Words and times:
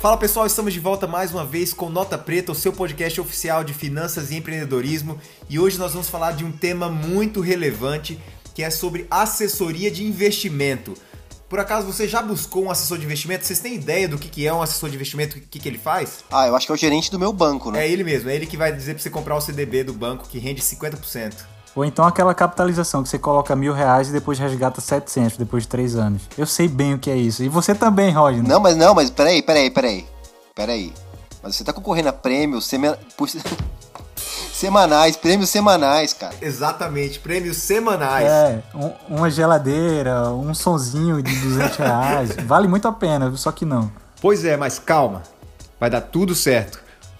Fala 0.00 0.16
pessoal, 0.16 0.46
estamos 0.46 0.72
de 0.72 0.80
volta 0.80 1.06
mais 1.06 1.30
uma 1.30 1.44
vez 1.44 1.74
com 1.74 1.90
Nota 1.90 2.16
Preta, 2.16 2.52
o 2.52 2.54
seu 2.54 2.72
podcast 2.72 3.20
oficial 3.20 3.62
de 3.62 3.74
finanças 3.74 4.30
e 4.30 4.36
empreendedorismo. 4.36 5.20
E 5.46 5.58
hoje 5.58 5.78
nós 5.78 5.92
vamos 5.92 6.08
falar 6.08 6.32
de 6.32 6.42
um 6.42 6.50
tema 6.50 6.88
muito 6.88 7.42
relevante, 7.42 8.18
que 8.54 8.62
é 8.62 8.70
sobre 8.70 9.06
assessoria 9.10 9.90
de 9.90 10.02
investimento. 10.02 10.94
Por 11.50 11.60
acaso 11.60 11.86
você 11.86 12.08
já 12.08 12.22
buscou 12.22 12.64
um 12.64 12.70
assessor 12.70 12.96
de 12.96 13.04
investimento? 13.04 13.44
Vocês 13.44 13.58
têm 13.58 13.74
ideia 13.74 14.08
do 14.08 14.16
que, 14.16 14.30
que 14.30 14.46
é 14.46 14.54
um 14.54 14.62
assessor 14.62 14.88
de 14.88 14.96
investimento, 14.96 15.36
o 15.36 15.40
que, 15.42 15.58
que 15.58 15.68
ele 15.68 15.76
faz? 15.76 16.24
Ah, 16.32 16.46
eu 16.46 16.56
acho 16.56 16.64
que 16.64 16.72
é 16.72 16.76
o 16.76 16.78
gerente 16.78 17.10
do 17.10 17.18
meu 17.18 17.30
banco, 17.30 17.70
né? 17.70 17.86
É 17.86 17.90
ele 17.90 18.02
mesmo, 18.02 18.30
é 18.30 18.34
ele 18.34 18.46
que 18.46 18.56
vai 18.56 18.72
dizer 18.72 18.94
pra 18.94 19.02
você 19.02 19.10
comprar 19.10 19.36
o 19.36 19.40
CDB 19.42 19.84
do 19.84 19.92
banco 19.92 20.26
que 20.26 20.38
rende 20.38 20.62
50%. 20.62 21.34
Ou 21.74 21.84
então 21.84 22.04
aquela 22.04 22.34
capitalização 22.34 23.02
que 23.02 23.08
você 23.08 23.18
coloca 23.18 23.54
mil 23.54 23.72
reais 23.72 24.08
e 24.08 24.12
depois 24.12 24.38
resgata 24.38 24.80
700 24.80 25.36
depois 25.36 25.62
de 25.62 25.68
três 25.68 25.94
anos. 25.94 26.22
Eu 26.36 26.46
sei 26.46 26.66
bem 26.66 26.94
o 26.94 26.98
que 26.98 27.10
é 27.10 27.16
isso. 27.16 27.42
E 27.42 27.48
você 27.48 27.74
também, 27.74 28.12
Roger. 28.12 28.42
Não, 28.42 28.58
mas 28.58 28.76
não, 28.76 28.94
mas 28.94 29.10
peraí, 29.10 29.40
peraí, 29.42 29.70
peraí. 29.70 30.06
Peraí. 30.54 30.92
Mas 31.42 31.56
você 31.56 31.64
tá 31.64 31.72
concorrendo 31.72 32.08
a 32.08 32.12
prêmios 32.12 32.66
sema... 32.66 32.98
semanais, 34.52 35.16
prêmios 35.16 35.48
semanais, 35.48 36.12
cara. 36.12 36.34
Exatamente, 36.42 37.18
prêmios 37.18 37.56
semanais. 37.56 38.26
É, 38.26 38.62
um, 38.74 39.16
uma 39.16 39.30
geladeira, 39.30 40.28
um 40.30 40.52
sonzinho 40.52 41.22
de 41.22 41.34
200 41.34 41.76
reais. 41.78 42.36
vale 42.44 42.68
muito 42.68 42.86
a 42.86 42.92
pena, 42.92 43.34
só 43.36 43.50
que 43.52 43.64
não. 43.64 43.90
Pois 44.20 44.44
é, 44.44 44.56
mas 44.56 44.78
calma. 44.78 45.22
Vai 45.78 45.88
dar 45.88 46.02
tudo 46.02 46.34
certo. 46.34 46.78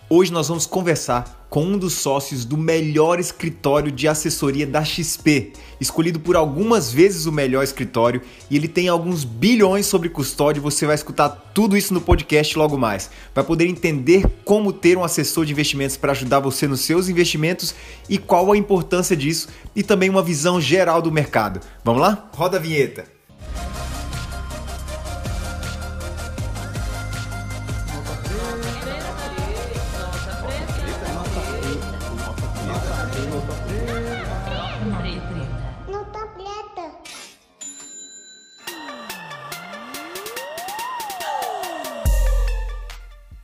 Hoje 0.09 0.31
nós 0.31 0.49
vamos 0.49 0.67
conversar 0.67 1.40
com 1.51 1.65
um 1.65 1.77
dos 1.77 1.95
sócios 1.95 2.45
do 2.45 2.57
melhor 2.57 3.19
escritório 3.19 3.91
de 3.91 4.07
assessoria 4.07 4.65
da 4.65 4.85
XP, 4.85 5.53
escolhido 5.81 6.21
por 6.21 6.37
algumas 6.37 6.93
vezes 6.93 7.27
o 7.27 7.33
melhor 7.33 7.65
escritório, 7.65 8.23
e 8.49 8.57
ele 8.57 8.69
tem 8.69 8.89
alguns 8.89 9.25
bilhões 9.25 9.85
sobre 9.85 10.09
custódia. 10.09 10.63
Você 10.63 10.87
vai 10.87 10.95
escutar 10.95 11.29
tudo 11.53 11.77
isso 11.77 11.93
no 11.93 12.01
podcast 12.01 12.57
logo 12.57 12.79
mais. 12.79 13.11
Vai 13.35 13.43
poder 13.43 13.67
entender 13.67 14.25
como 14.45 14.73
ter 14.73 14.97
um 14.97 15.03
assessor 15.03 15.45
de 15.45 15.53
investimentos 15.53 15.97
para 15.97 16.13
ajudar 16.13 16.39
você 16.39 16.69
nos 16.69 16.83
seus 16.83 17.09
investimentos 17.09 17.75
e 18.09 18.17
qual 18.17 18.53
a 18.53 18.57
importância 18.57 19.17
disso, 19.17 19.49
e 19.75 19.83
também 19.83 20.09
uma 20.09 20.23
visão 20.23 20.61
geral 20.61 21.03
do 21.03 21.11
mercado. 21.11 21.61
Vamos 21.85 22.01
lá? 22.01 22.31
Roda 22.33 22.59
a 22.59 22.61
vinheta. 22.61 23.20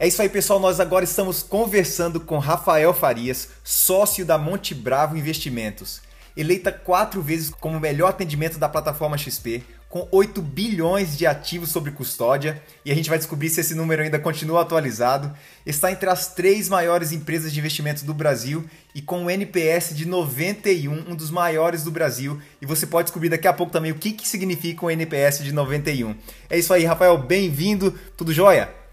É 0.07 0.09
isso 0.09 0.23
aí, 0.23 0.29
pessoal. 0.29 0.61
Nós 0.61 0.79
agora 0.79 1.05
estamos 1.05 1.43
conversando 1.43 2.21
com 2.21 2.39
Rafael 2.39 2.95
Farias, 2.95 3.49
sócio 3.65 4.25
da 4.25 4.39
Monte 4.39 4.73
Bravo 4.73 5.17
Investimentos. 5.17 6.01
Eleita 6.37 6.71
quatro 6.71 7.21
vezes 7.21 7.51
como 7.51 7.81
melhor 7.81 8.11
atendimento 8.11 8.57
da 8.57 8.69
plataforma 8.69 9.19
XP, 9.19 9.65
com 9.89 10.07
8 10.13 10.41
bilhões 10.41 11.19
de 11.19 11.27
ativos 11.27 11.71
sob 11.71 11.91
custódia, 11.91 12.63
e 12.85 12.93
a 12.93 12.95
gente 12.95 13.09
vai 13.09 13.19
descobrir 13.19 13.51
se 13.51 13.61
esse 13.61 13.75
número 13.75 14.01
ainda 14.01 14.17
continua 14.21 14.63
atualizado. 14.63 15.37
Está 15.67 15.91
entre 15.91 16.09
as 16.09 16.33
três 16.33 16.69
maiores 16.69 17.11
empresas 17.11 17.53
de 17.53 17.59
investimentos 17.59 18.05
do 18.05 18.15
Brasil 18.15 18.65
e 18.95 19.03
com 19.03 19.25
um 19.25 19.29
NPS 19.29 19.93
de 19.93 20.07
91, 20.07 21.11
um 21.11 21.17
dos 21.17 21.33
maiores 21.33 21.83
do 21.83 21.91
Brasil. 21.91 22.41
E 22.63 22.67
você 22.67 22.87
pode 22.87 23.07
descobrir 23.07 23.29
daqui 23.29 23.49
a 23.49 23.53
pouco 23.53 23.73
também 23.73 23.91
o 23.91 23.99
que, 23.99 24.13
que 24.13 24.29
significa 24.29 24.87
um 24.87 24.91
NPS 24.91 25.43
de 25.43 25.51
91. 25.51 26.15
É 26.49 26.57
isso 26.57 26.73
aí, 26.73 26.85
Rafael, 26.85 27.19
bem-vindo, 27.19 27.93
tudo 28.17 28.33
jóia? 28.33 28.86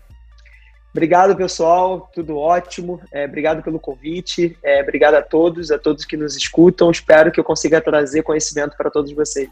Obrigado, 0.93 1.35
pessoal. 1.35 2.07
Tudo 2.13 2.37
ótimo. 2.37 3.01
É, 3.11 3.25
obrigado 3.25 3.63
pelo 3.63 3.79
convite. 3.79 4.55
É, 4.61 4.81
obrigado 4.81 5.15
a 5.15 5.23
todos, 5.23 5.71
a 5.71 5.79
todos 5.79 6.05
que 6.05 6.15
nos 6.15 6.37
escutam. 6.37 6.91
Espero 6.91 7.31
que 7.31 7.39
eu 7.39 7.43
consiga 7.43 7.81
trazer 7.81 8.21
conhecimento 8.21 8.77
para 8.77 8.91
todos 8.91 9.11
vocês. 9.11 9.49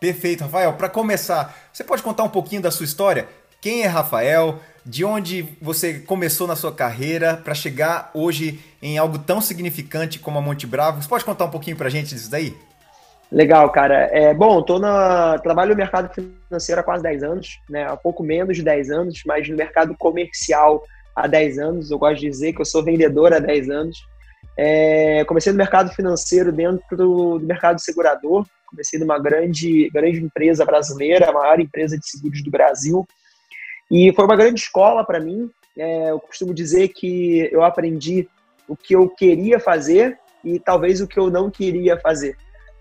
Perfeito, 0.00 0.42
Rafael. 0.42 0.72
Para 0.72 0.88
começar, 0.88 1.56
você 1.72 1.84
pode 1.84 2.02
contar 2.02 2.24
um 2.24 2.28
pouquinho 2.28 2.60
da 2.60 2.72
sua 2.72 2.84
história? 2.84 3.28
Quem 3.60 3.82
é 3.82 3.86
Rafael? 3.86 4.58
De 4.84 5.04
onde 5.04 5.48
você 5.62 6.00
começou 6.00 6.48
na 6.48 6.56
sua 6.56 6.72
carreira 6.72 7.36
para 7.36 7.54
chegar 7.54 8.10
hoje 8.12 8.58
em 8.82 8.98
algo 8.98 9.16
tão 9.16 9.40
significante 9.40 10.18
como 10.18 10.38
a 10.38 10.42
Monte 10.42 10.66
Bravo? 10.66 11.00
Você 11.00 11.08
pode 11.08 11.24
contar 11.24 11.44
um 11.44 11.50
pouquinho 11.50 11.76
para 11.76 11.86
a 11.86 11.90
gente 11.90 12.12
disso 12.12 12.28
daí? 12.28 12.56
Legal, 13.32 13.70
cara. 13.70 14.10
É, 14.12 14.34
bom, 14.34 14.60
tô 14.60 14.78
na, 14.78 15.38
trabalho 15.38 15.70
no 15.70 15.76
mercado 15.76 16.12
financeiro 16.12 16.82
há 16.82 16.84
quase 16.84 17.02
10 17.02 17.22
anos, 17.22 17.58
né? 17.68 17.84
há 17.84 17.96
pouco 17.96 18.22
menos 18.22 18.58
de 18.58 18.62
10 18.62 18.90
anos, 18.90 19.22
mas 19.24 19.48
no 19.48 19.56
mercado 19.56 19.96
comercial 19.96 20.84
há 21.16 21.26
10 21.26 21.58
anos. 21.58 21.90
Eu 21.90 21.98
gosto 21.98 22.20
de 22.20 22.28
dizer 22.28 22.52
que 22.52 22.60
eu 22.60 22.64
sou 22.66 22.84
vendedor 22.84 23.32
há 23.32 23.38
10 23.38 23.70
anos. 23.70 23.98
É, 24.54 25.24
comecei 25.24 25.50
no 25.50 25.56
mercado 25.56 25.90
financeiro 25.94 26.52
dentro 26.52 26.94
do 26.94 27.40
mercado 27.40 27.80
segurador. 27.80 28.44
Comecei 28.66 29.00
numa 29.00 29.18
grande, 29.18 29.88
grande 29.88 30.22
empresa 30.22 30.66
brasileira, 30.66 31.30
a 31.30 31.32
maior 31.32 31.58
empresa 31.58 31.98
de 31.98 32.06
seguros 32.06 32.44
do 32.44 32.50
Brasil. 32.50 33.06
E 33.90 34.12
foi 34.12 34.26
uma 34.26 34.36
grande 34.36 34.60
escola 34.60 35.06
para 35.06 35.18
mim. 35.18 35.50
É, 35.78 36.10
eu 36.10 36.20
costumo 36.20 36.52
dizer 36.52 36.88
que 36.88 37.48
eu 37.50 37.62
aprendi 37.62 38.28
o 38.68 38.76
que 38.76 38.94
eu 38.94 39.08
queria 39.08 39.58
fazer 39.58 40.18
e 40.44 40.60
talvez 40.60 41.00
o 41.00 41.08
que 41.08 41.18
eu 41.18 41.30
não 41.30 41.50
queria 41.50 41.98
fazer. 41.98 42.36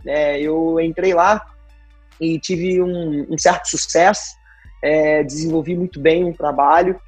É, 0.05 0.39
eu 0.39 0.79
entrei 0.79 1.13
lá 1.13 1.45
e 2.19 2.39
tive 2.39 2.81
um, 2.81 3.27
um 3.29 3.37
certo 3.37 3.67
sucesso, 3.67 4.35
é, 4.83 5.23
desenvolvi 5.23 5.75
muito 5.75 5.99
bem 5.99 6.23
um 6.23 6.33
trabalho. 6.33 6.99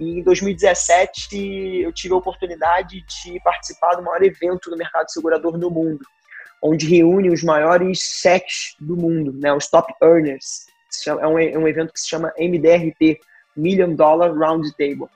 E 0.00 0.18
em 0.18 0.22
2017 0.22 1.82
eu 1.82 1.92
tive 1.92 2.14
a 2.14 2.16
oportunidade 2.16 3.04
de 3.06 3.40
participar 3.40 3.94
do 3.94 4.02
maior 4.02 4.22
evento 4.22 4.70
do 4.70 4.76
mercado 4.76 5.10
segurador 5.10 5.56
no 5.56 5.70
mundo, 5.70 6.04
onde 6.62 6.86
reúne 6.86 7.30
os 7.30 7.42
maiores 7.42 8.02
SECs 8.20 8.74
do 8.80 8.96
mundo, 8.96 9.32
né, 9.32 9.52
os 9.52 9.68
top 9.68 9.92
earners. 10.02 10.66
É 11.06 11.26
um, 11.26 11.38
é 11.38 11.58
um 11.58 11.68
evento 11.68 11.92
que 11.92 12.00
se 12.00 12.08
chama 12.08 12.32
MDRT, 12.38 13.18
Million 13.56 13.94
Dollar 13.94 14.34
Round 14.34 14.70
Table. 14.76 15.08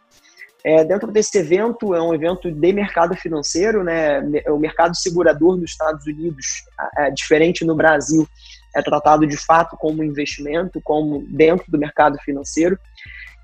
É, 0.67 0.83
dentro 0.83 1.13
desse 1.13 1.39
evento, 1.39 1.95
é 1.95 2.03
um 2.03 2.13
evento 2.13 2.51
de 2.51 2.73
mercado 2.73 3.15
financeiro, 3.15 3.85
né? 3.85 4.19
O 4.49 4.59
mercado 4.59 4.97
segurador 4.97 5.57
nos 5.57 5.71
Estados 5.71 6.05
Unidos, 6.05 6.65
é 6.99 7.09
diferente 7.13 7.65
no 7.65 7.77
Brasil, 7.77 8.29
é 8.75 8.83
tratado 8.83 9.25
de 9.29 9.37
fato 9.37 9.77
como 9.77 10.03
investimento, 10.03 10.81
como 10.83 11.25
dentro 11.29 11.71
do 11.71 11.79
mercado 11.79 12.19
financeiro. 12.19 12.77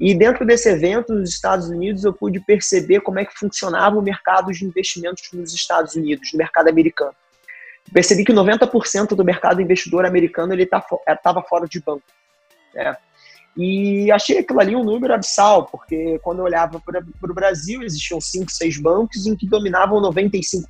E 0.01 0.17
dentro 0.17 0.45
desse 0.45 0.69
evento, 0.69 1.15
nos 1.15 1.31
Estados 1.31 1.69
Unidos, 1.69 2.03
eu 2.03 2.13
pude 2.13 2.41
perceber 2.41 3.03
como 3.03 3.21
é 3.21 3.25
que 3.25 3.39
funcionava 3.39 3.97
o 3.97 4.03
mercado 4.03 4.51
de 4.51 4.65
investimentos 4.65 5.23
nos 5.33 5.55
Estados 5.55 5.95
Unidos, 5.95 6.31
no 6.33 6.39
mercado 6.39 6.71
americano. 6.71 7.15
Percebi 7.93 8.25
que 8.25 8.33
90% 8.33 9.15
do 9.15 9.25
mercado 9.25 9.63
investidor 9.63 10.05
americano 10.05 10.53
ele 10.55 10.65
estava 10.65 10.99
tá, 11.23 11.43
fora 11.43 11.69
de 11.69 11.81
banco. 11.81 12.03
Né? 12.75 12.97
E 13.57 14.11
achei 14.11 14.39
aquilo 14.39 14.61
ali 14.61 14.75
um 14.75 14.85
número 14.85 15.13
abissal, 15.13 15.67
porque 15.67 16.19
quando 16.21 16.39
eu 16.39 16.45
olhava 16.45 16.81
para 16.81 17.03
o 17.31 17.35
Brasil, 17.35 17.83
existiam 17.83 18.21
5, 18.21 18.51
6 18.51 18.79
bancos 18.79 19.27
em 19.27 19.37
que 19.37 19.47
dominavam 19.47 20.01
95% 20.01 20.65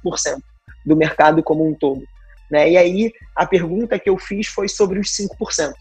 do 0.84 0.96
mercado 0.96 1.42
como 1.42 1.66
um 1.66 1.74
todo. 1.74 2.02
Né? 2.50 2.72
E 2.72 2.76
aí 2.76 3.12
a 3.36 3.46
pergunta 3.46 3.98
que 3.98 4.10
eu 4.10 4.18
fiz 4.18 4.48
foi 4.48 4.68
sobre 4.68 4.98
os 4.98 5.08
5%. 5.16 5.72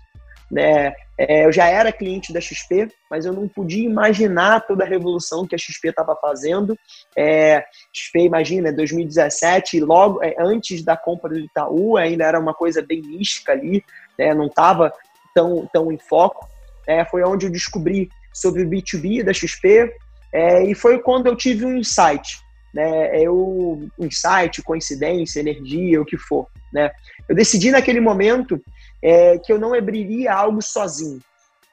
Né? 0.52 0.94
É, 1.18 1.46
eu 1.46 1.52
já 1.52 1.66
era 1.66 1.92
cliente 1.92 2.32
da 2.32 2.42
XP, 2.42 2.90
mas 3.10 3.26
eu 3.26 3.34
não 3.34 3.48
podia 3.48 3.84
imaginar 3.84 4.62
toda 4.68 4.84
a 4.84 4.88
revolução 4.88 5.48
que 5.48 5.56
a 5.56 5.58
XP 5.58 5.90
estava 5.90 6.16
fazendo. 6.16 6.78
É, 7.18 7.66
XP, 7.92 8.20
imagina, 8.20 8.72
2017, 8.72 9.80
logo 9.80 10.22
é, 10.22 10.36
antes 10.38 10.84
da 10.84 10.96
compra 10.96 11.30
do 11.30 11.40
Itaú, 11.40 11.98
ainda 11.98 12.26
era 12.26 12.40
uma 12.40 12.54
coisa 12.54 12.82
bem 12.82 13.02
mística 13.02 13.54
ali, 13.54 13.84
né? 14.20 14.36
não 14.36 14.48
estava 14.48 14.94
tão, 15.34 15.68
tão 15.74 15.92
em 15.92 15.98
foco 15.98 16.51
é, 16.88 17.06
foi 17.06 17.24
onde 17.24 17.46
eu 17.46 17.52
descobri 17.52 18.10
sobre 18.34 18.64
o 18.64 18.70
B2B 18.70 19.24
da 19.24 19.34
XP 19.34 19.94
é, 20.34 20.64
e 20.64 20.74
foi 20.74 21.00
quando 21.00 21.28
eu 21.28 21.36
tive 21.36 21.66
um 21.66 21.76
insight, 21.76 22.40
né? 22.74 23.22
Eu, 23.22 23.90
um 24.00 24.06
insight, 24.06 24.62
coincidência, 24.64 25.42
energia, 25.42 26.02
o 26.02 26.06
que 26.06 26.18
for, 26.18 26.48
né? 26.72 26.92
Eu 27.28 27.36
decidi 27.36 27.72
naquele 27.72 28.00
momento 28.00 28.62
é, 29.02 29.38
que 29.40 29.52
eu 29.52 29.60
não 29.60 29.74
abriria 29.74 30.34
algo 30.34 30.62
sozinho. 30.62 31.20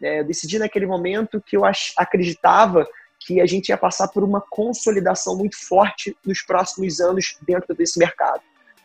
Né? 0.01 0.21
Eu 0.21 0.25
decidi 0.25 0.59
naquele 0.59 0.87
momento 0.87 1.43
que 1.45 1.57
eu 1.57 1.63
acreditava 1.97 2.87
que 3.21 3.41
a 3.41 3.47
gente 3.47 3.69
ia 3.69 3.77
passar 3.77 4.09
por 4.09 4.23
uma 4.23 4.41
consolidação 4.41 5.37
muito 5.37 5.57
forte 5.57 6.17
nos 6.25 6.41
próximos 6.43 7.01
anos 7.01 7.37
dentro 7.43 7.75
desse 7.75 7.99
mercado, 7.99 8.41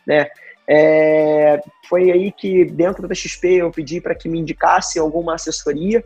né? 0.06 0.28
É, 0.68 1.60
foi 1.88 2.10
aí 2.10 2.32
que 2.32 2.64
dentro 2.64 3.06
da 3.06 3.14
XP 3.14 3.56
eu 3.56 3.70
pedi 3.70 4.00
para 4.00 4.14
que 4.14 4.28
me 4.28 4.38
indicasse 4.38 4.98
alguma 4.98 5.34
assessoria 5.34 6.02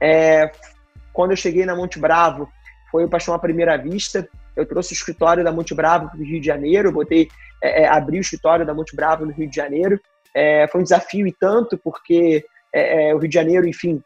é, 0.00 0.50
quando 1.12 1.30
eu 1.30 1.36
cheguei 1.36 1.64
na 1.64 1.74
Monte 1.74 1.98
Bravo, 1.98 2.48
foi 2.90 3.04
o 3.04 3.08
Paixão 3.08 3.34
à 3.34 3.38
Primeira 3.38 3.76
Vista. 3.76 4.28
Eu 4.54 4.66
trouxe 4.66 4.92
o 4.92 4.94
escritório 4.94 5.42
da 5.42 5.52
Monte 5.52 5.74
Bravo 5.74 6.10
para 6.10 6.18
o 6.18 6.24
Rio 6.24 6.40
de 6.40 6.46
Janeiro, 6.46 6.92
botei, 6.92 7.28
é, 7.62 7.82
é, 7.82 7.88
abri 7.88 8.18
o 8.18 8.20
escritório 8.20 8.66
da 8.66 8.74
Monte 8.74 8.94
Bravo 8.94 9.24
no 9.24 9.32
Rio 9.32 9.48
de 9.48 9.56
Janeiro. 9.56 10.00
É, 10.34 10.68
foi 10.68 10.80
um 10.80 10.84
desafio 10.84 11.26
e 11.26 11.32
tanto, 11.32 11.78
porque 11.78 12.44
é, 12.72 13.14
o 13.14 13.18
Rio 13.18 13.28
de 13.28 13.34
Janeiro, 13.34 13.66
enfim, 13.66 14.02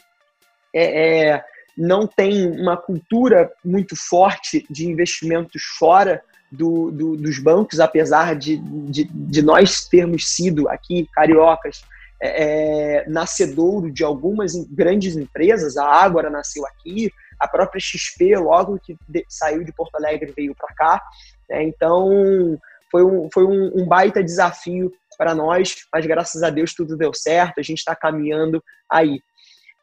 não 1.77 2.07
tem 2.07 2.47
uma 2.61 2.77
cultura 2.77 3.51
muito 3.65 3.97
forte 3.97 4.65
de 4.71 4.87
investimentos 4.87 5.63
fora 5.79 6.23
do, 6.51 6.91
do, 6.91 7.17
dos 7.17 7.39
bancos, 7.39 7.81
apesar 7.81 8.35
de, 8.35 8.57
de, 8.57 9.05
de, 9.05 9.43
nós 9.43 9.85
termos 9.85 10.29
sido 10.29 10.69
aqui, 10.69 11.09
cariocas, 11.13 11.83
é, 12.21 13.03
é 13.03 13.09
nascedouro 13.09 13.91
de 13.91 14.05
algumas 14.05 14.55
grandes 14.65 15.17
empresas, 15.17 15.77
a 15.77 15.87
Ágora 15.87 16.29
nasceu 16.29 16.67
aqui, 16.67 17.13
a 17.39 17.49
própria 17.49 17.81
XP, 17.81 18.37
logo 18.37 18.79
que 18.79 18.97
de, 19.09 19.25
saiu 19.29 19.65
de 19.65 19.73
Porto 19.73 19.95
Alegre, 19.95 20.33
veio 20.37 20.55
para 20.55 20.75
cá. 20.75 21.03
Né? 21.49 21.63
Então, 21.63 22.59
foi 22.91 23.05
um, 23.05 23.29
foi 23.33 23.45
um, 23.45 23.81
um 23.81 23.87
baita 23.87 24.23
desafio 24.23 24.93
para 25.17 25.35
nós, 25.35 25.77
mas 25.93 26.05
graças 26.07 26.43
a 26.43 26.51
Deus 26.51 26.75
tudo 26.75 26.97
deu 26.97 27.15
certo, 27.15 27.61
a 27.61 27.63
gente 27.63 27.79
está 27.79 27.95
caminhando 27.95 28.63
aí. 28.91 29.21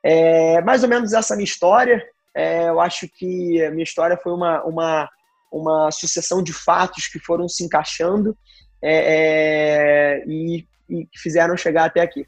É, 0.03 0.61
mais 0.61 0.83
ou 0.83 0.89
menos 0.89 1.13
essa 1.13 1.35
minha 1.35 1.43
história. 1.43 2.03
É, 2.35 2.69
eu 2.69 2.79
acho 2.79 3.07
que 3.07 3.63
a 3.63 3.71
minha 3.71 3.83
história 3.83 4.17
foi 4.17 4.31
uma, 4.31 4.63
uma, 4.63 5.09
uma 5.51 5.91
sucessão 5.91 6.41
de 6.43 6.53
fatos 6.53 7.07
que 7.07 7.19
foram 7.19 7.47
se 7.47 7.63
encaixando 7.63 8.37
é, 8.81 10.21
é 10.21 10.25
e, 10.27 10.67
e 10.89 11.07
fizeram 11.15 11.55
chegar 11.57 11.85
até 11.85 12.01
aqui. 12.01 12.27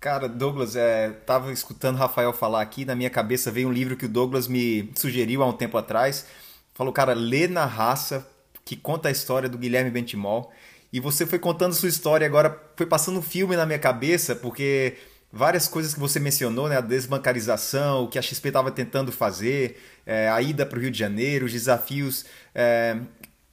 Cara, 0.00 0.26
Douglas, 0.26 0.76
é, 0.76 1.10
tava 1.26 1.52
escutando 1.52 1.98
Rafael 1.98 2.32
falar 2.32 2.62
aqui, 2.62 2.86
na 2.86 2.94
minha 2.94 3.10
cabeça 3.10 3.50
veio 3.50 3.68
um 3.68 3.72
livro 3.72 3.96
que 3.96 4.06
o 4.06 4.08
Douglas 4.08 4.48
me 4.48 4.90
sugeriu 4.94 5.42
há 5.42 5.46
um 5.46 5.52
tempo 5.52 5.76
atrás. 5.76 6.26
Falou, 6.72 6.90
cara, 6.90 7.12
lê 7.12 7.46
na 7.46 7.66
raça, 7.66 8.26
que 8.64 8.76
conta 8.76 9.08
a 9.08 9.12
história 9.12 9.48
do 9.48 9.58
Guilherme 9.58 9.90
Bentimol. 9.90 10.50
E 10.90 10.98
você 10.98 11.26
foi 11.26 11.38
contando 11.38 11.74
sua 11.74 11.88
história 11.88 12.26
agora, 12.26 12.58
foi 12.76 12.86
passando 12.86 13.18
um 13.18 13.22
filme 13.22 13.54
na 13.56 13.66
minha 13.66 13.78
cabeça, 13.78 14.34
porque 14.34 14.96
várias 15.32 15.68
coisas 15.68 15.94
que 15.94 16.00
você 16.00 16.18
mencionou, 16.18 16.68
né? 16.68 16.76
A 16.76 16.80
desbancarização, 16.80 18.04
o 18.04 18.08
que 18.08 18.18
a 18.18 18.22
XP 18.22 18.48
estava 18.48 18.70
tentando 18.70 19.12
fazer, 19.12 19.80
é, 20.04 20.28
a 20.28 20.40
ida 20.42 20.66
para 20.66 20.78
o 20.78 20.82
Rio 20.82 20.90
de 20.90 20.98
Janeiro, 20.98 21.46
os 21.46 21.52
desafios. 21.52 22.24
É, 22.54 22.98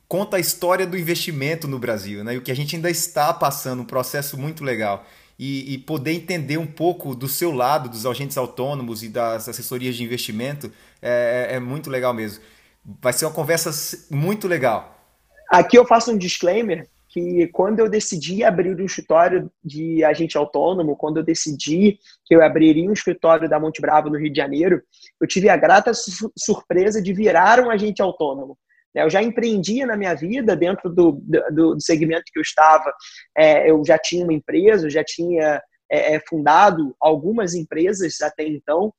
conta 0.08 0.38
a 0.38 0.40
história 0.40 0.88
do 0.88 0.98
investimento 0.98 1.68
no 1.68 1.78
Brasil, 1.78 2.24
né? 2.24 2.36
E 2.36 2.38
o 2.38 2.42
que 2.42 2.52
a 2.52 2.56
gente 2.56 2.76
ainda 2.76 2.90
está 2.90 3.34
passando, 3.34 3.82
um 3.82 3.86
processo 3.86 4.38
muito 4.38 4.64
legal. 4.64 5.06
E, 5.40 5.76
e, 5.76 5.78
poder 5.78 6.14
entender 6.14 6.58
um 6.58 6.66
pouco 6.66 7.14
do 7.14 7.28
seu 7.28 7.52
lado, 7.52 7.90
dos 7.90 8.08
agentes 8.08 8.38
autônomos 8.40 9.04
e 9.04 9.08
das 9.08 9.48
assessorias 9.48 9.96
de 9.96 10.04
investimento, 10.04 10.72
é, 11.00 11.50
é, 11.52 11.56
é 11.58 11.60
muito 11.60 11.92
legal 11.92 12.12
mesmo. 12.12 12.44
Vai 13.00 13.14
ser 13.14 13.26
uma 13.26 13.32
conversa 13.32 13.70
muito 14.10 14.48
legal. 14.48 15.00
Aqui 15.52 15.78
eu 15.78 15.86
faço 15.86 16.12
um 16.12 16.18
disclaimer 16.18 16.90
que 17.18 17.48
quando 17.48 17.80
eu 17.80 17.90
decidi 17.90 18.44
abrir 18.44 18.80
um 18.80 18.86
escritório 18.86 19.52
de 19.64 20.04
agente 20.04 20.38
autônomo, 20.38 20.96
quando 20.96 21.18
eu 21.18 21.24
decidi 21.24 21.98
que 22.26 22.36
eu 22.36 22.44
abriria 22.44 22.88
um 22.88 22.94
escritório 22.94 23.50
da 23.50 23.60
Monte 23.60 23.82
Bravo 23.82 24.10
no 24.10 24.20
Rio 24.20 24.32
de 24.32 24.38
Janeiro, 24.38 24.82
eu 25.20 25.28
tive 25.28 25.50
a 25.50 25.58
grata 25.58 25.96
su 25.96 26.32
surpresa 26.38 27.02
de 27.02 27.12
virar 27.14 27.60
um 27.60 27.72
agente 27.72 28.04
autônomo. 28.04 28.56
Né, 28.94 29.04
eu 29.04 29.10
já 29.10 29.24
empreendia 29.24 29.88
na 29.88 29.98
minha 29.98 30.14
vida 30.14 30.56
dentro 30.56 30.94
do, 30.94 31.14
do, 31.24 31.76
do 31.76 31.82
segmento 31.82 32.26
que 32.32 32.38
eu 32.38 32.44
estava. 32.44 32.94
É, 33.36 33.70
eu 33.70 33.84
já 33.84 33.98
tinha 33.98 34.24
uma 34.24 34.34
empresa, 34.34 34.86
eu 34.86 34.92
já 34.92 35.04
tinha 35.04 35.62
é, 35.92 36.16
é 36.16 36.20
fundado 36.20 36.96
algumas 37.00 37.56
empresas 37.56 38.22
até 38.22 38.44
então. 38.44 38.94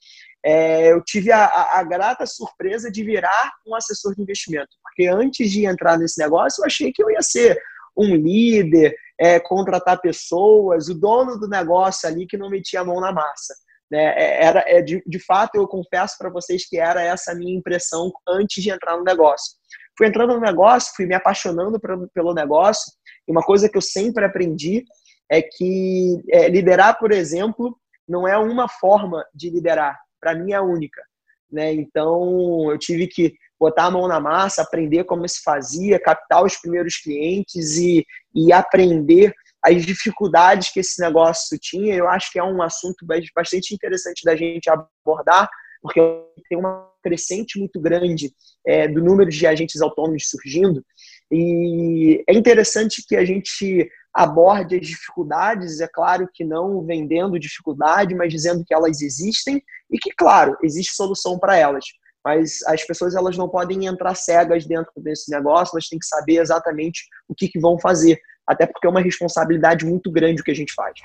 É, 0.45 0.93
eu 0.93 1.03
tive 1.05 1.31
a, 1.31 1.45
a, 1.45 1.81
a, 1.81 1.85
grata 1.85 2.27
surpresa 2.27 2.91
de 2.91 3.05
virar 3.05 3.53
um 3.67 3.75
assessor 3.75 4.15
de 4.15 4.23
investimento, 4.23 4.71
porque 4.83 5.07
antes 5.07 5.51
de 5.51 5.67
entrar 5.67 5.99
nesse 5.99 6.21
negócio, 6.21 6.63
eu 6.63 6.67
achei 6.67 6.93
que 6.93 7.03
eu 7.03 7.11
ia 7.11 7.23
ser 7.23 7.61
um 7.99 8.15
líder, 8.15 8.95
é, 9.19 9.41
contratar 9.41 10.01
pessoas, 10.01 10.89
o 10.89 10.95
dono 10.95 11.39
do 11.39 11.49
negócio 11.49 12.09
ali 12.09 12.27
que 12.27 12.37
não 12.37 12.49
metia 12.49 12.81
a 12.81 12.85
mão 12.85 13.01
na 13.01 13.13
massa. 13.13 13.55
Né? 13.91 14.05
É, 14.17 14.45
era, 14.45 14.65
é, 14.67 14.81
de, 14.81 15.03
de 15.07 15.19
fato, 15.19 15.57
eu 15.57 15.67
confesso 15.67 16.17
para 16.19 16.31
vocês 16.31 16.69
que 16.69 16.79
era 16.79 17.03
essa 17.03 17.33
a 17.33 17.35
minha 17.35 17.57
impressão 17.57 18.13
antes 18.29 18.63
de 18.63 18.71
entrar 18.71 18.97
no 18.97 19.05
negócio. 19.05 19.57
Fui 19.97 20.07
entrando 20.07 20.35
no 20.35 20.41
negócio, 20.41 20.93
fui 20.95 21.07
me 21.07 21.15
apaixonando 21.15 21.81
pelo 22.15 22.33
negócio, 22.33 22.93
e 23.27 23.33
uma 23.33 23.43
coisa 23.43 23.69
que 23.69 23.77
eu 23.77 23.83
sempre 23.83 24.25
aprendi 24.25 24.85
é 25.31 25.43
que 25.43 26.23
é, 26.31 26.49
liderar, 26.49 26.99
por 26.99 27.11
exemplo, 27.11 27.77
não 28.09 28.27
é 28.27 28.39
uma 28.39 28.69
forma 28.69 29.25
de 29.35 29.51
liderar, 29.51 29.99
para 30.21 30.35
mim 30.35 30.53
é 30.53 30.61
única. 30.61 31.03
Né? 31.51 31.73
Então, 31.73 32.71
eu 32.71 32.79
tive 32.79 33.07
que 33.07 33.35
botar 33.59 33.87
a 33.87 33.91
mão 33.91 34.07
na 34.07 34.21
massa, 34.21 34.63
aprender 34.63 35.05
como 35.05 35.29
se 35.29 35.43
fazia, 35.43 36.01
captar 36.01 36.45
os 36.45 36.57
primeiros 36.57 36.97
clientes 36.97 37.77
e, 37.77 38.07
e 38.35 38.53
aprender 38.53 39.35
as 39.65 39.85
dificuldades 39.85 40.71
que 40.71 40.81
esse 40.81 41.01
negócio 41.01 41.59
tinha. 41.61 41.95
Eu 41.95 42.09
acho 42.09 42.31
que 42.33 42.39
é 42.39 42.45
um 42.45 42.63
assunto 42.63 43.05
bastante 43.35 43.75
interessante 43.75 44.23
da 44.25 44.37
gente 44.37 44.71
abordar, 44.71 45.49
porque 45.83 46.01
tem 46.49 46.59
uma 46.59 46.89
crescente 47.03 47.59
muito 47.59 47.81
grande 47.81 48.33
é, 48.67 48.89
do 48.89 49.03
número 49.03 49.31
de 49.31 49.47
agentes 49.47 49.81
autônomos 49.81 50.29
surgindo. 50.29 50.85
E 51.31 52.23
é 52.29 52.35
interessante 52.35 53.05
que 53.07 53.17
a 53.17 53.25
gente 53.25 53.89
aborde 54.15 54.77
as 54.77 54.87
dificuldades, 54.87 55.81
é 55.81 55.87
claro 55.87 56.29
que 56.33 56.45
não 56.45 56.85
vendendo 56.85 57.39
dificuldade, 57.39 58.15
mas 58.15 58.33
dizendo 58.33 58.65
que 58.67 58.75
elas 58.75 59.01
existem 59.01 59.63
e 59.91 59.99
que, 59.99 60.11
claro, 60.17 60.57
existe 60.63 60.95
solução 60.95 61.39
para 61.39 61.57
elas 61.57 61.85
mas 62.25 62.63
as 62.67 62.85
pessoas 62.85 63.15
elas 63.15 63.37
não 63.37 63.49
podem 63.49 63.87
entrar 63.87 64.15
cegas 64.15 64.67
dentro 64.67 64.93
desse 64.97 65.31
negócio, 65.31 65.75
elas 65.75 65.89
têm 65.89 65.99
que 65.99 66.07
saber 66.07 66.39
exatamente 66.39 67.09
o 67.29 67.35
que, 67.35 67.49
que 67.49 67.59
vão 67.59 67.79
fazer, 67.79 68.21
até 68.47 68.67
porque 68.67 68.87
é 68.87 68.91
uma 68.91 69.01
responsabilidade 69.01 69.85
muito 69.85 70.11
grande 70.11 70.41
o 70.41 70.45
que 70.45 70.51
a 70.51 70.55
gente 70.55 70.73
faz. 70.75 71.01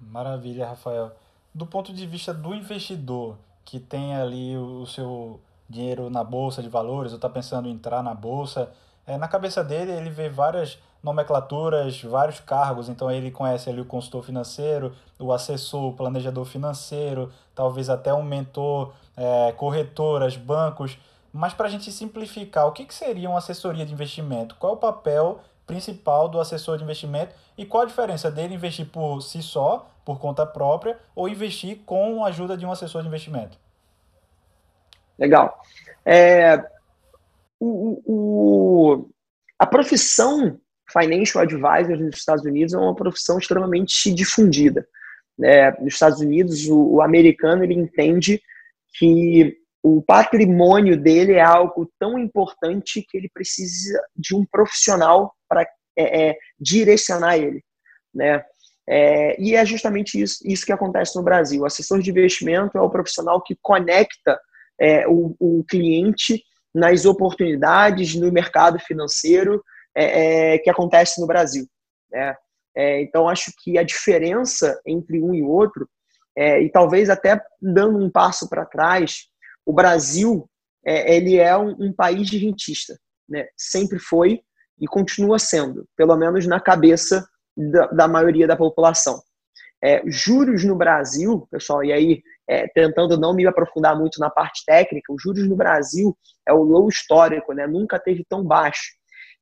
Maravilha, 0.00 0.66
Rafael. 0.66 1.12
Do 1.54 1.66
ponto 1.66 1.92
de 1.92 2.06
vista 2.06 2.32
do 2.32 2.54
investidor 2.54 3.36
que 3.64 3.78
tem 3.78 4.16
ali 4.16 4.56
o 4.56 4.86
seu 4.86 5.40
dinheiro 5.68 6.10
na 6.10 6.24
bolsa 6.24 6.62
de 6.62 6.68
valores, 6.68 7.12
ou 7.12 7.16
está 7.16 7.28
pensando 7.28 7.68
em 7.68 7.72
entrar 7.72 8.02
na 8.02 8.14
bolsa, 8.14 8.70
é, 9.06 9.16
na 9.16 9.28
cabeça 9.28 9.64
dele 9.64 9.92
ele 9.92 10.10
vê 10.10 10.28
várias 10.28 10.78
nomenclaturas, 11.02 12.00
vários 12.02 12.38
cargos, 12.38 12.88
então 12.88 13.10
ele 13.10 13.30
conhece 13.30 13.68
ali 13.68 13.80
o 13.80 13.84
consultor 13.84 14.22
financeiro, 14.22 14.94
o 15.18 15.32
assessor, 15.32 15.88
o 15.88 15.92
planejador 15.92 16.44
financeiro, 16.44 17.32
talvez 17.54 17.90
até 17.90 18.14
um 18.14 18.22
mentor, 18.22 18.92
é, 19.16 19.52
corretoras, 19.52 20.36
bancos. 20.36 20.98
Mas 21.32 21.54
para 21.54 21.66
a 21.66 21.70
gente 21.70 21.90
simplificar, 21.90 22.66
o 22.66 22.72
que, 22.72 22.84
que 22.84 22.94
seria 22.94 23.28
uma 23.28 23.38
assessoria 23.38 23.86
de 23.86 23.92
investimento? 23.92 24.56
Qual 24.56 24.74
é 24.74 24.76
o 24.76 24.78
papel 24.78 25.40
principal 25.66 26.28
do 26.28 26.40
assessor 26.40 26.76
de 26.76 26.84
investimento 26.84 27.34
e 27.56 27.64
qual 27.64 27.84
a 27.84 27.86
diferença 27.86 28.30
dele 28.30 28.54
investir 28.54 28.86
por 28.86 29.20
si 29.22 29.42
só, 29.42 29.90
por 30.04 30.18
conta 30.18 30.44
própria, 30.44 30.98
ou 31.14 31.28
investir 31.28 31.78
com 31.86 32.24
a 32.24 32.28
ajuda 32.28 32.56
de 32.56 32.66
um 32.66 32.72
assessor 32.72 33.02
de 33.02 33.08
investimento? 33.08 33.56
Legal. 35.18 35.62
É, 36.04 36.62
o, 37.60 38.02
o, 38.04 39.08
a 39.58 39.66
profissão 39.66 40.58
financial 40.90 41.42
advisor 41.42 41.96
nos 41.96 42.16
Estados 42.16 42.44
Unidos 42.44 42.74
é 42.74 42.78
uma 42.78 42.94
profissão 42.94 43.38
extremamente 43.38 44.12
difundida. 44.12 44.86
É, 45.42 45.70
nos 45.80 45.94
Estados 45.94 46.20
Unidos, 46.20 46.66
o, 46.66 46.94
o, 46.94 47.00
americano 47.00 47.64
ele 47.64 47.74
entende 47.74 48.42
que 48.94 49.56
o 49.82 50.00
patrimônio 50.00 50.96
dele 50.96 51.34
é 51.34 51.42
algo 51.42 51.90
tão 51.98 52.18
importante 52.18 53.04
que 53.08 53.16
ele 53.16 53.28
precisa 53.32 54.00
de 54.14 54.34
um 54.34 54.44
profissional 54.44 55.34
para 55.48 55.66
é, 55.96 56.28
é, 56.28 56.38
direcionar 56.58 57.36
ele, 57.36 57.62
né? 58.14 58.44
É, 58.88 59.40
e 59.40 59.54
é 59.54 59.64
justamente 59.64 60.20
isso, 60.20 60.38
isso 60.44 60.66
que 60.66 60.72
acontece 60.72 61.16
no 61.16 61.22
Brasil. 61.22 61.62
O 61.62 61.66
assessor 61.66 62.00
de 62.00 62.10
investimento 62.10 62.76
é 62.76 62.80
o 62.80 62.90
profissional 62.90 63.40
que 63.40 63.56
conecta 63.60 64.38
é, 64.80 65.06
o, 65.06 65.36
o 65.38 65.64
cliente 65.68 66.42
nas 66.74 67.04
oportunidades 67.04 68.14
no 68.14 68.32
mercado 68.32 68.78
financeiro 68.80 69.62
é, 69.94 70.54
é, 70.54 70.58
que 70.58 70.70
acontece 70.70 71.20
no 71.20 71.26
Brasil. 71.26 71.66
Né? 72.10 72.34
Então, 72.74 73.28
acho 73.28 73.52
que 73.62 73.76
a 73.76 73.82
diferença 73.82 74.80
entre 74.86 75.22
um 75.22 75.34
e 75.34 75.42
outro, 75.42 75.86
é, 76.36 76.62
e 76.62 76.70
talvez 76.70 77.10
até 77.10 77.40
dando 77.60 77.98
um 77.98 78.10
passo 78.10 78.48
para 78.48 78.64
trás, 78.64 79.26
o 79.66 79.72
Brasil 79.72 80.48
é, 80.84 81.16
ele 81.16 81.36
é 81.36 81.56
um, 81.56 81.70
um, 81.78 81.92
país 81.92 82.28
de 82.28 82.38
rentista. 82.38 82.98
Né? 83.28 83.46
Sempre 83.56 83.98
foi 83.98 84.40
e 84.80 84.86
continua 84.86 85.38
sendo, 85.38 85.86
pelo 85.96 86.16
menos 86.16 86.46
na 86.46 86.60
cabeça 86.60 87.26
da, 87.56 87.86
da 87.88 88.08
maioria 88.08 88.46
da 88.46 88.56
população. 88.56 89.20
É, 89.84 90.02
juros 90.06 90.64
no 90.64 90.76
Brasil, 90.76 91.46
pessoal, 91.50 91.84
e 91.84 91.92
aí 91.92 92.22
é, 92.48 92.68
tentando 92.68 93.18
não 93.18 93.34
me 93.34 93.46
aprofundar 93.46 93.98
muito 93.98 94.18
na 94.18 94.30
parte 94.30 94.64
técnica, 94.64 95.12
os 95.12 95.22
juros 95.22 95.48
no 95.48 95.56
Brasil 95.56 96.16
é 96.46 96.52
o 96.52 96.62
low 96.62 96.88
histórico, 96.88 97.52
né? 97.52 97.66
nunca 97.66 97.98
teve 97.98 98.24
tão 98.28 98.44
baixo. 98.44 98.92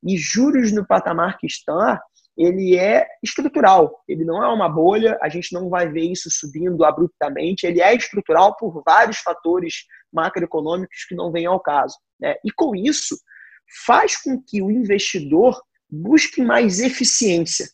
E 0.02 0.16
juros 0.16 0.72
no 0.72 0.86
patamar 0.86 1.36
que 1.38 1.46
está, 1.46 2.00
ele 2.42 2.76
é 2.76 3.06
estrutural, 3.22 4.02
ele 4.08 4.24
não 4.24 4.42
é 4.42 4.48
uma 4.48 4.68
bolha, 4.68 5.18
a 5.20 5.28
gente 5.28 5.52
não 5.52 5.68
vai 5.68 5.90
ver 5.90 6.10
isso 6.10 6.30
subindo 6.30 6.82
abruptamente, 6.84 7.66
ele 7.66 7.82
é 7.82 7.94
estrutural 7.94 8.56
por 8.56 8.82
vários 8.84 9.18
fatores 9.18 9.84
macroeconômicos 10.10 11.04
que 11.06 11.14
não 11.14 11.30
vêm 11.30 11.44
ao 11.44 11.60
caso. 11.60 11.94
Né? 12.18 12.34
E 12.42 12.50
com 12.50 12.74
isso, 12.74 13.14
faz 13.84 14.16
com 14.16 14.42
que 14.42 14.62
o 14.62 14.70
investidor 14.70 15.60
busque 15.90 16.42
mais 16.42 16.80
eficiência. 16.80 17.68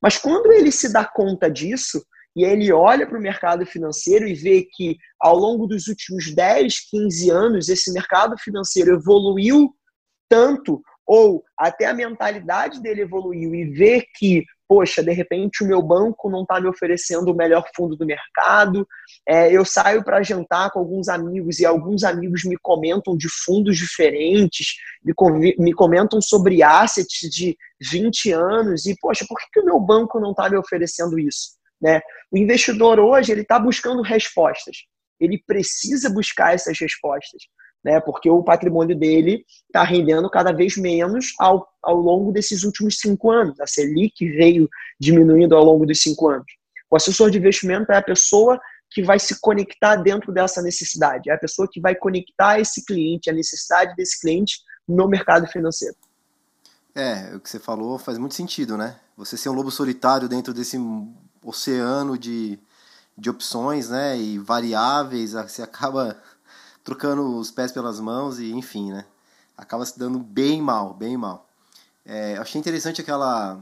Mas 0.00 0.16
quando 0.16 0.52
ele 0.52 0.70
se 0.70 0.92
dá 0.92 1.04
conta 1.04 1.50
disso, 1.50 2.00
e 2.36 2.44
ele 2.44 2.72
olha 2.72 3.06
para 3.06 3.18
o 3.18 3.22
mercado 3.22 3.64
financeiro 3.64 4.26
e 4.26 4.34
vê 4.34 4.66
que 4.72 4.96
ao 5.20 5.36
longo 5.36 5.66
dos 5.66 5.86
últimos 5.86 6.34
10, 6.34 6.88
15 6.90 7.30
anos, 7.30 7.68
esse 7.68 7.92
mercado 7.92 8.36
financeiro 8.38 8.94
evoluiu 8.94 9.74
tanto, 10.28 10.82
ou 11.06 11.44
até 11.58 11.86
a 11.86 11.94
mentalidade 11.94 12.80
dele 12.80 13.02
evoluiu 13.02 13.54
e 13.54 13.64
vê 13.64 14.06
que, 14.16 14.44
poxa, 14.66 15.02
de 15.02 15.12
repente 15.12 15.62
o 15.62 15.66
meu 15.66 15.82
banco 15.82 16.30
não 16.30 16.42
está 16.42 16.60
me 16.60 16.68
oferecendo 16.68 17.30
o 17.30 17.36
melhor 17.36 17.64
fundo 17.76 17.96
do 17.96 18.06
mercado, 18.06 18.86
é, 19.28 19.52
eu 19.52 19.64
saio 19.64 20.02
para 20.02 20.22
jantar 20.22 20.70
com 20.70 20.78
alguns 20.78 21.08
amigos 21.08 21.60
e 21.60 21.66
alguns 21.66 22.04
amigos 22.04 22.44
me 22.44 22.56
comentam 22.56 23.16
de 23.16 23.28
fundos 23.44 23.76
diferentes, 23.76 24.74
me, 25.04 25.54
me 25.58 25.72
comentam 25.74 26.20
sobre 26.20 26.62
assets 26.62 27.30
de 27.30 27.56
20 27.80 28.32
anos, 28.32 28.86
e, 28.86 28.96
poxa, 28.98 29.26
por 29.28 29.38
que, 29.38 29.46
que 29.52 29.60
o 29.60 29.64
meu 29.64 29.78
banco 29.78 30.18
não 30.18 30.30
está 30.30 30.48
me 30.48 30.56
oferecendo 30.56 31.18
isso? 31.18 31.50
Né? 31.80 32.00
O 32.32 32.38
investidor 32.38 32.98
hoje 32.98 33.30
ele 33.30 33.42
está 33.42 33.58
buscando 33.58 34.00
respostas. 34.00 34.78
Ele 35.20 35.42
precisa 35.46 36.10
buscar 36.10 36.54
essas 36.54 36.78
respostas, 36.78 37.42
né? 37.84 38.00
Porque 38.00 38.30
o 38.30 38.42
patrimônio 38.42 38.96
dele 38.96 39.44
está 39.66 39.82
rendendo 39.82 40.30
cada 40.30 40.52
vez 40.52 40.76
menos 40.76 41.34
ao, 41.38 41.68
ao 41.82 41.96
longo 41.96 42.32
desses 42.32 42.64
últimos 42.64 42.98
cinco 42.98 43.30
anos. 43.30 43.60
A 43.60 43.66
Selic 43.66 44.26
veio 44.30 44.68
diminuindo 44.98 45.54
ao 45.54 45.62
longo 45.62 45.84
dos 45.84 46.00
cinco 46.00 46.28
anos. 46.28 46.46
O 46.90 46.96
assessor 46.96 47.30
de 47.30 47.38
investimento 47.38 47.92
é 47.92 47.96
a 47.96 48.02
pessoa 48.02 48.58
que 48.90 49.02
vai 49.02 49.18
se 49.18 49.40
conectar 49.40 49.96
dentro 49.96 50.32
dessa 50.32 50.62
necessidade, 50.62 51.28
é 51.28 51.34
a 51.34 51.38
pessoa 51.38 51.68
que 51.70 51.80
vai 51.80 51.96
conectar 51.96 52.60
esse 52.60 52.84
cliente, 52.84 53.28
a 53.28 53.32
necessidade 53.32 53.94
desse 53.96 54.20
cliente 54.20 54.60
no 54.86 55.08
mercado 55.08 55.48
financeiro. 55.48 55.96
É, 56.94 57.34
o 57.34 57.40
que 57.40 57.50
você 57.50 57.58
falou 57.58 57.98
faz 57.98 58.18
muito 58.18 58.36
sentido, 58.36 58.78
né? 58.78 58.96
Você 59.16 59.36
ser 59.36 59.48
um 59.48 59.52
lobo 59.54 59.70
solitário 59.70 60.28
dentro 60.28 60.54
desse 60.54 60.78
oceano 61.42 62.16
de, 62.16 62.56
de 63.18 63.28
opções, 63.28 63.90
né? 63.90 64.16
E 64.16 64.38
variáveis, 64.38 65.32
você 65.32 65.60
acaba 65.60 66.16
trocando 66.84 67.38
os 67.38 67.50
pés 67.50 67.72
pelas 67.72 67.98
mãos 67.98 68.38
e 68.38 68.52
enfim, 68.52 68.92
né? 68.92 69.06
Acaba 69.56 69.86
se 69.86 69.98
dando 69.98 70.18
bem 70.18 70.60
mal, 70.60 70.92
bem 70.92 71.16
mal. 71.16 71.48
É, 72.04 72.36
achei 72.36 72.60
interessante 72.60 73.00
aquela, 73.00 73.58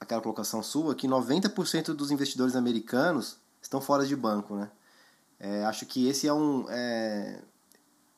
aquela 0.00 0.20
colocação 0.20 0.62
sua 0.62 0.94
que 0.94 1.06
90% 1.06 1.94
dos 1.94 2.10
investidores 2.10 2.56
americanos 2.56 3.36
estão 3.62 3.80
fora 3.80 4.04
de 4.04 4.16
banco, 4.16 4.56
né? 4.56 4.68
É, 5.38 5.64
acho 5.64 5.86
que 5.86 6.08
esse 6.08 6.26
é 6.26 6.32
um... 6.32 6.66
É, 6.68 7.40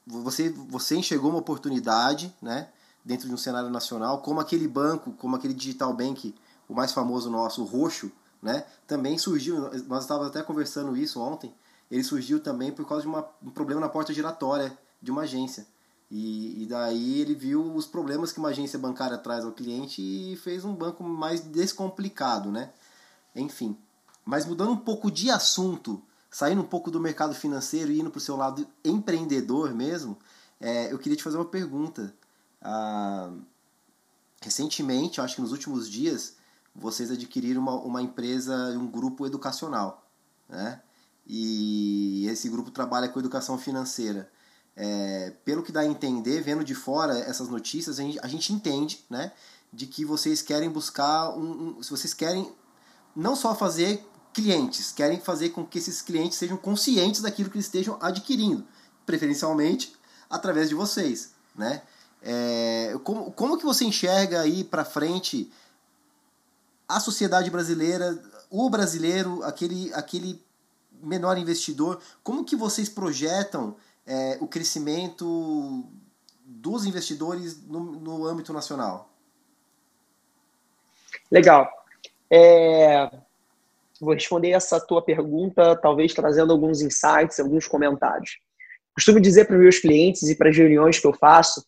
você, 0.07 0.49
você 0.49 0.97
enxergou 0.97 1.31
uma 1.31 1.39
oportunidade, 1.39 2.35
né? 2.41 2.69
Dentro 3.05 3.29
de 3.29 3.35
um 3.35 3.39
cenário 3.39 3.69
nacional, 3.69 4.23
como 4.23 4.41
aquele 4.41 4.67
banco, 4.67 5.13
como 5.13 5.37
aquele 5.37 5.55
digital 5.55 5.93
bank, 5.93 6.35
o 6.69 6.75
mais 6.75 6.93
famoso 6.93 7.31
nosso, 7.31 7.63
o 7.63 7.67
Roxo, 7.67 8.11
né? 8.43 8.65
Também 8.87 9.19
surgiu, 9.19 9.71
nós 9.87 10.03
estávamos 10.05 10.29
até 10.29 10.43
conversando 10.43 10.97
isso 10.97 11.21
ontem, 11.21 11.53
ele 11.91 12.05
surgiu 12.05 12.41
também 12.41 12.71
por 12.71 12.87
causa 12.87 13.03
de 13.03 13.09
uma, 13.09 13.27
um 13.43 13.51
problema 13.51 13.81
na 13.81 13.89
porta 13.89 14.13
giratória 14.13 14.77
de 15.03 15.11
uma 15.11 15.23
agência. 15.23 15.67
E, 16.11 16.63
e, 16.63 16.67
daí 16.67 17.21
ele 17.21 17.35
viu 17.35 17.73
os 17.75 17.87
problemas 17.87 18.33
que 18.33 18.39
uma 18.39 18.49
agência 18.49 18.79
bancária 18.79 19.17
traz 19.17 19.45
ao 19.45 19.53
cliente 19.53 20.03
e 20.03 20.37
fez 20.37 20.65
um 20.65 20.75
banco 20.75 21.05
mais 21.05 21.41
descomplicado, 21.41 22.51
né? 22.51 22.71
Enfim. 23.35 23.79
Mas 24.25 24.45
mudando 24.45 24.73
um 24.73 24.77
pouco 24.77 25.09
de 25.11 25.31
assunto, 25.31 26.03
saindo 26.29 26.63
um 26.63 26.67
pouco 26.67 26.91
do 26.91 26.99
mercado 26.99 27.35
financeiro 27.35 27.93
e 27.93 28.01
indo 28.01 28.11
para 28.11 28.19
o 28.19 28.21
seu 28.21 28.37
lado 28.37 28.67
empreendedor 28.85 29.73
mesmo, 29.73 30.19
é, 30.61 30.93
eu 30.93 30.99
queria 30.99 31.17
te 31.17 31.23
fazer 31.23 31.37
uma 31.37 31.45
pergunta. 31.45 32.13
Ah, 32.61 33.33
recentemente, 34.43 35.21
acho 35.21 35.37
que 35.37 35.43
nos 35.43 35.53
últimos 35.53 35.89
dias, 35.89 36.37
vocês 36.75 37.11
adquiriram 37.11 37.63
uma, 37.63 37.75
uma 37.75 38.03
empresa, 38.03 38.55
um 38.77 38.87
grupo 38.87 39.27
educacional, 39.27 40.07
né? 40.49 40.81
E 41.33 42.27
esse 42.27 42.49
grupo 42.49 42.73
trabalha 42.73 43.09
com 43.09 43.21
educação 43.21 43.57
financeira. 43.57 44.29
É, 44.75 45.33
pelo 45.45 45.63
que 45.63 45.71
dá 45.71 45.81
a 45.81 45.87
entender, 45.87 46.41
vendo 46.41 46.65
de 46.65 46.75
fora 46.75 47.17
essas 47.21 47.49
notícias, 47.49 48.01
a 48.01 48.03
gente, 48.03 48.19
a 48.21 48.27
gente 48.27 48.53
entende, 48.53 49.05
né? 49.09 49.31
De 49.73 49.87
que 49.87 50.05
vocês 50.05 50.43
querem 50.43 50.69
buscar 50.69 51.31
um, 51.31 51.79
um, 51.79 51.83
se 51.85 51.89
vocês 51.89 52.13
querem 52.13 52.53
não 53.15 53.37
só 53.37 53.55
fazer 53.55 54.05
clientes, 54.35 54.91
querem 54.91 55.21
fazer 55.21 55.51
com 55.51 55.65
que 55.65 55.79
esses 55.79 56.03
clientes 56.03 56.37
sejam 56.37 56.57
conscientes 56.57 57.21
daquilo 57.21 57.49
que 57.49 57.57
eles 57.57 57.67
estejam 57.67 57.97
adquirindo, 58.01 58.67
preferencialmente 59.07 59.95
através 60.29 60.69
de 60.69 60.75
vocês, 60.75 61.31
né? 61.55 61.81
É, 62.21 62.99
como, 63.05 63.31
como 63.31 63.57
que 63.57 63.65
você 63.65 63.85
enxerga 63.85 64.41
aí 64.41 64.65
para 64.65 64.85
frente 64.85 65.49
a 66.89 66.99
sociedade 66.99 67.51
brasileira, 67.51 68.21
o 68.51 68.69
brasileiro, 68.69 69.45
aquele, 69.45 69.95
aquele 69.95 70.50
menor 71.03 71.39
investidor, 71.39 72.01
como 72.23 72.45
que 72.45 72.57
vocês 72.57 72.89
projetam 72.89 73.77
é, 74.07 74.39
o 74.41 74.47
crescimento 74.47 75.85
dos 76.45 76.85
investidores 76.85 77.65
no, 77.67 77.81
no 77.81 78.27
âmbito 78.27 78.53
nacional? 78.53 79.11
Legal. 81.31 81.69
É, 82.31 83.11
vou 84.01 84.15
responder 84.15 84.51
essa 84.51 84.81
tua 84.81 85.03
pergunta, 85.03 85.77
talvez 85.77 86.13
trazendo 86.15 86.53
alguns 86.53 86.81
insights, 86.81 87.39
alguns 87.39 87.67
comentários. 87.69 88.39
Costumo 88.95 89.21
dizer 89.21 89.47
para 89.47 89.57
os 89.57 89.63
meus 89.63 89.79
clientes 89.79 90.29
e 90.29 90.37
para 90.37 90.51
as 90.51 90.57
reuniões 90.57 90.99
que 90.99 91.07
eu 91.07 91.13
faço 91.13 91.65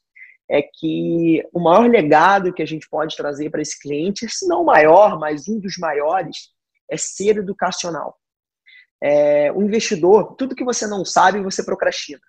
é 0.51 0.61
que 0.61 1.43
o 1.53 1.61
maior 1.61 1.89
legado 1.89 2.53
que 2.53 2.63
a 2.63 2.67
gente 2.67 2.89
pode 2.89 3.17
trazer 3.17 3.49
para 3.51 3.63
esse 3.63 3.79
cliente, 3.79 4.29
se 4.29 4.47
não 4.47 4.63
o 4.63 4.67
maior, 4.67 5.19
mas 5.19 5.49
um 5.49 5.59
dos 5.59 5.79
maiores, 5.79 6.51
é 6.91 6.97
ser 6.97 7.39
educacional. 7.39 8.19
É, 9.03 9.51
o 9.53 9.63
investidor, 9.63 10.37
tudo 10.37 10.55
que 10.55 10.65
você 10.65 10.87
não 10.87 11.05
sabe, 11.05 11.43
você 11.43 11.65
procrastina. 11.65 12.21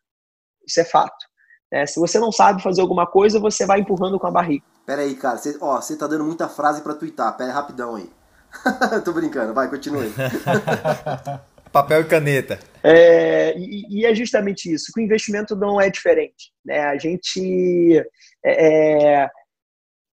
Isso 0.68 0.80
é 0.80 0.86
fato. 0.86 1.25
É, 1.72 1.86
se 1.86 2.00
você 2.00 2.20
não 2.20 2.32
sabe 2.32 2.63
fazer 2.63 2.82
alguma 2.82 3.06
coisa, 3.06 3.39
você 3.39 3.65
vai 3.65 3.80
empurrando 3.80 4.20
com 4.20 4.27
a 4.27 4.32
barriga. 4.32 4.65
Pera 4.86 5.01
aí, 5.01 5.15
cara. 5.15 5.38
Você, 5.38 5.58
ó, 5.62 5.80
você 5.80 5.98
tá 5.98 6.08
dando 6.08 6.24
muita 6.24 6.48
frase 6.48 6.82
para 6.82 6.94
twittar. 6.94 7.36
Pera 7.38 7.50
aí, 7.50 7.56
rapidão 7.56 7.96
aí. 7.96 8.10
Tô 9.03 9.12
brincando. 9.12 9.53
Vai, 9.53 9.70
continue. 9.70 10.12
Papel 11.72 12.01
e 12.01 12.06
caneta. 12.06 12.60
É, 12.84 13.58
e, 13.58 14.01
e, 14.01 14.06
é 14.06 14.13
justamente 14.13 14.72
isso. 14.72 14.92
O 14.96 15.01
investimento 15.01 15.56
não 15.56 15.82
é 15.82 15.89
diferente. 15.89 16.51
Né? 16.63 16.80
A 16.80 16.98
gente 16.98 17.98
é, 18.46 19.24
é, 19.24 19.30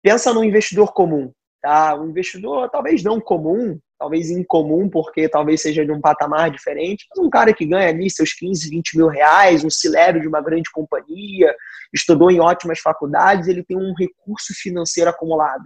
pensa 0.02 0.34
no 0.34 0.44
investidor 0.44 0.94
comum. 0.94 1.32
Tá? 1.62 1.96
Um 1.96 2.10
investidor 2.10 2.70
talvez 2.70 3.04
não 3.04 3.20
comum, 3.20 3.78
talvez 4.00 4.32
incomum, 4.32 4.90
porque 4.90 5.28
talvez 5.28 5.62
seja 5.62 5.86
de 5.86 5.92
um 5.92 6.00
patamar 6.00 6.50
diferente, 6.50 7.06
mas 7.10 7.20
um 7.24 7.30
cara 7.30 7.54
que 7.54 7.66
ganha 7.66 7.90
ali 7.90 8.10
seus 8.10 8.34
15, 8.34 8.70
20 8.70 8.98
mil 8.98 9.08
reais, 9.08 9.64
um 9.64 9.70
cilério 9.70 10.22
de 10.22 10.28
uma 10.28 10.42
grande 10.42 10.72
companhia, 10.72 11.54
estudou 11.94 12.32
em 12.32 12.40
ótimas 12.40 12.80
faculdades, 12.80 13.48
ele 13.50 13.64
tem 13.64 13.76
um 13.76 13.94
recurso 13.94 14.54
financeiro 14.56 15.10
acumulado. 15.10 15.64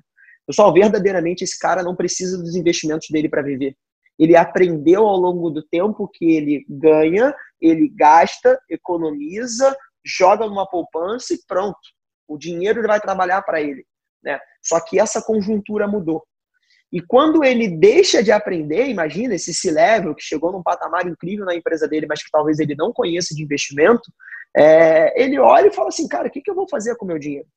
Pessoal, 0.47 0.73
verdadeiramente 0.73 1.43
esse 1.43 1.57
cara 1.59 1.83
não 1.83 1.95
precisa 1.95 2.37
dos 2.37 2.55
investimentos 2.55 3.07
dele 3.09 3.29
para 3.29 3.43
viver. 3.43 3.75
Ele 4.17 4.35
aprendeu 4.35 5.07
ao 5.07 5.15
longo 5.15 5.49
do 5.49 5.63
tempo 5.63 6.09
que 6.11 6.33
ele 6.33 6.65
ganha, 6.67 7.33
ele 7.61 7.87
gasta, 7.87 8.59
economiza, 8.69 9.75
joga 10.03 10.47
numa 10.47 10.67
poupança 10.67 11.33
e 11.33 11.39
pronto. 11.47 11.79
O 12.27 12.37
dinheiro 12.37 12.81
vai 12.83 12.99
trabalhar 12.99 13.41
para 13.43 13.61
ele. 13.61 13.85
Né? 14.23 14.39
Só 14.61 14.79
que 14.79 14.99
essa 14.99 15.21
conjuntura 15.21 15.87
mudou. 15.87 16.23
E 16.93 17.01
quando 17.01 17.43
ele 17.43 17.67
deixa 17.67 18.21
de 18.21 18.31
aprender, 18.31 18.87
imagina 18.87 19.33
esse 19.33 19.51
C-Level 19.51 20.13
que 20.13 20.21
chegou 20.21 20.51
num 20.51 20.61
patamar 20.61 21.07
incrível 21.07 21.43
na 21.43 21.55
empresa 21.55 21.87
dele, 21.87 22.05
mas 22.05 22.21
que 22.21 22.29
talvez 22.29 22.59
ele 22.59 22.75
não 22.75 22.93
conheça 22.93 23.33
de 23.33 23.41
investimento, 23.41 24.13
é, 24.55 25.19
ele 25.19 25.39
olha 25.39 25.69
e 25.69 25.73
fala 25.73 25.87
assim, 25.87 26.07
cara, 26.07 26.27
o 26.27 26.31
que, 26.31 26.39
que 26.39 26.51
eu 26.51 26.53
vou 26.53 26.69
fazer 26.69 26.95
com 26.95 27.05
o 27.05 27.07
meu 27.07 27.17
dinheiro? 27.17 27.47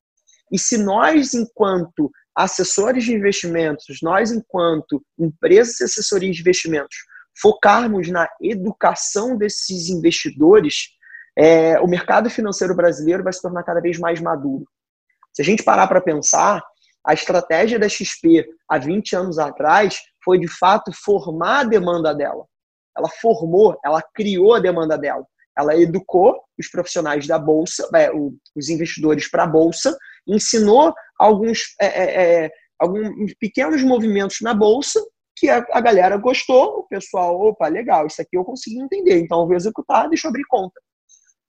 E 0.50 0.58
se 0.58 0.78
nós, 0.78 1.34
enquanto 1.34 2.10
assessores 2.34 3.04
de 3.04 3.12
investimentos, 3.12 3.98
nós, 4.02 4.32
enquanto 4.32 5.04
empresas 5.18 5.74
de 5.74 5.84
assessoria 5.84 6.32
de 6.32 6.40
investimentos, 6.40 6.96
focarmos 7.38 8.08
na 8.08 8.26
educação 8.40 9.36
desses 9.36 9.90
investidores, 9.90 10.92
é, 11.38 11.78
o 11.80 11.86
mercado 11.86 12.30
financeiro 12.30 12.74
brasileiro 12.74 13.22
vai 13.22 13.34
se 13.34 13.42
tornar 13.42 13.64
cada 13.64 13.82
vez 13.82 13.98
mais 13.98 14.18
maduro. 14.18 14.64
Se 15.34 15.42
a 15.42 15.44
gente 15.44 15.62
parar 15.62 15.86
para 15.86 16.00
pensar, 16.00 16.62
a 17.06 17.14
estratégia 17.14 17.78
da 17.78 17.88
XP 17.88 18.44
há 18.68 18.78
20 18.78 19.14
anos 19.14 19.38
atrás 19.38 20.00
foi 20.24 20.38
de 20.40 20.48
fato 20.48 20.90
formar 20.92 21.60
a 21.60 21.64
demanda 21.64 22.12
dela. 22.12 22.44
Ela 22.96 23.08
formou, 23.20 23.78
ela 23.84 24.02
criou 24.14 24.54
a 24.54 24.60
demanda 24.60 24.98
dela. 24.98 25.24
Ela 25.56 25.76
educou 25.76 26.34
os 26.58 26.68
profissionais 26.68 27.26
da 27.26 27.38
bolsa, 27.38 27.88
é, 27.94 28.10
os 28.12 28.68
investidores 28.68 29.30
para 29.30 29.44
a 29.44 29.46
bolsa, 29.46 29.96
ensinou 30.26 30.92
alguns, 31.18 31.60
é, 31.80 31.86
é, 31.86 32.44
é, 32.44 32.50
alguns 32.78 33.32
pequenos 33.38 33.82
movimentos 33.82 34.38
na 34.42 34.52
bolsa 34.52 35.00
que 35.36 35.48
a, 35.48 35.64
a, 35.72 35.80
galera 35.80 36.16
gostou, 36.16 36.78
o 36.78 36.88
pessoal, 36.88 37.38
opa, 37.40 37.68
legal, 37.68 38.06
isso 38.06 38.20
aqui 38.20 38.36
eu 38.36 38.44
consegui 38.44 38.80
entender, 38.80 39.18
então 39.20 39.40
eu 39.40 39.46
vou 39.46 39.54
executar, 39.54 40.08
deixa 40.08 40.26
eu 40.26 40.30
abrir 40.30 40.44
conta. 40.48 40.80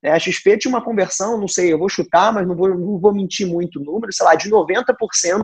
É, 0.04 0.12
a 0.12 0.20
XP 0.20 0.58
tinha 0.58 0.74
uma 0.74 0.84
conversão, 0.84 1.40
não 1.40 1.48
sei, 1.48 1.74
eu 1.74 1.80
vou 1.80 1.90
chutar, 1.90 2.32
mas 2.32 2.48
não 2.48 2.56
vou, 2.56 2.70
não 2.70 3.00
vou 3.00 3.14
mentir 3.14 3.48
muito 3.48 3.80
o 3.80 3.84
número, 3.84 4.14
sei 4.14 4.26
lá, 4.26 4.36
de 4.36 4.50
90% 4.50 5.44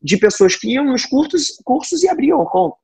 de 0.00 0.16
pessoas 0.16 0.54
que 0.56 0.72
iam 0.72 0.84
nos 0.84 1.04
cursos, 1.04 1.56
cursos 1.64 2.02
e 2.02 2.08
abriam 2.08 2.44
conta. 2.44 2.76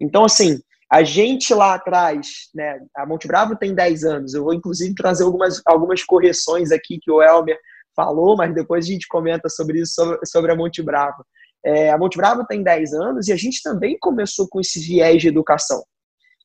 Então, 0.00 0.24
assim, 0.24 0.60
A 0.88 1.02
gente 1.02 1.52
lá 1.52 1.74
atrás, 1.74 2.48
né, 2.54 2.78
a 2.96 3.04
Monte 3.04 3.26
Bravo 3.26 3.56
tem 3.56 3.74
10 3.74 4.04
anos, 4.04 4.34
eu 4.34 4.44
vou 4.44 4.54
inclusive 4.54 4.94
trazer 4.94 5.24
algumas, 5.24 5.60
algumas 5.66 6.04
correções 6.04 6.70
aqui 6.70 6.98
que 7.02 7.10
o 7.10 7.20
Elmer 7.20 7.58
falou, 7.94 8.36
mas 8.36 8.54
depois 8.54 8.84
a 8.84 8.88
gente 8.88 9.08
comenta 9.08 9.48
sobre 9.48 9.80
isso, 9.80 9.94
sobre, 9.94 10.18
sobre 10.24 10.52
a 10.52 10.54
Monte 10.54 10.82
Bravo. 10.82 11.24
É, 11.64 11.90
a 11.90 11.98
Monte 11.98 12.16
Bravo 12.16 12.46
tem 12.46 12.62
10 12.62 12.92
anos 12.92 13.26
e 13.26 13.32
a 13.32 13.36
gente 13.36 13.60
também 13.62 13.98
começou 13.98 14.46
com 14.48 14.60
esse 14.60 14.78
viés 14.78 15.20
de 15.20 15.26
educação. 15.26 15.82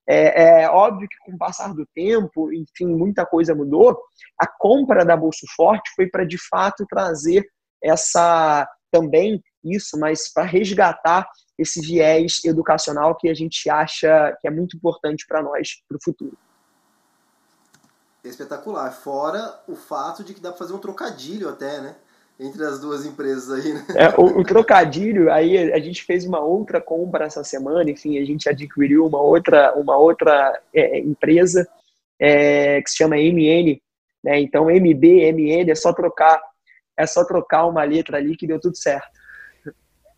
É, 0.08 0.64
é, 0.64 0.70
óbvio 0.70 1.08
que 1.08 1.18
com 1.26 1.36
o 1.36 1.38
passar 1.38 1.74
do 1.74 1.86
tempo, 1.94 2.52
enfim, 2.52 2.88
muita 2.88 3.26
coisa 3.26 3.56
mudou. 3.56 4.02
A 4.40 4.48
compra 4.48 5.06
da 5.06 5.16
Bolsa 5.16 5.46
Forte 5.56 5.92
foi 5.96 6.08
para 6.08 6.26
de 6.26 6.38
fato 6.50 6.86
trazer 6.90 7.46
essa 7.84 8.68
também 8.92 9.42
isso, 9.64 9.98
mas 10.00 10.32
para 10.32 10.44
resgatar 10.44 11.28
esse 11.58 11.80
viés 11.80 12.44
educacional 12.44 13.16
que 13.16 13.30
a 13.30 13.34
gente 13.34 13.70
acha 13.70 14.36
que 14.42 14.48
é 14.48 14.52
muito 14.52 14.76
importante 14.76 15.26
para 15.28 15.42
nós 15.42 15.82
para 15.88 15.98
o 15.98 16.04
futuro. 16.04 16.38
Espetacular. 18.24 18.92
Fora 18.92 19.62
o 19.68 19.76
fato 19.76 20.24
de 20.24 20.34
que 20.34 20.42
dá 20.42 20.50
para 20.50 20.60
fazer 20.60 20.74
um 20.74 20.80
trocadilho 20.80 21.50
até, 21.50 21.80
né? 21.80 21.96
Entre 22.42 22.66
as 22.66 22.80
duas 22.80 23.06
empresas 23.06 23.52
aí, 23.52 23.72
né? 23.72 23.86
É, 23.96 24.10
o, 24.20 24.40
o, 24.40 24.44
trocadilho, 24.44 25.32
aí 25.32 25.72
a 25.72 25.80
gente 25.80 26.04
fez 26.04 26.26
uma 26.26 26.40
outra 26.40 26.82
compra 26.82 27.26
essa 27.26 27.44
semana, 27.44 27.92
enfim, 27.92 28.18
a 28.18 28.26
gente 28.26 28.50
adquiriu 28.50 29.06
uma 29.06 29.22
outra, 29.22 29.74
uma 29.76 29.96
outra 29.96 30.60
é, 30.74 30.98
empresa 31.00 31.68
é, 32.20 32.82
que 32.82 32.90
se 32.90 32.98
chama 32.98 33.16
MN, 33.16 33.80
né? 34.24 34.42
Então 34.42 34.72
MB, 34.72 35.32
MN 35.32 35.70
é 35.70 35.76
só 35.76 35.94
trocar, 35.94 36.42
é 36.98 37.06
só 37.06 37.24
trocar 37.24 37.68
uma 37.68 37.84
letra 37.84 38.18
ali 38.18 38.36
que 38.36 38.48
deu 38.48 38.60
tudo 38.60 38.76
certo. 38.76 39.22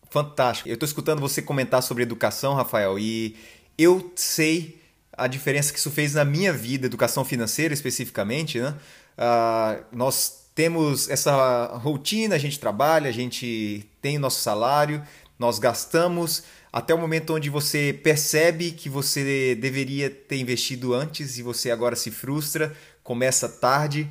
Fantástico. 0.08 0.70
Eu 0.70 0.74
estou 0.74 0.86
escutando 0.86 1.20
você 1.20 1.42
comentar 1.42 1.82
sobre 1.82 2.04
educação, 2.04 2.54
Rafael, 2.54 2.98
e 2.98 3.36
eu 3.76 4.12
sei 4.16 4.80
a 5.12 5.26
diferença 5.26 5.72
que 5.72 5.78
isso 5.78 5.90
fez 5.90 6.14
na 6.14 6.24
minha 6.24 6.52
vida, 6.54 6.86
educação 6.86 7.22
financeira 7.22 7.74
especificamente, 7.74 8.58
né? 8.60 8.74
Uh, 9.18 9.84
nós 9.92 10.43
temos 10.54 11.08
essa 11.08 11.66
rotina, 11.76 12.34
a 12.34 12.38
gente 12.38 12.60
trabalha, 12.60 13.08
a 13.08 13.12
gente 13.12 13.84
tem 14.00 14.16
o 14.16 14.20
nosso 14.20 14.40
salário, 14.40 15.02
nós 15.38 15.58
gastamos 15.58 16.44
até 16.72 16.94
o 16.94 16.98
momento 16.98 17.34
onde 17.34 17.50
você 17.50 17.98
percebe 18.02 18.70
que 18.70 18.88
você 18.88 19.54
deveria 19.54 20.08
ter 20.10 20.36
investido 20.36 20.94
antes 20.94 21.38
e 21.38 21.42
você 21.42 21.70
agora 21.70 21.96
se 21.96 22.10
frustra, 22.10 22.74
começa 23.02 23.48
tarde 23.48 24.08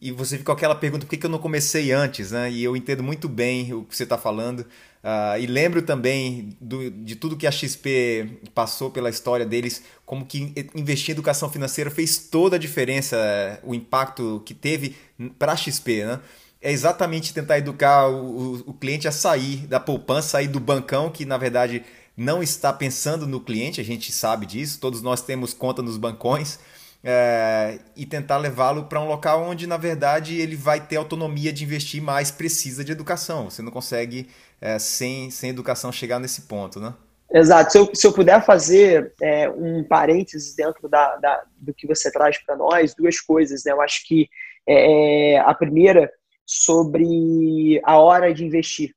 e 0.00 0.10
você 0.10 0.36
fica 0.36 0.46
com 0.46 0.58
aquela 0.58 0.74
pergunta: 0.74 1.06
por 1.06 1.16
que, 1.16 1.24
eu 1.24 1.30
não 1.30 1.38
comecei 1.38 1.92
antes? 1.92 2.32
Né? 2.32 2.50
E 2.50 2.64
eu 2.64 2.76
entendo 2.76 3.02
muito 3.02 3.28
bem 3.28 3.72
o 3.72 3.84
que 3.84 3.96
você 3.96 4.02
está 4.02 4.18
falando. 4.18 4.66
Uh, 5.02 5.36
e 5.40 5.46
lembro 5.46 5.82
também 5.82 6.56
do, 6.60 6.88
de 6.88 7.16
tudo 7.16 7.36
que 7.36 7.46
a 7.46 7.50
XP 7.50 8.40
passou 8.54 8.88
pela 8.88 9.10
história 9.10 9.44
deles, 9.44 9.82
como 10.06 10.24
que 10.24 10.54
investir 10.76 11.10
em 11.10 11.12
educação 11.12 11.50
financeira 11.50 11.90
fez 11.90 12.18
toda 12.18 12.54
a 12.54 12.58
diferença, 12.58 13.16
o 13.64 13.74
impacto 13.74 14.40
que 14.46 14.54
teve 14.54 14.94
para 15.38 15.52
a 15.52 15.56
XP. 15.56 16.04
Né? 16.04 16.20
É 16.60 16.70
exatamente 16.70 17.34
tentar 17.34 17.58
educar 17.58 18.08
o, 18.08 18.14
o, 18.14 18.70
o 18.70 18.74
cliente 18.74 19.08
a 19.08 19.12
sair 19.12 19.66
da 19.66 19.80
poupança, 19.80 20.28
sair 20.28 20.46
do 20.46 20.60
bancão, 20.60 21.10
que 21.10 21.24
na 21.24 21.36
verdade 21.36 21.82
não 22.16 22.40
está 22.40 22.72
pensando 22.72 23.26
no 23.26 23.40
cliente, 23.40 23.80
a 23.80 23.84
gente 23.84 24.12
sabe 24.12 24.46
disso, 24.46 24.78
todos 24.78 25.02
nós 25.02 25.20
temos 25.20 25.52
conta 25.52 25.82
nos 25.82 25.96
bancões 25.96 26.60
é, 27.04 27.80
e 27.96 28.06
tentar 28.06 28.36
levá-lo 28.36 28.84
para 28.84 29.00
um 29.00 29.08
local 29.08 29.42
onde, 29.42 29.66
na 29.66 29.76
verdade, 29.76 30.36
ele 30.36 30.54
vai 30.54 30.80
ter 30.80 30.96
autonomia 30.96 31.52
de 31.52 31.64
investir 31.64 32.00
mais 32.00 32.30
precisa 32.30 32.84
de 32.84 32.92
educação. 32.92 33.50
Você 33.50 33.60
não 33.60 33.72
consegue, 33.72 34.28
é, 34.62 34.78
sem, 34.78 35.28
sem 35.28 35.50
educação, 35.50 35.90
chegar 35.90 36.20
nesse 36.20 36.42
ponto, 36.42 36.78
né? 36.78 36.94
Exato. 37.34 37.72
Se 37.72 37.78
eu, 37.78 37.90
se 37.92 38.06
eu 38.06 38.12
puder 38.12 38.44
fazer 38.44 39.12
é, 39.20 39.50
um 39.50 39.82
parênteses 39.82 40.54
dentro 40.54 40.88
da, 40.88 41.16
da, 41.16 41.42
do 41.56 41.74
que 41.74 41.86
você 41.86 42.12
traz 42.12 42.38
para 42.44 42.54
nós, 42.54 42.94
duas 42.94 43.18
coisas. 43.20 43.64
Né? 43.64 43.72
Eu 43.72 43.80
acho 43.80 44.06
que 44.06 44.28
é, 44.68 45.38
a 45.40 45.52
primeira, 45.52 46.12
sobre 46.46 47.80
a 47.84 47.98
hora 47.98 48.32
de 48.32 48.44
investir. 48.44 48.94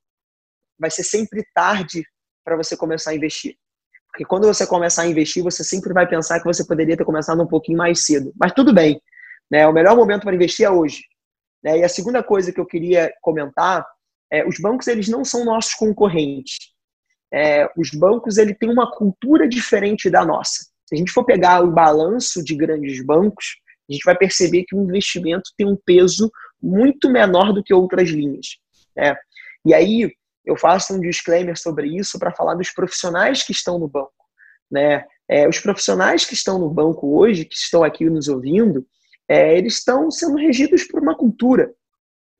Vai 0.77 0.91
ser 0.91 1.03
sempre 1.03 1.43
tarde 1.53 2.05
para 2.43 2.55
você 2.55 2.77
começar 2.77 3.11
a 3.11 3.15
investir. 3.15 3.57
Porque 4.09 4.25
quando 4.25 4.45
você 4.45 4.67
começar 4.67 5.01
a 5.01 5.07
investir, 5.07 5.41
você 5.41 5.63
sempre 5.63 5.93
vai 5.93 6.07
pensar 6.07 6.39
que 6.39 6.45
você 6.45 6.63
poderia 6.63 6.95
ter 6.95 7.05
começado 7.05 7.41
um 7.41 7.47
pouquinho 7.47 7.77
mais 7.77 8.05
cedo. 8.05 8.31
Mas 8.39 8.53
tudo 8.53 8.73
bem. 8.73 9.01
Né? 9.49 9.65
O 9.67 9.73
melhor 9.73 9.95
momento 9.95 10.23
para 10.23 10.35
investir 10.35 10.65
é 10.65 10.69
hoje. 10.69 11.01
Né? 11.63 11.79
E 11.79 11.83
a 11.83 11.89
segunda 11.89 12.21
coisa 12.21 12.51
que 12.51 12.59
eu 12.59 12.65
queria 12.65 13.11
comentar 13.21 13.83
é 14.31 14.47
os 14.47 14.59
bancos 14.59 14.87
eles 14.87 15.07
não 15.07 15.23
são 15.23 15.45
nossos 15.45 15.73
concorrentes. 15.73 16.57
É, 17.33 17.69
os 17.77 17.91
bancos 17.91 18.37
ele 18.37 18.53
têm 18.53 18.69
uma 18.69 18.91
cultura 18.91 19.47
diferente 19.47 20.09
da 20.09 20.25
nossa. 20.25 20.63
Se 20.85 20.95
a 20.95 20.97
gente 20.97 21.11
for 21.11 21.25
pegar 21.25 21.63
o 21.63 21.71
balanço 21.71 22.43
de 22.43 22.55
grandes 22.55 23.03
bancos, 23.03 23.57
a 23.89 23.93
gente 23.93 24.03
vai 24.03 24.15
perceber 24.15 24.63
que 24.63 24.75
o 24.75 24.83
investimento 24.83 25.51
tem 25.57 25.67
um 25.67 25.77
peso 25.85 26.31
muito 26.61 27.09
menor 27.09 27.53
do 27.53 27.63
que 27.63 27.73
outras 27.73 28.09
linhas. 28.09 28.57
Né? 28.95 29.15
E 29.65 29.73
aí, 29.73 30.11
eu 30.45 30.55
faço 30.55 30.93
um 30.93 30.99
disclaimer 30.99 31.57
sobre 31.57 31.87
isso 31.87 32.19
para 32.19 32.31
falar 32.31 32.55
dos 32.55 32.71
profissionais 32.71 33.43
que 33.43 33.51
estão 33.51 33.79
no 33.79 33.87
banco. 33.87 34.13
Né? 34.71 35.05
É, 35.27 35.47
os 35.47 35.59
profissionais 35.59 36.25
que 36.25 36.35
estão 36.35 36.59
no 36.59 36.69
banco 36.69 37.17
hoje, 37.17 37.45
que 37.45 37.55
estão 37.55 37.83
aqui 37.83 38.09
nos 38.09 38.27
ouvindo, 38.27 38.85
é, 39.27 39.57
eles 39.57 39.77
estão 39.77 40.09
sendo 40.11 40.37
regidos 40.37 40.83
por 40.83 41.01
uma 41.01 41.15
cultura. 41.15 41.73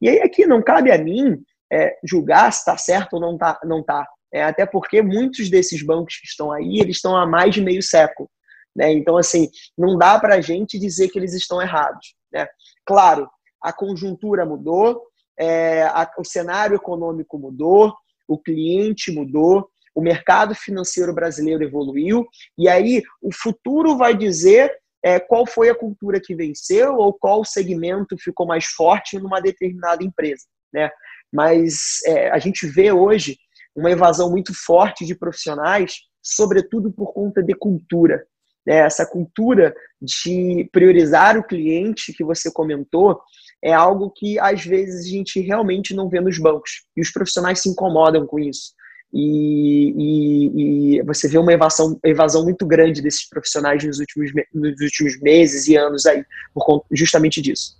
E 0.02 0.10
aí 0.10 0.22
aqui 0.22 0.46
não 0.46 0.62
cabe 0.62 0.92
a 0.92 0.98
mim 0.98 1.44
é, 1.72 1.98
julgar 2.04 2.52
se 2.52 2.60
está 2.60 2.78
certo 2.78 3.14
ou 3.14 3.20
não 3.20 3.34
está. 3.34 3.60
Não 3.64 3.84
tá. 3.84 4.06
É, 4.34 4.44
até 4.44 4.66
porque 4.66 5.02
muitos 5.02 5.50
desses 5.50 5.82
bancos 5.82 6.18
que 6.18 6.28
estão 6.28 6.52
aí, 6.52 6.80
eles 6.80 6.98
estão 6.98 7.16
há 7.16 7.26
mais 7.26 7.54
de 7.54 7.62
meio 7.62 7.82
século. 7.82 8.30
Né? 8.76 8.92
Então, 8.92 9.18
assim, 9.18 9.50
não 9.78 9.98
dá 9.98 10.20
para 10.20 10.36
a 10.36 10.42
gente 10.42 10.78
dizer 10.78 11.08
que 11.10 11.18
eles 11.18 11.34
estão 11.34 11.62
errados. 11.62 12.16
Né? 12.32 12.46
Claro, 12.86 13.30
a 13.62 13.72
conjuntura 13.72 14.46
mudou, 14.46 15.02
é, 15.40 15.84
a, 15.84 16.12
o 16.18 16.26
cenário 16.26 16.76
econômico 16.76 17.38
mudou, 17.38 17.94
o 18.28 18.38
cliente 18.38 19.12
mudou, 19.12 19.70
o 19.94 20.02
mercado 20.02 20.54
financeiro 20.54 21.14
brasileiro 21.14 21.64
evoluiu, 21.64 22.28
e 22.58 22.68
aí 22.68 23.02
o 23.22 23.34
futuro 23.34 23.98
vai 23.98 24.16
dizer 24.16 24.72
é, 25.02 25.20
qual 25.20 25.46
foi 25.46 25.70
a 25.70 25.76
cultura 25.76 26.20
que 26.20 26.36
venceu 26.36 26.96
ou 26.96 27.14
qual 27.14 27.46
segmento 27.46 28.18
ficou 28.18 28.46
mais 28.46 28.66
forte 28.66 29.18
numa 29.18 29.40
determinada 29.40 30.04
empresa. 30.04 30.44
Né? 30.74 30.90
Mas 31.36 32.00
é, 32.06 32.32
a 32.32 32.40
gente 32.40 32.66
vê 32.66 32.92
hoje 32.92 33.38
uma 33.76 33.92
evasão 33.92 34.32
muito 34.32 34.54
forte 34.54 35.06
de 35.06 35.14
profissionais, 35.14 35.96
sobretudo 36.24 36.92
por 36.92 37.14
conta 37.14 37.44
de 37.44 37.54
cultura. 37.54 38.26
Né? 38.66 38.78
Essa 38.78 39.06
cultura 39.06 39.76
de 40.02 40.70
priorizar 40.72 41.38
o 41.38 41.44
cliente 41.44 42.14
que 42.14 42.24
você 42.24 42.50
comentou, 42.52 43.20
é 43.62 43.74
algo 43.74 44.12
que 44.16 44.40
às 44.40 44.64
vezes 44.64 45.06
a 45.06 45.10
gente 45.10 45.40
realmente 45.42 45.94
não 45.94 46.08
vê 46.08 46.22
nos 46.22 46.40
bancos. 46.40 46.86
E 46.96 47.02
os 47.02 47.12
profissionais 47.12 47.62
se 47.62 47.70
incomodam 47.70 48.26
com 48.26 48.40
isso. 48.40 48.74
E, 49.14 49.94
e, 49.98 50.98
e 50.98 51.02
você 51.04 51.28
vê 51.28 51.38
uma 51.38 51.54
evasão, 51.54 52.00
evasão 52.04 52.44
muito 52.44 52.66
grande 52.66 53.02
desses 53.02 53.28
profissionais 53.28 53.84
nos 53.84 54.00
últimos, 54.00 54.32
nos 54.54 54.80
últimos 54.82 55.20
meses 55.22 55.68
e 55.68 55.76
anos 55.76 56.06
aí, 56.06 56.24
por 56.54 56.66
conta 56.66 56.86
justamente 56.92 57.42
disso. 57.42 57.78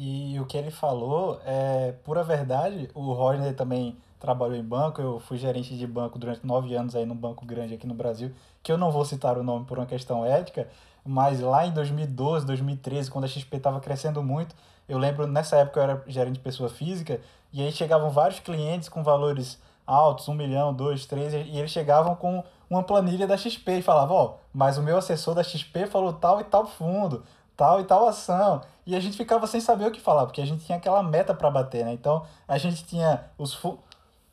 E 0.00 0.38
o 0.38 0.46
que 0.46 0.56
ele 0.56 0.70
falou 0.70 1.40
é 1.44 1.92
pura 2.04 2.22
verdade. 2.22 2.88
O 2.94 3.12
Rodney 3.12 3.52
também 3.52 3.96
trabalhou 4.20 4.56
em 4.56 4.62
banco. 4.62 5.02
Eu 5.02 5.18
fui 5.18 5.36
gerente 5.36 5.76
de 5.76 5.86
banco 5.88 6.20
durante 6.20 6.46
nove 6.46 6.72
anos 6.76 6.94
aí 6.94 7.04
num 7.04 7.16
banco 7.16 7.44
grande 7.44 7.74
aqui 7.74 7.84
no 7.84 7.94
Brasil, 7.94 8.30
que 8.62 8.70
eu 8.70 8.78
não 8.78 8.92
vou 8.92 9.04
citar 9.04 9.36
o 9.36 9.42
nome 9.42 9.64
por 9.66 9.76
uma 9.76 9.86
questão 9.86 10.24
ética, 10.24 10.68
mas 11.04 11.40
lá 11.40 11.66
em 11.66 11.72
2012, 11.72 12.46
2013, 12.46 13.10
quando 13.10 13.24
a 13.24 13.28
XP 13.28 13.56
estava 13.56 13.80
crescendo 13.80 14.22
muito, 14.22 14.54
eu 14.88 14.98
lembro, 14.98 15.26
nessa 15.26 15.56
época 15.56 15.80
eu 15.80 15.84
era 15.84 16.04
gerente 16.06 16.34
de 16.34 16.40
pessoa 16.40 16.68
física, 16.68 17.20
e 17.52 17.60
aí 17.60 17.72
chegavam 17.72 18.08
vários 18.10 18.38
clientes 18.38 18.88
com 18.88 19.02
valores 19.02 19.58
altos, 19.86 20.28
um 20.28 20.34
milhão, 20.34 20.72
dois, 20.72 21.06
três, 21.06 21.32
e 21.32 21.58
eles 21.58 21.70
chegavam 21.70 22.14
com 22.14 22.44
uma 22.68 22.82
planilha 22.82 23.26
da 23.26 23.36
XP 23.36 23.78
e 23.78 23.82
falavam, 23.82 24.16
ó, 24.16 24.24
oh, 24.26 24.34
mas 24.52 24.76
o 24.76 24.82
meu 24.82 24.98
assessor 24.98 25.34
da 25.34 25.42
XP 25.42 25.86
falou 25.86 26.12
tal 26.12 26.40
e 26.40 26.44
tal 26.44 26.66
fundo, 26.66 27.24
tal 27.58 27.80
e 27.80 27.84
tal 27.84 28.06
ação. 28.08 28.62
E 28.86 28.94
a 28.94 29.00
gente 29.00 29.16
ficava 29.16 29.44
sem 29.48 29.60
saber 29.60 29.86
o 29.86 29.90
que 29.90 30.00
falar, 30.00 30.24
porque 30.24 30.40
a 30.40 30.46
gente 30.46 30.64
tinha 30.64 30.78
aquela 30.78 31.02
meta 31.02 31.34
para 31.34 31.50
bater, 31.50 31.84
né? 31.84 31.92
Então, 31.92 32.24
a 32.46 32.56
gente 32.56 32.84
tinha 32.84 33.24
os 33.36 33.52
fu... 33.52 33.80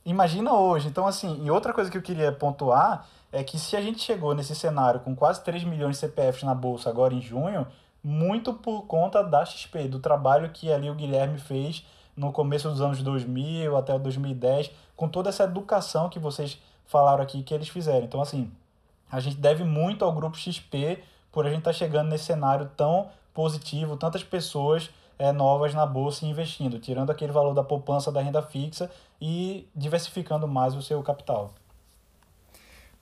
Imagina 0.06 0.54
hoje. 0.54 0.88
Então, 0.88 1.08
assim, 1.08 1.44
e 1.44 1.50
outra 1.50 1.74
coisa 1.74 1.90
que 1.90 1.98
eu 1.98 2.02
queria 2.04 2.32
pontuar 2.32 3.08
é 3.32 3.44
que 3.44 3.58
se 3.58 3.76
a 3.76 3.82
gente 3.82 4.00
chegou 4.00 4.36
nesse 4.36 4.56
cenário 4.56 5.00
com 5.00 5.16
quase 5.16 5.44
3 5.44 5.64
milhões 5.64 5.96
de 5.96 6.02
CPFs 6.02 6.44
na 6.44 6.54
bolsa 6.54 6.88
agora 6.88 7.16
em 7.16 7.20
junho, 7.20 7.66
muito 8.04 8.54
por 8.54 8.84
conta 8.84 9.24
da 9.24 9.44
XP, 9.44 9.88
do 9.88 10.00
trabalho 10.00 10.52
que 10.52 10.72
ali 10.72 10.92
o 10.92 10.94
Guilherme 10.96 11.40
fez 11.40 11.84
no 12.16 12.32
começo 12.32 12.70
dos 12.70 12.80
anos 12.80 13.02
2000 13.02 13.76
até 13.76 13.98
2010, 13.98 14.70
com 14.96 15.10
toda 15.10 15.30
essa 15.30 15.46
educação 15.46 16.10
que 16.10 16.20
vocês 16.20 16.62
falaram 16.86 17.24
aqui 17.24 17.42
que 17.42 17.54
eles 17.56 17.68
fizeram. 17.68 18.06
Então, 18.06 18.22
assim, 18.22 18.52
a 19.12 19.20
gente 19.20 19.38
deve 19.38 19.64
muito 19.64 20.06
ao 20.06 20.14
grupo 20.14 20.38
XP 20.38 21.04
por 21.36 21.46
a 21.46 21.50
gente 21.50 21.60
estar 21.60 21.72
tá 21.72 21.78
chegando 21.78 22.08
nesse 22.08 22.24
cenário 22.24 22.72
tão 22.78 23.10
positivo, 23.34 23.98
tantas 23.98 24.24
pessoas 24.24 24.90
é, 25.20 25.34
novas 25.34 25.74
na 25.74 25.86
bolsa 25.86 26.26
investindo, 26.26 26.80
tirando 26.80 27.10
aquele 27.10 27.34
valor 27.34 27.54
da 27.54 27.62
poupança 27.62 28.10
da 28.10 28.22
renda 28.22 28.42
fixa 28.42 28.90
e 29.22 29.68
diversificando 29.76 30.48
mais 30.48 30.74
o 30.76 30.82
seu 30.82 31.04
capital. 31.04 31.54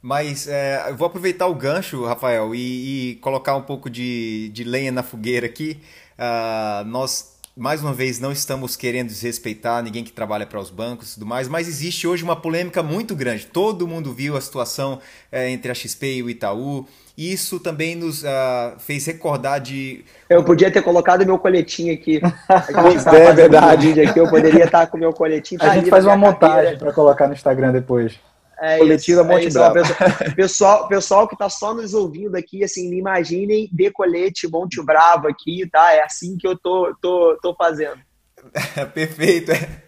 Mas 0.02 0.48
é, 0.48 0.90
eu 0.90 0.98
vou 0.98 1.06
aproveitar 1.06 1.46
o 1.46 1.54
gancho, 1.54 2.04
Rafael, 2.06 2.56
e, 2.56 3.12
e 3.12 3.16
colocar 3.18 3.56
um 3.56 3.62
pouco 3.62 3.88
de, 3.88 4.50
de 4.50 4.64
lenha 4.64 4.92
na 4.92 5.04
fogueira 5.04 5.46
aqui. 5.46 5.80
Uh, 6.18 6.84
nós 6.86 7.33
mais 7.56 7.82
uma 7.82 7.94
vez, 7.94 8.20
não 8.20 8.32
estamos 8.32 8.76
querendo 8.76 9.08
desrespeitar 9.08 9.84
ninguém 9.84 10.04
que 10.04 10.12
trabalha 10.12 10.46
para 10.46 10.60
os 10.60 10.72
bancos 10.72 11.12
e 11.12 11.14
tudo 11.16 11.26
mais, 11.26 11.48
mas 11.48 11.68
existe 11.68 12.08
hoje 12.08 12.24
uma 12.24 12.36
polêmica 12.36 12.82
muito 12.82 13.16
grande. 13.16 13.46
Todo 13.46 13.88
mundo 13.88 14.12
viu 14.12 14.36
a 14.36 14.42
situação 14.42 15.00
é, 15.32 15.50
entre 15.52 15.72
a 15.72 15.76
XP 15.76 16.16
e 16.16 16.24
o 16.24 16.30
Itaú. 16.30 16.88
E 17.16 17.32
isso 17.32 17.60
também 17.60 17.96
nos 17.96 18.24
uh, 18.24 18.74
fez 18.80 19.06
recordar 19.06 19.62
de. 19.62 20.04
Eu 20.28 20.44
podia 20.44 20.72
ter 20.72 20.82
colocado 20.82 21.24
meu 21.24 21.38
coletinho 21.38 21.94
aqui. 21.94 22.20
é 22.50 23.34
verdade. 23.34 23.90
Um 23.90 24.10
aqui, 24.10 24.20
eu 24.20 24.28
poderia 24.28 24.66
estar 24.66 24.88
com 24.88 24.98
meu 24.98 25.14
coletinho. 25.14 25.62
A 25.62 25.76
gente 25.76 25.92
faz 25.92 26.06
uma 26.06 26.18
montagem 26.18 26.76
para 26.76 26.92
colocar 26.92 27.28
no 27.28 27.34
Instagram 27.36 27.72
depois. 27.72 28.14
É 28.60 28.78
Coletiva 28.78 29.24
Monte 29.24 29.48
é 29.48 29.50
Bravo. 29.50 29.76
Pessoal, 30.36 30.88
pessoal 30.88 31.28
que 31.28 31.36
está 31.36 31.50
só 31.50 31.74
nos 31.74 31.94
ouvindo 31.94 32.36
aqui, 32.36 32.64
assim, 32.64 32.90
me 32.90 32.98
imaginem 32.98 33.70
de 33.72 33.92
colete 33.92 34.48
Monte 34.48 34.82
Bravo 34.84 35.28
aqui, 35.28 35.68
tá? 35.72 35.94
É 35.94 36.04
assim 36.04 36.38
que 36.38 36.48
eu 36.48 36.58
tô, 36.58 36.96
tô, 37.02 37.38
tô 37.42 37.56
fazendo. 37.56 38.00
Perfeito. 38.94 39.52
É. 39.52 39.84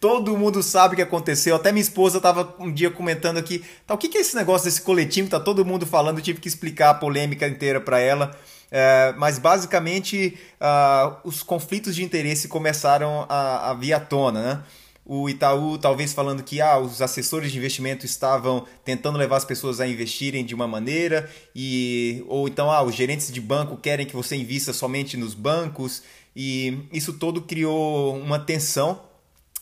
Todo 0.00 0.36
mundo 0.36 0.62
sabe 0.62 0.94
o 0.94 0.96
que 0.96 1.02
aconteceu. 1.02 1.56
Até 1.56 1.72
minha 1.72 1.82
esposa 1.82 2.18
estava 2.18 2.54
um 2.58 2.72
dia 2.72 2.90
comentando 2.90 3.38
aqui, 3.38 3.64
tá, 3.86 3.94
o 3.94 3.98
que, 3.98 4.08
que 4.08 4.18
é 4.18 4.20
esse 4.20 4.36
negócio 4.36 4.66
desse 4.66 4.82
coletinho 4.82 5.26
que 5.26 5.30
tá 5.30 5.40
todo 5.40 5.64
mundo 5.64 5.86
falando? 5.86 6.18
Eu 6.18 6.22
tive 6.22 6.40
que 6.40 6.48
explicar 6.48 6.90
a 6.90 6.94
polêmica 6.94 7.46
inteira 7.46 7.80
para 7.80 7.98
ela. 7.98 8.30
É, 8.70 9.14
mas 9.16 9.38
basicamente 9.38 10.38
uh, 10.60 11.16
os 11.24 11.42
conflitos 11.42 11.96
de 11.96 12.04
interesse 12.04 12.48
começaram 12.48 13.24
a, 13.26 13.70
a 13.70 13.74
vir 13.74 13.94
à 13.94 14.00
tona, 14.00 14.42
né? 14.42 14.62
O 15.08 15.26
Itaú 15.26 15.78
talvez 15.78 16.12
falando 16.12 16.42
que 16.42 16.60
ah, 16.60 16.78
os 16.78 17.00
assessores 17.00 17.50
de 17.50 17.56
investimento 17.56 18.04
estavam 18.04 18.66
tentando 18.84 19.16
levar 19.16 19.38
as 19.38 19.44
pessoas 19.44 19.80
a 19.80 19.88
investirem 19.88 20.44
de 20.44 20.54
uma 20.54 20.68
maneira 20.68 21.28
e 21.56 22.22
ou 22.28 22.46
então 22.46 22.70
ah, 22.70 22.82
os 22.82 22.94
gerentes 22.94 23.32
de 23.32 23.40
banco 23.40 23.78
querem 23.78 24.04
que 24.04 24.14
você 24.14 24.36
invista 24.36 24.70
somente 24.74 25.16
nos 25.16 25.32
bancos 25.32 26.02
e 26.36 26.86
isso 26.92 27.14
todo 27.14 27.40
criou 27.40 28.16
uma 28.18 28.38
tensão 28.38 29.00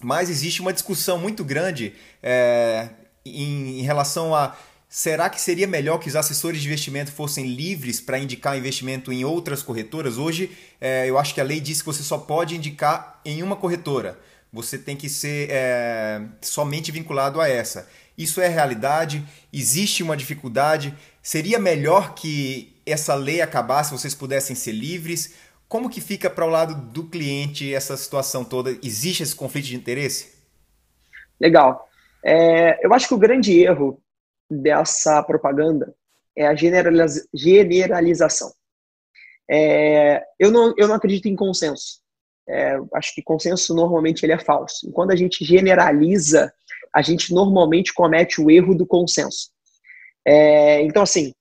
mas 0.02 0.28
existe 0.28 0.60
uma 0.60 0.72
discussão 0.72 1.16
muito 1.16 1.44
grande 1.44 1.94
é, 2.20 2.88
em, 3.24 3.78
em 3.78 3.82
relação 3.82 4.34
a 4.34 4.56
Será 4.88 5.28
que 5.28 5.40
seria 5.40 5.66
melhor 5.66 5.98
que 5.98 6.08
os 6.08 6.14
assessores 6.14 6.60
de 6.60 6.68
investimento 6.68 7.10
fossem 7.10 7.44
livres 7.44 8.00
para 8.00 8.20
indicar 8.20 8.56
investimento 8.56 9.12
em 9.12 9.24
outras 9.24 9.60
corretoras? 9.60 10.16
Hoje, 10.16 10.50
é, 10.80 11.10
eu 11.10 11.18
acho 11.18 11.34
que 11.34 11.40
a 11.40 11.44
lei 11.44 11.60
diz 11.60 11.80
que 11.80 11.86
você 11.86 12.04
só 12.04 12.16
pode 12.16 12.56
indicar 12.56 13.20
em 13.24 13.42
uma 13.42 13.56
corretora 13.56 14.16
você 14.52 14.78
tem 14.78 14.96
que 14.96 15.08
ser 15.08 15.48
é, 15.50 16.22
somente 16.40 16.90
vinculado 16.90 17.40
a 17.40 17.48
essa. 17.48 17.88
Isso 18.16 18.40
é 18.40 18.48
realidade? 18.48 19.22
Existe 19.52 20.02
uma 20.02 20.16
dificuldade? 20.16 20.94
Seria 21.22 21.58
melhor 21.58 22.14
que 22.14 22.74
essa 22.86 23.14
lei 23.14 23.40
acabasse, 23.42 23.92
vocês 23.92 24.14
pudessem 24.14 24.56
ser 24.56 24.72
livres? 24.72 25.34
Como 25.68 25.90
que 25.90 26.00
fica 26.00 26.30
para 26.30 26.46
o 26.46 26.48
lado 26.48 26.74
do 26.74 27.08
cliente 27.08 27.74
essa 27.74 27.96
situação 27.96 28.44
toda? 28.44 28.70
Existe 28.82 29.22
esse 29.22 29.34
conflito 29.34 29.66
de 29.66 29.76
interesse? 29.76 30.36
Legal. 31.40 31.88
É, 32.24 32.84
eu 32.84 32.94
acho 32.94 33.08
que 33.08 33.14
o 33.14 33.18
grande 33.18 33.60
erro 33.60 34.00
dessa 34.50 35.22
propaganda 35.22 35.94
é 36.34 36.46
a 36.46 36.54
generalização. 36.54 38.52
É, 39.50 40.22
eu, 40.38 40.50
não, 40.50 40.72
eu 40.76 40.88
não 40.88 40.94
acredito 40.94 41.28
em 41.28 41.36
consenso 41.36 42.05
é, 42.48 42.76
acho 42.94 43.14
que 43.14 43.22
consenso 43.22 43.74
normalmente 43.74 44.24
ele 44.24 44.32
é 44.32 44.38
falso. 44.38 44.88
E 44.88 44.92
quando 44.92 45.10
a 45.10 45.16
gente 45.16 45.44
generaliza, 45.44 46.52
a 46.94 47.02
gente 47.02 47.34
normalmente 47.34 47.92
comete 47.92 48.40
o 48.40 48.50
erro 48.50 48.74
do 48.74 48.86
consenso. 48.86 49.50
É, 50.26 50.82
então, 50.82 51.02
assim, 51.02 51.32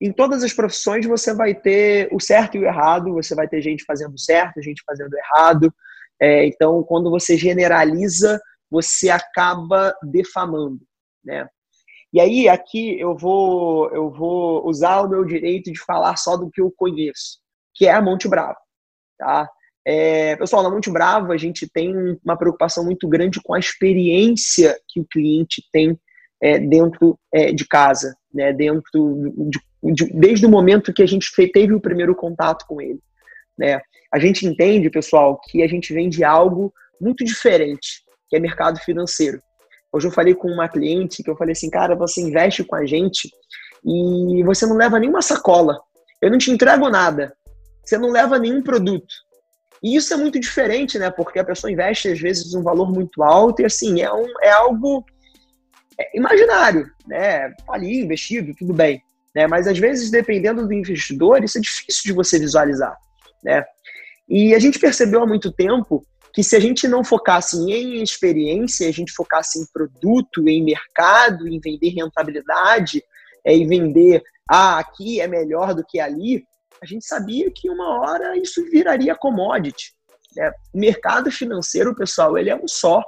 em 0.00 0.12
todas 0.12 0.42
as 0.42 0.52
profissões 0.52 1.06
você 1.06 1.34
vai 1.34 1.54
ter 1.54 2.08
o 2.12 2.20
certo 2.20 2.56
e 2.56 2.60
o 2.60 2.64
errado, 2.64 3.12
você 3.12 3.34
vai 3.34 3.48
ter 3.48 3.60
gente 3.62 3.84
fazendo 3.84 4.18
certo, 4.18 4.62
gente 4.62 4.82
fazendo 4.86 5.14
errado. 5.14 5.72
É, 6.20 6.46
então, 6.46 6.82
quando 6.82 7.10
você 7.10 7.36
generaliza, 7.36 8.40
você 8.70 9.10
acaba 9.10 9.94
defamando, 10.02 10.80
né? 11.24 11.48
E 12.12 12.20
aí, 12.20 12.48
aqui 12.48 12.98
eu 12.98 13.16
vou, 13.16 13.90
eu 13.92 14.10
vou 14.10 14.66
usar 14.66 15.02
o 15.02 15.08
meu 15.08 15.24
direito 15.24 15.70
de 15.70 15.78
falar 15.78 16.16
só 16.16 16.36
do 16.36 16.50
que 16.50 16.60
eu 16.60 16.72
conheço, 16.74 17.38
que 17.74 17.86
é 17.86 17.92
a 17.92 18.00
Monte 18.00 18.28
Bravo, 18.28 18.56
tá? 19.18 19.48
É, 19.88 20.34
pessoal, 20.34 20.64
na 20.64 20.70
Monte 20.70 20.90
Bravo 20.90 21.30
a 21.30 21.36
gente 21.36 21.68
tem 21.68 21.94
uma 22.24 22.36
preocupação 22.36 22.84
muito 22.84 23.06
grande 23.06 23.40
com 23.40 23.54
a 23.54 23.58
experiência 23.58 24.76
que 24.88 24.98
o 24.98 25.06
cliente 25.08 25.62
tem 25.72 25.96
é, 26.42 26.58
dentro 26.58 27.16
é, 27.32 27.52
de 27.52 27.64
casa, 27.64 28.16
né, 28.34 28.52
dentro 28.52 28.82
de, 29.48 29.94
de, 29.94 30.12
desde 30.12 30.44
o 30.44 30.50
momento 30.50 30.92
que 30.92 31.04
a 31.04 31.06
gente 31.06 31.30
teve 31.52 31.72
o 31.72 31.80
primeiro 31.80 32.16
contato 32.16 32.66
com 32.66 32.80
ele. 32.80 32.98
Né. 33.56 33.80
A 34.12 34.18
gente 34.18 34.44
entende, 34.44 34.90
pessoal, 34.90 35.40
que 35.40 35.62
a 35.62 35.68
gente 35.68 35.94
vende 35.94 36.24
algo 36.24 36.74
muito 37.00 37.24
diferente, 37.24 38.02
que 38.28 38.34
é 38.34 38.40
mercado 38.40 38.80
financeiro. 38.80 39.40
Hoje 39.92 40.08
eu 40.08 40.12
falei 40.12 40.34
com 40.34 40.48
uma 40.48 40.68
cliente 40.68 41.22
que 41.22 41.30
eu 41.30 41.36
falei 41.36 41.52
assim, 41.52 41.70
cara, 41.70 41.94
você 41.94 42.20
investe 42.20 42.64
com 42.64 42.74
a 42.74 42.84
gente 42.84 43.30
e 43.84 44.42
você 44.42 44.66
não 44.66 44.76
leva 44.76 44.98
nenhuma 44.98 45.22
sacola. 45.22 45.78
Eu 46.20 46.28
não 46.28 46.38
te 46.38 46.50
entrego 46.50 46.88
nada. 46.88 47.32
Você 47.84 47.96
não 47.96 48.10
leva 48.10 48.36
nenhum 48.36 48.60
produto. 48.60 49.14
E 49.82 49.96
isso 49.96 50.12
é 50.12 50.16
muito 50.16 50.38
diferente, 50.40 50.98
né? 50.98 51.10
Porque 51.10 51.38
a 51.38 51.44
pessoa 51.44 51.70
investe, 51.70 52.08
às 52.08 52.18
vezes, 52.18 52.54
um 52.54 52.62
valor 52.62 52.90
muito 52.92 53.22
alto 53.22 53.62
e, 53.62 53.64
assim, 53.64 54.00
é, 54.00 54.12
um, 54.12 54.26
é 54.42 54.50
algo 54.50 55.04
é 55.98 56.16
imaginário, 56.16 56.90
né? 57.06 57.50
Tá 57.50 57.74
ali, 57.74 58.00
investido, 58.00 58.54
tudo 58.54 58.72
bem. 58.72 59.02
Né? 59.34 59.46
Mas, 59.46 59.66
às 59.66 59.78
vezes, 59.78 60.10
dependendo 60.10 60.66
do 60.66 60.72
investidor, 60.72 61.42
isso 61.44 61.58
é 61.58 61.60
difícil 61.60 62.02
de 62.04 62.12
você 62.12 62.38
visualizar, 62.38 62.96
né? 63.44 63.64
E 64.28 64.54
a 64.54 64.58
gente 64.58 64.78
percebeu 64.78 65.22
há 65.22 65.26
muito 65.26 65.52
tempo 65.52 66.04
que 66.34 66.42
se 66.42 66.54
a 66.54 66.60
gente 66.60 66.86
não 66.86 67.02
focasse 67.02 67.56
em 67.56 68.02
experiência, 68.02 68.88
a 68.88 68.92
gente 68.92 69.12
focasse 69.12 69.58
em 69.58 69.66
produto, 69.72 70.46
em 70.46 70.62
mercado, 70.62 71.48
em 71.48 71.58
vender 71.58 71.90
rentabilidade, 71.90 73.02
é, 73.44 73.54
em 73.54 73.66
vender, 73.66 74.22
ah, 74.50 74.78
aqui 74.78 75.18
é 75.20 75.26
melhor 75.26 75.74
do 75.74 75.82
que 75.82 75.98
ali, 75.98 76.44
a 76.82 76.86
gente 76.86 77.06
sabia 77.06 77.50
que 77.50 77.70
uma 77.70 78.00
hora 78.00 78.36
isso 78.36 78.64
viraria 78.70 79.14
commodity. 79.14 79.92
Né? 80.36 80.50
O 80.74 80.78
mercado 80.78 81.30
financeiro, 81.30 81.94
pessoal, 81.94 82.36
ele 82.36 82.50
é 82.50 82.56
um 82.56 82.68
só. 82.68 83.02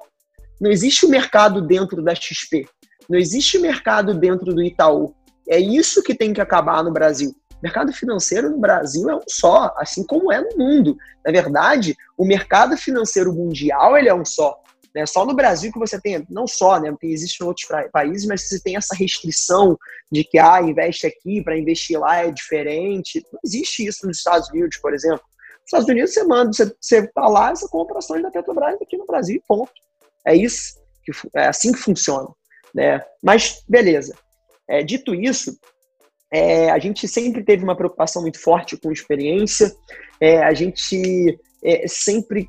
Não 0.60 0.70
existe 0.70 1.04
o 1.04 1.08
um 1.08 1.10
mercado 1.10 1.60
dentro 1.60 2.02
da 2.02 2.14
XP. 2.14 2.66
Não 3.08 3.18
existe 3.18 3.58
mercado 3.58 4.14
dentro 4.14 4.54
do 4.54 4.62
Itaú. 4.62 5.14
É 5.48 5.58
isso 5.58 6.02
que 6.02 6.14
tem 6.14 6.32
que 6.32 6.40
acabar 6.40 6.82
no 6.82 6.92
Brasil. 6.92 7.30
O 7.30 7.62
mercado 7.62 7.92
financeiro 7.92 8.50
no 8.50 8.58
Brasil 8.58 9.08
é 9.10 9.16
um 9.16 9.22
só, 9.28 9.74
assim 9.78 10.04
como 10.04 10.32
é 10.32 10.40
no 10.40 10.56
mundo. 10.56 10.96
Na 11.24 11.32
verdade, 11.32 11.96
o 12.16 12.24
mercado 12.24 12.76
financeiro 12.76 13.32
mundial 13.32 13.96
ele 13.96 14.08
é 14.08 14.14
um 14.14 14.24
só. 14.24 14.60
Né? 14.98 15.06
Só 15.06 15.24
no 15.24 15.32
Brasil 15.32 15.72
que 15.72 15.78
você 15.78 16.00
tem, 16.00 16.26
não 16.28 16.44
só, 16.44 16.80
né? 16.80 16.92
Tem, 16.98 17.12
existe 17.12 17.40
em 17.40 17.46
outros 17.46 17.68
países, 17.92 18.26
mas 18.26 18.48
você 18.48 18.60
tem 18.60 18.76
essa 18.76 18.96
restrição 18.96 19.78
de 20.10 20.24
que 20.24 20.38
ah, 20.40 20.60
investe 20.60 21.06
aqui 21.06 21.40
para 21.40 21.56
investir 21.56 22.00
lá 22.00 22.16
é 22.16 22.32
diferente. 22.32 23.24
Não 23.32 23.38
existe 23.44 23.86
isso 23.86 24.06
nos 24.08 24.18
Estados 24.18 24.48
Unidos, 24.50 24.76
por 24.78 24.92
exemplo. 24.92 25.20
Nos 25.20 25.66
Estados 25.66 25.88
Unidos 25.88 26.12
você 26.12 26.24
manda, 26.24 26.52
você, 26.52 26.74
você 26.80 27.06
tá 27.12 27.28
lá, 27.28 27.54
você 27.54 27.68
compra 27.68 27.98
ações 27.98 28.22
da 28.24 28.30
Petrobras 28.30 28.74
aqui 28.82 28.96
no 28.96 29.06
Brasil, 29.06 29.40
ponto. 29.46 29.70
É 30.26 30.34
isso, 30.34 30.74
que, 31.04 31.12
é 31.36 31.46
assim 31.46 31.70
que 31.70 31.78
funciona. 31.78 32.28
Né? 32.74 33.00
Mas, 33.22 33.62
beleza. 33.68 34.16
É, 34.68 34.82
dito 34.82 35.14
isso, 35.14 35.56
é, 36.32 36.70
a 36.70 36.78
gente 36.80 37.06
sempre 37.06 37.44
teve 37.44 37.62
uma 37.62 37.76
preocupação 37.76 38.20
muito 38.20 38.40
forte 38.40 38.76
com 38.76 38.90
experiência, 38.90 39.72
é, 40.20 40.42
a 40.42 40.52
gente 40.52 41.38
é, 41.62 41.86
sempre 41.86 42.48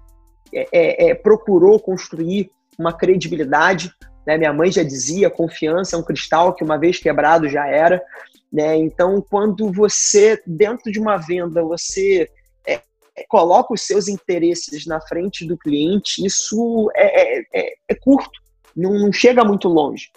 é, 0.54 0.68
é, 0.72 1.10
é, 1.10 1.16
procurou 1.16 1.80
construir 1.80 2.52
uma 2.78 2.94
credibilidade. 2.94 3.92
Né? 4.26 4.38
Minha 4.38 4.54
mãe 4.54 4.72
já 4.72 4.84
dizia, 4.84 5.30
confiança 5.30 5.96
é 5.96 6.00
um 6.00 6.04
cristal 6.04 6.54
que 6.54 6.64
uma 6.64 6.78
vez 6.78 7.00
quebrado 7.00 7.48
já 7.50 7.68
era. 7.68 8.02
Né? 8.52 8.78
Então, 8.78 9.24
quando 9.30 9.72
você, 9.72 10.42
dentro 10.46 10.92
de 10.92 11.00
uma 11.00 11.18
venda, 11.18 11.64
você 11.64 12.28
é, 12.66 12.82
é, 13.16 13.26
coloca 13.28 13.74
os 13.74 13.82
seus 13.82 14.08
interesses 14.08 14.86
na 14.86 15.00
frente 15.02 15.46
do 15.46 15.58
cliente, 15.58 16.26
isso 16.26 16.90
é, 16.96 17.40
é, 17.54 17.74
é 17.88 17.96
curto, 17.96 18.32
não, 18.76 18.94
não, 18.94 19.14
chega 19.14 19.44
muito 19.44 19.68
longe. 19.68 20.08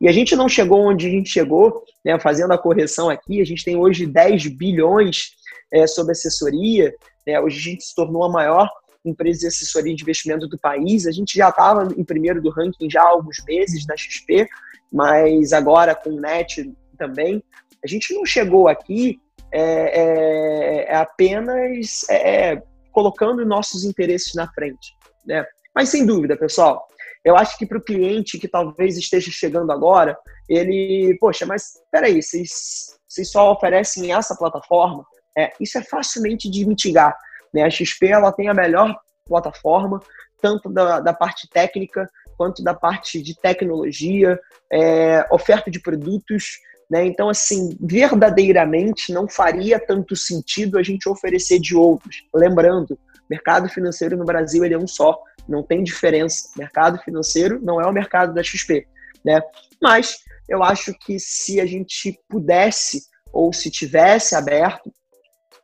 E 0.00 0.08
a 0.08 0.12
gente 0.12 0.34
não 0.36 0.48
chegou 0.48 0.80
onde 0.80 1.06
a 1.06 1.10
gente 1.10 1.30
chegou, 1.30 1.84
né? 2.04 2.18
fazendo 2.18 2.52
a 2.52 2.58
correção 2.58 3.08
aqui, 3.08 3.40
a 3.40 3.44
gente 3.44 3.64
tem 3.64 3.76
hoje 3.76 4.06
10 4.06 4.48
bilhões 4.48 5.30
é, 5.72 5.82
assessoria, 5.82 6.92
né? 7.26 7.40
hoje 7.40 7.58
a 7.58 7.62
gente 7.62 7.84
se 7.84 7.94
tornou 7.94 8.24
a 8.24 8.28
maior 8.28 8.68
empresas 9.06 9.40
de 9.40 9.46
assessoria 9.46 9.94
de 9.94 10.02
investimento 10.02 10.46
do 10.48 10.58
país. 10.58 11.06
A 11.06 11.12
gente 11.12 11.36
já 11.36 11.48
estava 11.48 11.88
em 11.96 12.04
primeiro 12.04 12.42
do 12.42 12.50
ranking 12.50 12.90
já 12.90 13.02
há 13.02 13.08
alguns 13.08 13.42
meses 13.46 13.86
na 13.86 13.96
XP, 13.96 14.48
mas 14.92 15.52
agora 15.52 15.94
com 15.94 16.10
o 16.10 16.20
NET 16.20 16.72
também. 16.98 17.42
A 17.84 17.86
gente 17.86 18.14
não 18.14 18.24
chegou 18.24 18.68
aqui 18.68 19.20
é, 19.52 19.62
é, 19.62 20.92
é 20.92 20.96
apenas 20.96 22.04
é, 22.10 22.52
é 22.52 22.62
colocando 22.92 23.44
nossos 23.44 23.84
interesses 23.84 24.34
na 24.34 24.50
frente. 24.52 24.94
Né? 25.26 25.44
Mas 25.74 25.90
sem 25.90 26.06
dúvida, 26.06 26.36
pessoal, 26.36 26.86
eu 27.24 27.36
acho 27.36 27.58
que 27.58 27.66
para 27.66 27.76
o 27.76 27.82
cliente 27.82 28.38
que 28.38 28.48
talvez 28.48 28.96
esteja 28.96 29.30
chegando 29.30 29.70
agora, 29.72 30.16
ele, 30.48 31.16
poxa, 31.20 31.44
mas 31.44 31.72
peraí, 31.90 32.22
vocês, 32.22 32.96
vocês 33.06 33.30
só 33.30 33.52
oferecem 33.52 34.12
essa 34.12 34.36
plataforma? 34.36 35.04
É, 35.36 35.52
isso 35.60 35.76
é 35.76 35.82
facilmente 35.82 36.48
de 36.48 36.64
mitigar. 36.64 37.16
Né? 37.52 37.62
A 37.62 37.70
XP 37.70 38.08
ela 38.08 38.32
tem 38.32 38.48
a 38.48 38.54
melhor 38.54 38.96
plataforma, 39.26 40.00
tanto 40.40 40.68
da, 40.68 41.00
da 41.00 41.12
parte 41.12 41.48
técnica 41.48 42.08
quanto 42.36 42.62
da 42.62 42.74
parte 42.74 43.20
de 43.22 43.34
tecnologia, 43.40 44.38
é, 44.70 45.26
oferta 45.30 45.70
de 45.70 45.80
produtos. 45.80 46.58
Né? 46.90 47.06
Então, 47.06 47.28
assim, 47.28 47.76
verdadeiramente 47.80 49.12
não 49.12 49.28
faria 49.28 49.78
tanto 49.78 50.14
sentido 50.14 50.78
a 50.78 50.82
gente 50.82 51.08
oferecer 51.08 51.58
de 51.58 51.74
outros. 51.74 52.22
Lembrando, 52.34 52.98
mercado 53.28 53.68
financeiro 53.68 54.16
no 54.16 54.24
Brasil 54.24 54.64
ele 54.64 54.74
é 54.74 54.78
um 54.78 54.86
só, 54.86 55.18
não 55.48 55.62
tem 55.62 55.82
diferença. 55.82 56.50
Mercado 56.56 56.98
financeiro 56.98 57.60
não 57.62 57.80
é 57.80 57.86
o 57.86 57.92
mercado 57.92 58.32
da 58.34 58.42
XP, 58.42 58.86
né? 59.24 59.40
Mas 59.82 60.18
eu 60.48 60.62
acho 60.62 60.94
que 60.94 61.18
se 61.18 61.60
a 61.60 61.66
gente 61.66 62.18
pudesse 62.28 63.02
ou 63.32 63.52
se 63.52 63.70
tivesse 63.70 64.34
aberto, 64.34 64.92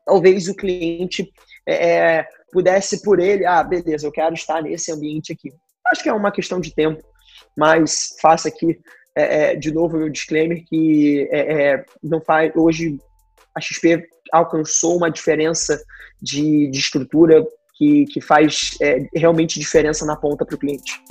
talvez 0.05 0.49
o 0.49 0.55
cliente 0.55 1.33
é, 1.66 2.18
é, 2.18 2.29
pudesse 2.53 3.03
por 3.03 3.20
ele, 3.20 3.46
ah, 3.46 3.62
beleza, 3.62 4.07
eu 4.07 4.12
quero 4.12 4.35
estar 4.35 4.62
nesse 4.62 4.92
ambiente 4.92 5.33
aqui. 5.33 5.53
Acho 5.87 6.03
que 6.03 6.09
é 6.09 6.12
uma 6.12 6.33
questão 6.33 6.61
de 6.61 6.75
tempo, 6.75 7.03
mas 7.57 8.16
faça 8.20 8.48
aqui 8.48 8.79
é, 9.16 9.53
é, 9.53 9.57
de 9.57 9.72
novo 9.72 9.98
meu 9.98 10.09
disclaimer 10.09 10.64
que 10.66 11.29
é, 11.31 11.72
é, 11.72 11.85
não 12.03 12.20
faz 12.20 12.51
hoje 12.57 12.98
a 13.55 13.61
XP 13.61 14.03
alcançou 14.33 14.96
uma 14.96 15.11
diferença 15.11 15.79
de, 16.20 16.68
de 16.68 16.79
estrutura 16.79 17.44
que, 17.77 18.07
que 18.07 18.20
faz 18.20 18.79
realmente 19.14 19.61
diferença 19.61 20.07
na 20.07 20.16
ponta 20.16 20.46
para 20.46 20.55
o 20.55 20.59
cliente. 20.59 21.03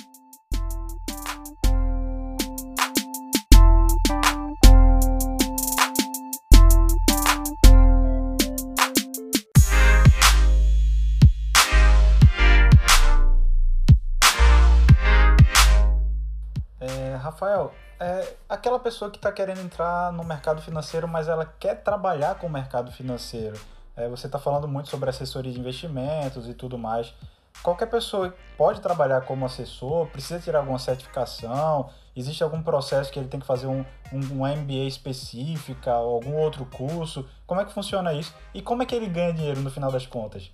Pessoa 18.81 19.09
que 19.09 19.17
está 19.17 19.31
querendo 19.31 19.61
entrar 19.61 20.11
no 20.11 20.23
mercado 20.23 20.61
financeiro, 20.61 21.07
mas 21.07 21.27
ela 21.27 21.45
quer 21.45 21.75
trabalhar 21.75 22.35
com 22.35 22.47
o 22.47 22.49
mercado 22.49 22.91
financeiro. 22.91 23.59
É, 23.95 24.07
você 24.09 24.25
está 24.25 24.39
falando 24.39 24.67
muito 24.67 24.89
sobre 24.89 25.09
assessoria 25.09 25.51
de 25.51 25.59
investimentos 25.59 26.47
e 26.47 26.53
tudo 26.53 26.77
mais. 26.77 27.13
Qualquer 27.61 27.87
pessoa 27.87 28.33
pode 28.57 28.81
trabalhar 28.81 29.21
como 29.21 29.45
assessor, 29.45 30.07
precisa 30.07 30.39
tirar 30.39 30.59
alguma 30.59 30.79
certificação, 30.79 31.89
existe 32.15 32.43
algum 32.43 32.63
processo 32.63 33.11
que 33.11 33.19
ele 33.19 33.27
tem 33.27 33.39
que 33.39 33.45
fazer 33.45 33.67
um, 33.67 33.85
um, 34.11 34.41
um 34.41 34.47
MBA 34.47 34.87
específica 34.87 35.95
ou 35.97 36.15
algum 36.15 36.35
outro 36.35 36.65
curso? 36.65 37.27
Como 37.45 37.61
é 37.61 37.65
que 37.65 37.73
funciona 37.73 38.13
isso? 38.13 38.33
E 38.53 38.61
como 38.61 38.81
é 38.81 38.85
que 38.85 38.95
ele 38.95 39.07
ganha 39.07 39.33
dinheiro 39.33 39.59
no 39.61 39.69
final 39.69 39.91
das 39.91 40.07
contas? 40.07 40.51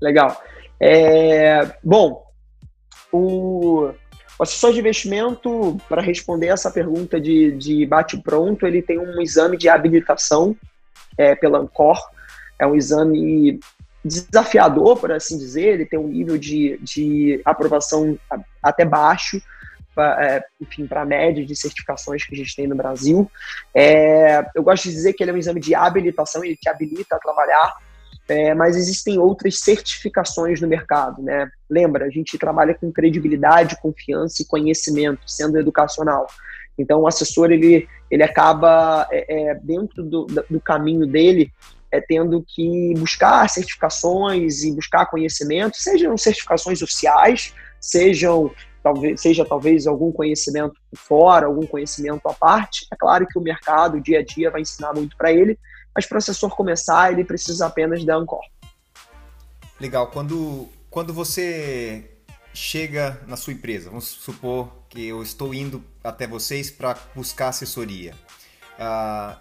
Legal. 0.00 0.40
É, 0.80 1.76
bom, 1.82 2.27
o, 3.12 3.90
o 4.38 4.42
assessor 4.42 4.72
de 4.72 4.80
investimento, 4.80 5.76
para 5.88 6.02
responder 6.02 6.48
essa 6.48 6.70
pergunta 6.70 7.20
de, 7.20 7.52
de 7.52 7.86
bate-pronto, 7.86 8.66
ele 8.66 8.82
tem 8.82 8.98
um 8.98 9.20
exame 9.20 9.56
de 9.56 9.68
habilitação 9.68 10.56
é, 11.16 11.34
pela 11.34 11.58
Ancor. 11.58 11.98
É 12.58 12.66
um 12.66 12.74
exame 12.74 13.60
desafiador, 14.04 14.98
por 14.98 15.12
assim 15.12 15.36
dizer. 15.36 15.74
Ele 15.74 15.86
tem 15.86 15.98
um 15.98 16.08
nível 16.08 16.38
de, 16.38 16.78
de 16.82 17.40
aprovação 17.44 18.18
até 18.62 18.84
baixo, 18.84 19.40
pra, 19.94 20.24
é, 20.24 20.44
enfim, 20.60 20.86
para 20.86 21.02
a 21.02 21.06
média 21.06 21.44
de 21.44 21.56
certificações 21.56 22.24
que 22.24 22.34
a 22.34 22.38
gente 22.38 22.54
tem 22.54 22.66
no 22.66 22.76
Brasil. 22.76 23.30
É, 23.74 24.44
eu 24.54 24.62
gosto 24.62 24.84
de 24.84 24.90
dizer 24.90 25.12
que 25.12 25.22
ele 25.22 25.32
é 25.32 25.34
um 25.34 25.38
exame 25.38 25.60
de 25.60 25.74
habilitação, 25.74 26.44
ele 26.44 26.56
te 26.56 26.68
habilita 26.68 27.16
a 27.16 27.18
trabalhar 27.18 27.76
é, 28.28 28.54
mas 28.54 28.76
existem 28.76 29.18
outras 29.18 29.58
certificações 29.58 30.60
no 30.60 30.68
mercado, 30.68 31.22
né? 31.22 31.50
Lembra, 31.68 32.04
a 32.04 32.10
gente 32.10 32.36
trabalha 32.36 32.74
com 32.74 32.92
credibilidade, 32.92 33.80
confiança 33.80 34.42
e 34.42 34.46
conhecimento, 34.46 35.20
sendo 35.26 35.58
educacional. 35.58 36.26
Então, 36.78 37.00
o 37.00 37.06
assessor 37.06 37.50
ele, 37.50 37.88
ele 38.10 38.22
acaba 38.22 39.08
é, 39.10 39.50
é, 39.50 39.54
dentro 39.54 40.04
do, 40.04 40.26
do 40.26 40.60
caminho 40.60 41.06
dele 41.06 41.50
é, 41.90 42.00
tendo 42.00 42.44
que 42.46 42.94
buscar 42.98 43.48
certificações 43.48 44.62
e 44.62 44.72
buscar 44.72 45.06
conhecimento, 45.06 45.76
sejam 45.78 46.16
certificações 46.16 46.82
oficiais, 46.82 47.54
sejam 47.80 48.50
talvez 48.82 49.20
seja 49.20 49.44
talvez 49.44 49.86
algum 49.86 50.12
conhecimento 50.12 50.74
fora, 50.94 51.46
algum 51.46 51.66
conhecimento 51.66 52.28
à 52.28 52.32
parte. 52.32 52.86
É 52.92 52.96
claro 52.96 53.26
que 53.26 53.38
o 53.38 53.42
mercado, 53.42 53.96
o 53.96 54.00
dia 54.00 54.20
a 54.20 54.24
dia, 54.24 54.50
vai 54.50 54.60
ensinar 54.60 54.92
muito 54.94 55.16
para 55.16 55.32
ele, 55.32 55.58
mas 55.98 56.06
para 56.06 56.14
o 56.14 56.18
assessor 56.18 56.48
começar, 56.54 57.10
ele 57.10 57.24
precisa 57.24 57.66
apenas 57.66 58.04
da 58.04 58.14
Ancor. 58.14 58.44
Legal. 59.80 60.06
Quando, 60.06 60.68
quando 60.88 61.12
você 61.12 62.08
chega 62.54 63.20
na 63.26 63.36
sua 63.36 63.52
empresa, 63.52 63.90
vamos 63.90 64.04
supor 64.04 64.70
que 64.88 65.08
eu 65.08 65.20
estou 65.24 65.52
indo 65.52 65.82
até 66.04 66.24
vocês 66.24 66.70
para 66.70 66.96
buscar 67.16 67.48
assessoria. 67.48 68.14
Uh, 68.78 69.36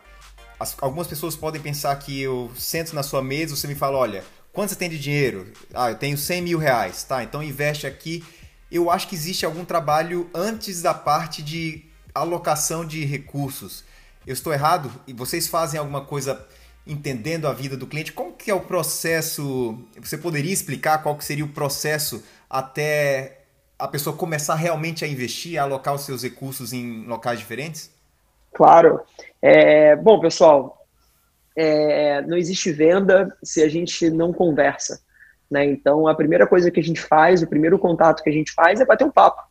as, 0.59 0.75
algumas 0.81 1.05
pessoas 1.05 1.35
podem 1.35 1.61
pensar 1.61 1.95
que 1.97 2.19
eu 2.19 2.51
sento 2.55 2.95
na 2.95 3.03
sua 3.03 3.21
mesa, 3.21 3.55
você 3.55 3.67
me 3.67 3.75
fala, 3.75 3.99
olha, 3.99 4.23
quanto 4.51 4.71
você 4.71 4.75
tem 4.75 4.89
de 4.89 4.97
dinheiro? 4.97 5.53
Ah, 5.75 5.91
eu 5.91 5.95
tenho 5.95 6.17
100 6.17 6.41
mil 6.41 6.57
reais, 6.57 7.03
tá? 7.03 7.23
Então 7.23 7.43
investe 7.43 7.85
aqui. 7.85 8.25
Eu 8.71 8.89
acho 8.89 9.07
que 9.07 9.13
existe 9.13 9.45
algum 9.45 9.63
trabalho 9.63 10.27
antes 10.33 10.81
da 10.81 10.95
parte 10.95 11.43
de 11.43 11.85
alocação 12.15 12.83
de 12.83 13.05
recursos. 13.05 13.83
Eu 14.27 14.33
estou 14.33 14.51
errado? 14.51 14.91
E 15.07 15.13
vocês 15.13 15.47
fazem 15.47 15.79
alguma 15.79 16.03
coisa 16.03 16.45
entendendo 16.85 17.47
a 17.47 17.53
vida 17.53 17.77
do 17.77 17.87
cliente? 17.87 18.11
Como 18.11 18.33
que 18.33 18.51
é 18.51 18.53
o 18.53 18.59
processo? 18.59 19.79
Você 20.01 20.17
poderia 20.17 20.51
explicar 20.51 21.01
qual 21.01 21.15
que 21.15 21.23
seria 21.23 21.45
o 21.45 21.53
processo 21.53 22.21
até 22.49 23.45
a 23.79 23.87
pessoa 23.87 24.17
começar 24.17 24.55
realmente 24.55 25.05
a 25.05 25.07
investir, 25.07 25.57
a 25.57 25.63
alocar 25.63 25.95
os 25.95 26.01
seus 26.01 26.23
recursos 26.23 26.73
em 26.73 27.05
locais 27.05 27.39
diferentes? 27.39 27.89
Claro. 28.53 28.99
É, 29.41 29.95
bom, 29.95 30.19
pessoal, 30.19 30.85
é, 31.55 32.21
não 32.23 32.35
existe 32.35 32.69
venda 32.69 33.33
se 33.41 33.63
a 33.63 33.69
gente 33.69 34.09
não 34.09 34.33
conversa. 34.33 34.99
Né? 35.49 35.63
Então, 35.63 36.05
a 36.05 36.13
primeira 36.13 36.45
coisa 36.45 36.69
que 36.69 36.81
a 36.81 36.83
gente 36.83 36.99
faz, 36.99 37.41
o 37.41 37.47
primeiro 37.47 37.79
contato 37.79 38.21
que 38.21 38.29
a 38.29 38.33
gente 38.33 38.51
faz 38.51 38.81
é 38.81 38.85
bater 38.85 39.05
um 39.05 39.11
papo. 39.11 39.41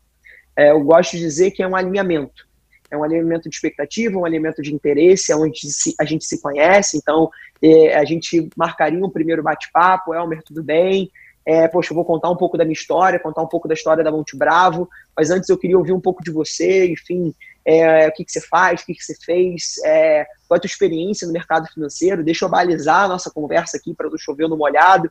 É, 0.55 0.71
eu 0.71 0.85
gosto 0.85 1.13
de 1.13 1.21
dizer 1.21 1.53
que 1.53 1.63
é 1.63 1.67
um 1.67 1.75
alinhamento 1.75 2.46
é 2.91 2.97
um 2.97 3.05
alinhamento 3.05 3.49
de 3.49 3.55
expectativa, 3.55 4.19
um 4.19 4.25
alinhamento 4.25 4.63
de 4.63 4.75
interesse, 4.75 5.33
é 5.33 5.37
onde 5.37 5.61
a 5.99 6.05
gente 6.05 6.25
se 6.25 6.41
conhece, 6.41 6.97
então 6.97 7.31
é, 7.63 7.97
a 7.97 8.05
gente 8.05 8.49
marcaria 8.57 9.05
um 9.05 9.11
primeiro 9.11 9.43
bate-papo, 9.43 10.15
Elmer, 10.15 10.43
tudo 10.43 10.63
bem? 10.63 11.11
É, 11.45 11.69
poxa, 11.69 11.93
eu 11.93 11.95
vou 11.95 12.05
contar 12.05 12.29
um 12.29 12.37
pouco 12.37 12.59
da 12.59 12.65
minha 12.65 12.73
história, 12.73 13.21
contar 13.21 13.43
um 13.43 13.47
pouco 13.47 13.69
da 13.69 13.75
história 13.75 14.03
da 14.03 14.11
Monte 14.11 14.37
Bravo, 14.37 14.89
mas 15.17 15.31
antes 15.31 15.49
eu 15.49 15.57
queria 15.57 15.79
ouvir 15.79 15.93
um 15.93 16.01
pouco 16.01 16.23
de 16.23 16.33
você, 16.33 16.91
enfim, 16.91 17.33
é, 17.65 18.09
o 18.09 18.13
que, 18.13 18.25
que 18.25 18.33
você 18.33 18.41
faz, 18.41 18.81
o 18.81 18.87
que, 18.87 18.95
que 18.95 19.05
você 19.05 19.15
fez, 19.15 19.79
é, 19.85 20.27
qual 20.49 20.57
é 20.57 20.59
a 20.59 20.61
tua 20.61 20.67
experiência 20.67 21.27
no 21.27 21.33
mercado 21.33 21.67
financeiro, 21.73 22.25
deixa 22.25 22.45
eu 22.45 22.49
balizar 22.49 23.05
a 23.05 23.09
nossa 23.09 23.31
conversa 23.31 23.77
aqui 23.77 23.95
para 23.95 24.11
não 24.11 24.19
chover 24.19 24.49
no 24.49 24.57
molhado, 24.57 25.11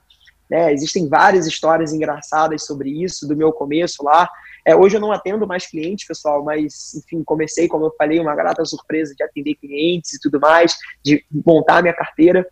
né? 0.49 0.71
Existem 0.71 1.07
várias 1.07 1.47
histórias 1.47 1.91
engraçadas 1.93 2.65
sobre 2.65 2.89
isso, 2.89 3.27
do 3.27 3.35
meu 3.35 3.51
começo 3.51 4.03
lá, 4.03 4.29
é, 4.65 4.75
hoje 4.75 4.97
eu 4.97 5.01
não 5.01 5.11
atendo 5.11 5.45
mais 5.45 5.67
clientes, 5.67 6.07
pessoal, 6.07 6.43
mas, 6.43 6.95
enfim, 6.95 7.23
comecei, 7.23 7.67
como 7.67 7.85
eu 7.85 7.93
falei, 7.97 8.19
uma 8.19 8.35
grata 8.35 8.65
surpresa 8.65 9.13
de 9.15 9.23
atender 9.23 9.55
clientes 9.55 10.13
e 10.13 10.19
tudo 10.19 10.39
mais, 10.39 10.75
de 11.03 11.23
montar 11.45 11.83
minha 11.83 11.93
carteira. 11.93 12.45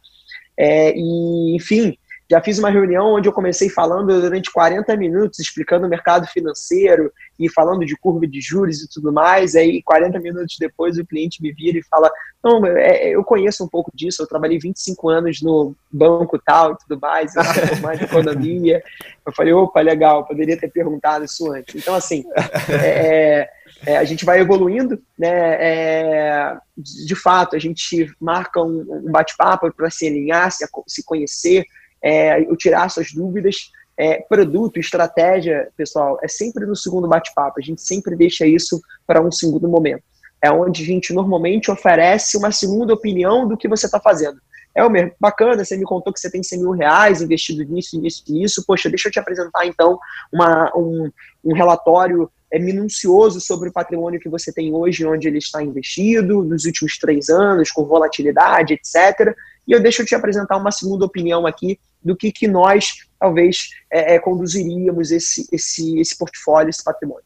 É, 0.55 0.93
e, 0.95 1.55
enfim, 1.55 1.97
já 2.29 2.41
fiz 2.41 2.57
uma 2.57 2.69
reunião 2.69 3.13
onde 3.13 3.27
eu 3.27 3.33
comecei 3.33 3.69
falando 3.69 4.19
durante 4.21 4.51
40 4.51 4.95
minutos, 4.95 5.39
explicando 5.39 5.85
o 5.85 5.89
mercado 5.89 6.25
financeiro 6.27 7.11
e 7.37 7.49
falando 7.49 7.85
de 7.85 7.97
curva 7.97 8.25
de 8.25 8.39
juros 8.39 8.81
e 8.81 8.89
tudo 8.89 9.11
mais. 9.11 9.55
Aí, 9.55 9.83
40 9.83 10.19
minutos 10.19 10.55
depois, 10.57 10.97
o 10.97 11.05
cliente 11.05 11.41
me 11.41 11.51
vira 11.51 11.77
e 11.77 11.83
fala: 11.83 12.09
Não, 12.43 12.65
é, 12.65 13.09
eu 13.09 13.23
conheço 13.23 13.63
um 13.63 13.67
pouco 13.67 13.91
disso, 13.93 14.21
eu 14.21 14.27
trabalhei 14.27 14.57
25 14.57 15.09
anos 15.09 15.41
no 15.41 15.75
banco 15.91 16.39
tal 16.39 16.73
e 16.73 16.77
tudo 16.77 16.99
mais, 16.99 17.35
eu 17.35 17.43
sei 17.43 17.79
mais 17.81 17.99
de 17.99 18.05
economia. 18.05 18.81
Eu 19.25 19.33
falei: 19.33 19.53
opa, 19.53 19.81
legal, 19.81 20.25
poderia 20.25 20.57
ter 20.57 20.71
perguntado 20.71 21.25
isso 21.25 21.51
antes. 21.51 21.75
Então, 21.75 21.93
assim, 21.93 22.23
é, 22.69 23.49
é, 23.85 23.97
a 23.97 24.03
gente 24.05 24.23
vai 24.23 24.39
evoluindo, 24.39 25.01
né? 25.17 25.57
É, 25.59 26.57
de 26.77 27.15
fato, 27.15 27.55
a 27.55 27.59
gente 27.59 28.11
marca 28.19 28.61
um, 28.61 29.03
um 29.05 29.11
bate-papo 29.11 29.71
para 29.73 29.89
se 29.89 30.07
alinhar, 30.07 30.51
se, 30.51 30.65
se 30.87 31.03
conhecer 31.03 31.65
é, 32.03 32.41
eu 32.41 32.55
tirar 32.57 32.89
suas 32.89 33.11
dúvidas. 33.11 33.71
É, 33.95 34.23
produto, 34.27 34.79
estratégia, 34.79 35.69
pessoal, 35.77 36.17
é 36.23 36.27
sempre 36.27 36.65
no 36.65 36.75
segundo 36.75 37.07
bate-papo. 37.07 37.59
A 37.59 37.61
gente 37.61 37.81
sempre 37.81 38.15
deixa 38.15 38.45
isso 38.45 38.81
para 39.05 39.21
um 39.21 39.31
segundo 39.31 39.69
momento. 39.69 40.03
É 40.41 40.51
onde 40.51 40.81
a 40.83 40.85
gente 40.85 41.13
normalmente 41.13 41.71
oferece 41.71 42.35
uma 42.35 42.51
segunda 42.51 42.93
opinião 42.93 43.47
do 43.47 43.55
que 43.55 43.67
você 43.67 43.85
está 43.85 43.99
fazendo. 43.99 44.39
É, 44.75 44.81
Elmer, 44.81 45.15
bacana, 45.19 45.63
você 45.63 45.77
me 45.77 45.85
contou 45.85 46.11
que 46.11 46.19
você 46.19 46.29
tem 46.29 46.41
100 46.41 46.59
mil 46.59 46.71
reais 46.71 47.21
investido 47.21 47.63
nisso, 47.63 47.99
nisso, 48.01 48.23
nisso. 48.27 48.63
Poxa, 48.65 48.89
deixa 48.89 49.07
eu 49.07 49.11
te 49.11 49.19
apresentar 49.19 49.65
então 49.65 49.99
uma, 50.31 50.71
um, 50.75 51.11
um 51.43 51.53
relatório 51.53 52.29
é, 52.51 52.57
minucioso 52.57 53.39
sobre 53.39 53.69
o 53.69 53.73
patrimônio 53.73 54.19
que 54.19 54.29
você 54.29 54.51
tem 54.51 54.73
hoje, 54.73 55.05
onde 55.05 55.27
ele 55.27 55.37
está 55.37 55.63
investido, 55.63 56.43
nos 56.43 56.65
últimos 56.65 56.97
três 56.97 57.29
anos, 57.29 57.71
com 57.71 57.85
volatilidade, 57.85 58.73
etc. 58.73 59.35
E 59.67 59.71
eu 59.71 59.81
deixo 59.81 60.01
eu 60.01 60.05
te 60.05 60.15
apresentar 60.15 60.57
uma 60.57 60.71
segunda 60.71 61.05
opinião 61.05 61.45
aqui 61.45 61.79
do 62.03 62.15
que, 62.15 62.31
que 62.31 62.47
nós, 62.47 63.07
talvez, 63.19 63.69
é, 63.91 64.15
é, 64.15 64.19
conduziríamos 64.19 65.11
esse, 65.11 65.47
esse, 65.51 65.99
esse 65.99 66.17
portfólio, 66.17 66.69
esse 66.69 66.83
patrimônio. 66.83 67.23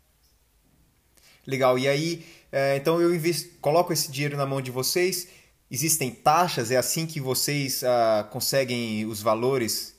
Legal. 1.45 1.79
E 1.79 1.87
aí, 1.87 2.25
é, 2.51 2.75
então 2.75 3.01
eu 3.01 3.13
invisto, 3.13 3.57
coloco 3.59 3.91
esse 3.91 4.11
dinheiro 4.11 4.37
na 4.37 4.45
mão 4.45 4.61
de 4.61 4.71
vocês 4.71 5.27
Existem 5.69 6.11
taxas? 6.11 6.71
É 6.71 6.77
assim 6.77 7.05
que 7.05 7.19
vocês 7.19 7.83
uh, 7.83 8.23
conseguem 8.29 9.05
os 9.05 9.21
valores? 9.21 9.95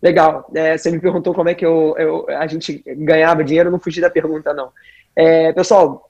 Legal. 0.00 0.48
É, 0.54 0.78
você 0.78 0.90
me 0.92 1.00
perguntou 1.00 1.34
como 1.34 1.48
é 1.48 1.54
que 1.54 1.66
eu, 1.66 1.96
eu, 1.98 2.26
a 2.28 2.46
gente 2.46 2.82
ganhava 2.86 3.42
dinheiro, 3.42 3.68
eu 3.68 3.72
não 3.72 3.80
fugi 3.80 4.00
da 4.00 4.08
pergunta, 4.08 4.54
não. 4.54 4.70
É, 5.16 5.52
pessoal, 5.52 6.08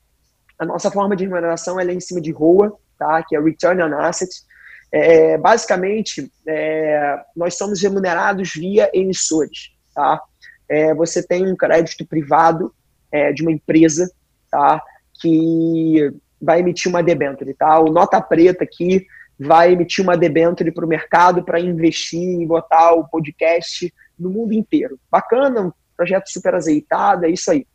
a 0.59 0.67
nossa 0.67 0.91
forma 0.91 1.17
de 1.17 1.25
remuneração 1.25 1.81
é 1.81 1.85
em 1.91 2.01
cima 2.01 2.21
de 2.21 2.31
ROA, 2.31 2.77
tá? 2.99 3.23
que 3.23 3.35
é 3.35 3.41
Return 3.41 3.83
on 3.83 3.99
Assets. 3.99 4.47
É, 4.91 5.37
basicamente, 5.37 6.31
é, 6.47 7.21
nós 7.37 7.57
somos 7.57 7.83
remunerados 7.83 8.53
via 8.55 8.91
emissores. 8.95 9.73
Tá? 9.95 10.21
É, 10.69 10.95
você 10.95 11.23
tem 11.23 11.47
um 11.47 11.57
crédito 11.57 12.07
privado 12.07 12.75
é, 13.13 13.33
de 13.33 13.43
uma 13.43 13.53
empresa 13.53 14.11
tá? 14.51 14.83
que 15.21 16.13
vai 16.41 16.61
emitir 16.61 16.89
uma 16.89 17.03
debênture, 17.03 17.53
tá? 17.55 17.81
O 17.81 17.91
Nota 17.91 18.21
Preta 18.21 18.65
aqui 18.65 19.07
vai 19.39 19.73
emitir 19.73 20.05
uma 20.05 20.17
debênture 20.17 20.71
para 20.71 20.85
o 20.85 20.89
mercado 20.89 21.43
para 21.43 21.61
investir 21.61 22.41
e 22.41 22.47
botar 22.47 22.93
o 22.93 23.09
podcast 23.09 23.93
no 24.19 24.31
mundo 24.31 24.53
inteiro. 24.53 24.99
Bacana, 25.11 25.63
um 25.63 25.73
projeto 25.97 26.29
super 26.29 26.55
azeitado, 26.55 27.27
é 27.27 27.31
isso 27.31 27.51
aí. 27.51 27.67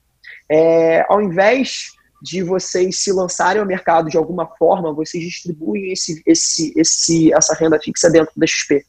É, 0.49 1.06
ao 1.10 1.21
invés 1.21 1.91
de 2.23 2.41
vocês 2.41 3.03
se 3.03 3.12
lançarem 3.12 3.59
ao 3.59 3.67
mercado 3.67 4.09
de 4.09 4.15
alguma 4.15 4.47
forma, 4.55 4.93
vocês 4.93 5.21
distribuem 5.21 5.91
esse, 5.91 6.23
esse, 6.25 6.71
esse, 6.77 7.33
essa 7.33 7.53
renda 7.53 7.77
fixa 7.77 8.09
dentro 8.09 8.31
da 8.38 8.47
XP. 8.47 8.81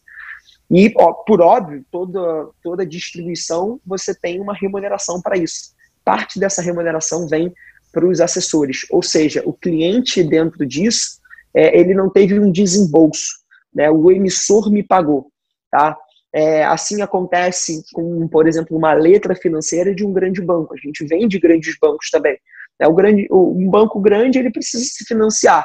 E, 0.70 0.94
ó, 0.96 1.12
por 1.12 1.40
óbvio, 1.40 1.84
toda, 1.90 2.48
toda 2.62 2.86
distribuição 2.86 3.80
você 3.84 4.14
tem 4.14 4.40
uma 4.40 4.54
remuneração 4.54 5.20
para 5.20 5.36
isso. 5.36 5.74
Parte 6.04 6.38
dessa 6.38 6.62
remuneração 6.62 7.26
vem 7.26 7.52
para 7.92 8.06
os 8.06 8.20
assessores. 8.20 8.86
Ou 8.88 9.02
seja, 9.02 9.42
o 9.44 9.52
cliente 9.52 10.22
dentro 10.22 10.64
disso, 10.64 11.18
é, 11.52 11.76
ele 11.76 11.92
não 11.92 12.08
teve 12.08 12.38
um 12.38 12.52
desembolso, 12.52 13.40
né? 13.74 13.90
O 13.90 14.12
emissor 14.12 14.70
me 14.70 14.84
pagou, 14.84 15.26
tá? 15.72 15.98
É, 16.32 16.64
assim 16.64 17.02
acontece 17.02 17.82
com, 17.92 18.28
por 18.28 18.46
exemplo, 18.46 18.76
uma 18.76 18.92
letra 18.92 19.34
financeira 19.34 19.92
de 19.92 20.06
um 20.06 20.12
grande 20.12 20.40
banco. 20.40 20.74
A 20.74 20.76
gente 20.76 21.04
vende 21.04 21.38
grandes 21.38 21.76
bancos 21.80 22.10
também. 22.10 22.38
Né? 22.80 22.86
O 22.86 22.94
grande, 22.94 23.26
um 23.30 23.68
banco 23.70 24.00
grande 24.00 24.38
ele 24.38 24.50
precisa 24.50 24.84
se 24.84 25.04
financiar. 25.04 25.64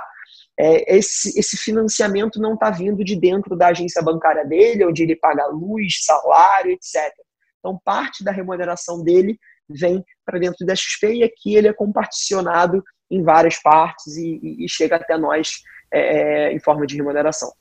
É, 0.59 0.97
esse, 0.97 1.39
esse 1.39 1.55
financiamento 1.55 2.39
não 2.39 2.53
está 2.53 2.69
vindo 2.69 3.03
de 3.03 3.15
dentro 3.15 3.55
da 3.55 3.67
agência 3.67 4.01
bancária 4.01 4.45
dele, 4.45 4.85
onde 4.85 5.03
ele 5.03 5.15
paga 5.15 5.47
luz, 5.47 6.03
salário, 6.03 6.71
etc. 6.71 7.13
Então, 7.59 7.79
parte 7.83 8.23
da 8.23 8.31
remuneração 8.31 9.01
dele 9.01 9.39
vem 9.69 10.03
para 10.25 10.39
dentro 10.39 10.65
da 10.65 10.75
XP 10.75 11.13
e 11.13 11.23
aqui 11.23 11.55
ele 11.55 11.67
é 11.67 11.73
comparticionado 11.73 12.83
em 13.09 13.23
várias 13.23 13.61
partes 13.61 14.17
e, 14.17 14.63
e 14.63 14.67
chega 14.67 14.97
até 14.97 15.17
nós 15.17 15.61
é, 15.91 16.49
é, 16.49 16.53
em 16.53 16.59
forma 16.59 16.85
de 16.85 16.95
remuneração. 16.95 17.51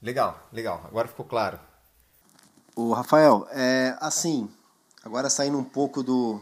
Legal, 0.00 0.48
legal. 0.52 0.82
Agora 0.84 1.08
ficou 1.08 1.26
claro. 1.26 1.58
O 2.74 2.92
Rafael, 2.92 3.46
é 3.50 3.96
assim, 4.00 4.48
agora 5.04 5.28
saindo 5.28 5.58
um 5.58 5.64
pouco 5.64 6.02
do, 6.02 6.40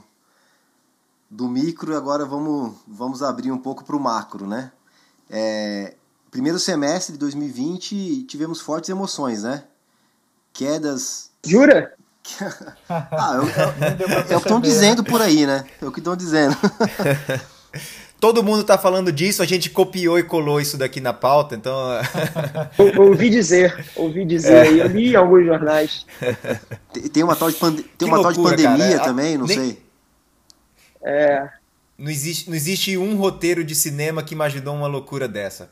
do 1.30 1.48
micro, 1.48 1.96
agora 1.96 2.24
vamos, 2.24 2.74
vamos 2.86 3.22
abrir 3.22 3.50
um 3.50 3.58
pouco 3.58 3.84
para 3.84 3.96
o 3.96 4.00
macro, 4.00 4.46
né? 4.46 4.70
É, 5.28 5.94
primeiro 6.30 6.58
semestre 6.58 7.14
de 7.14 7.18
2020 7.18 8.24
tivemos 8.24 8.60
fortes 8.60 8.90
emoções, 8.90 9.42
né? 9.42 9.64
Quedas. 10.52 11.30
Jura? 11.44 11.94
ah, 12.88 13.34
eu, 13.34 13.42
eu, 13.42 14.18
é 14.18 14.22
o 14.22 14.24
que 14.24 14.34
estão 14.34 14.60
dizendo 14.60 15.04
por 15.04 15.20
aí, 15.20 15.46
né? 15.46 15.64
É 15.80 15.86
o 15.86 15.92
que 15.92 16.00
estão 16.00 16.16
dizendo. 16.16 16.56
Todo 18.18 18.42
mundo 18.42 18.62
está 18.62 18.78
falando 18.78 19.12
disso, 19.12 19.42
a 19.42 19.46
gente 19.46 19.68
copiou 19.68 20.18
e 20.18 20.22
colou 20.22 20.58
isso 20.58 20.78
daqui 20.78 21.00
na 21.00 21.12
pauta, 21.12 21.54
então. 21.54 21.76
ouvi 22.98 23.28
dizer, 23.28 23.86
ouvi 23.94 24.24
dizer, 24.24 24.66
é. 24.66 24.82
eu 24.82 24.86
li 24.86 25.10
em 25.12 25.16
alguns 25.16 25.44
jornais. 25.44 26.06
Tem 27.12 27.22
uma 27.22 27.36
tal 27.36 27.50
de, 27.50 27.56
pande 27.56 27.82
tem 27.82 28.08
uma 28.08 28.16
loucura, 28.16 28.56
tal 28.56 28.56
de 28.56 28.62
pandemia 28.62 28.96
cara. 28.96 29.08
também, 29.08 29.36
não 29.36 29.46
Nem... 29.46 29.58
sei. 29.58 29.85
É. 31.06 31.48
Não 31.96 32.10
existe, 32.10 32.48
não 32.50 32.56
existe 32.56 32.98
um 32.98 33.16
roteiro 33.16 33.64
de 33.64 33.74
cinema 33.74 34.22
que 34.22 34.34
imaginou 34.34 34.74
uma 34.74 34.88
loucura 34.88 35.28
dessa. 35.28 35.70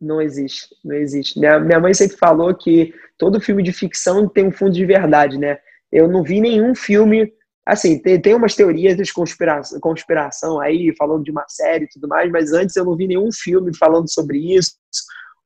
Não 0.00 0.20
existe, 0.20 0.68
não 0.82 0.96
existe. 0.96 1.38
Minha, 1.38 1.58
minha 1.58 1.80
mãe 1.80 1.92
sempre 1.92 2.16
falou 2.16 2.54
que 2.54 2.94
todo 3.18 3.40
filme 3.40 3.62
de 3.62 3.72
ficção 3.72 4.26
tem 4.26 4.46
um 4.46 4.52
fundo 4.52 4.72
de 4.72 4.86
verdade, 4.86 5.36
né? 5.36 5.58
Eu 5.92 6.08
não 6.08 6.22
vi 6.22 6.40
nenhum 6.40 6.74
filme. 6.74 7.30
Assim, 7.66 7.98
tem, 7.98 8.18
tem 8.18 8.34
umas 8.34 8.54
teorias 8.54 8.96
de 8.96 9.12
conspiração, 9.12 9.78
conspiração 9.80 10.58
aí, 10.58 10.94
falando 10.96 11.24
de 11.24 11.30
uma 11.30 11.44
série 11.48 11.84
e 11.84 11.88
tudo 11.88 12.08
mais, 12.08 12.30
mas 12.30 12.52
antes 12.52 12.74
eu 12.76 12.84
não 12.84 12.96
vi 12.96 13.06
nenhum 13.06 13.30
filme 13.30 13.76
falando 13.76 14.10
sobre 14.10 14.38
isso. 14.38 14.72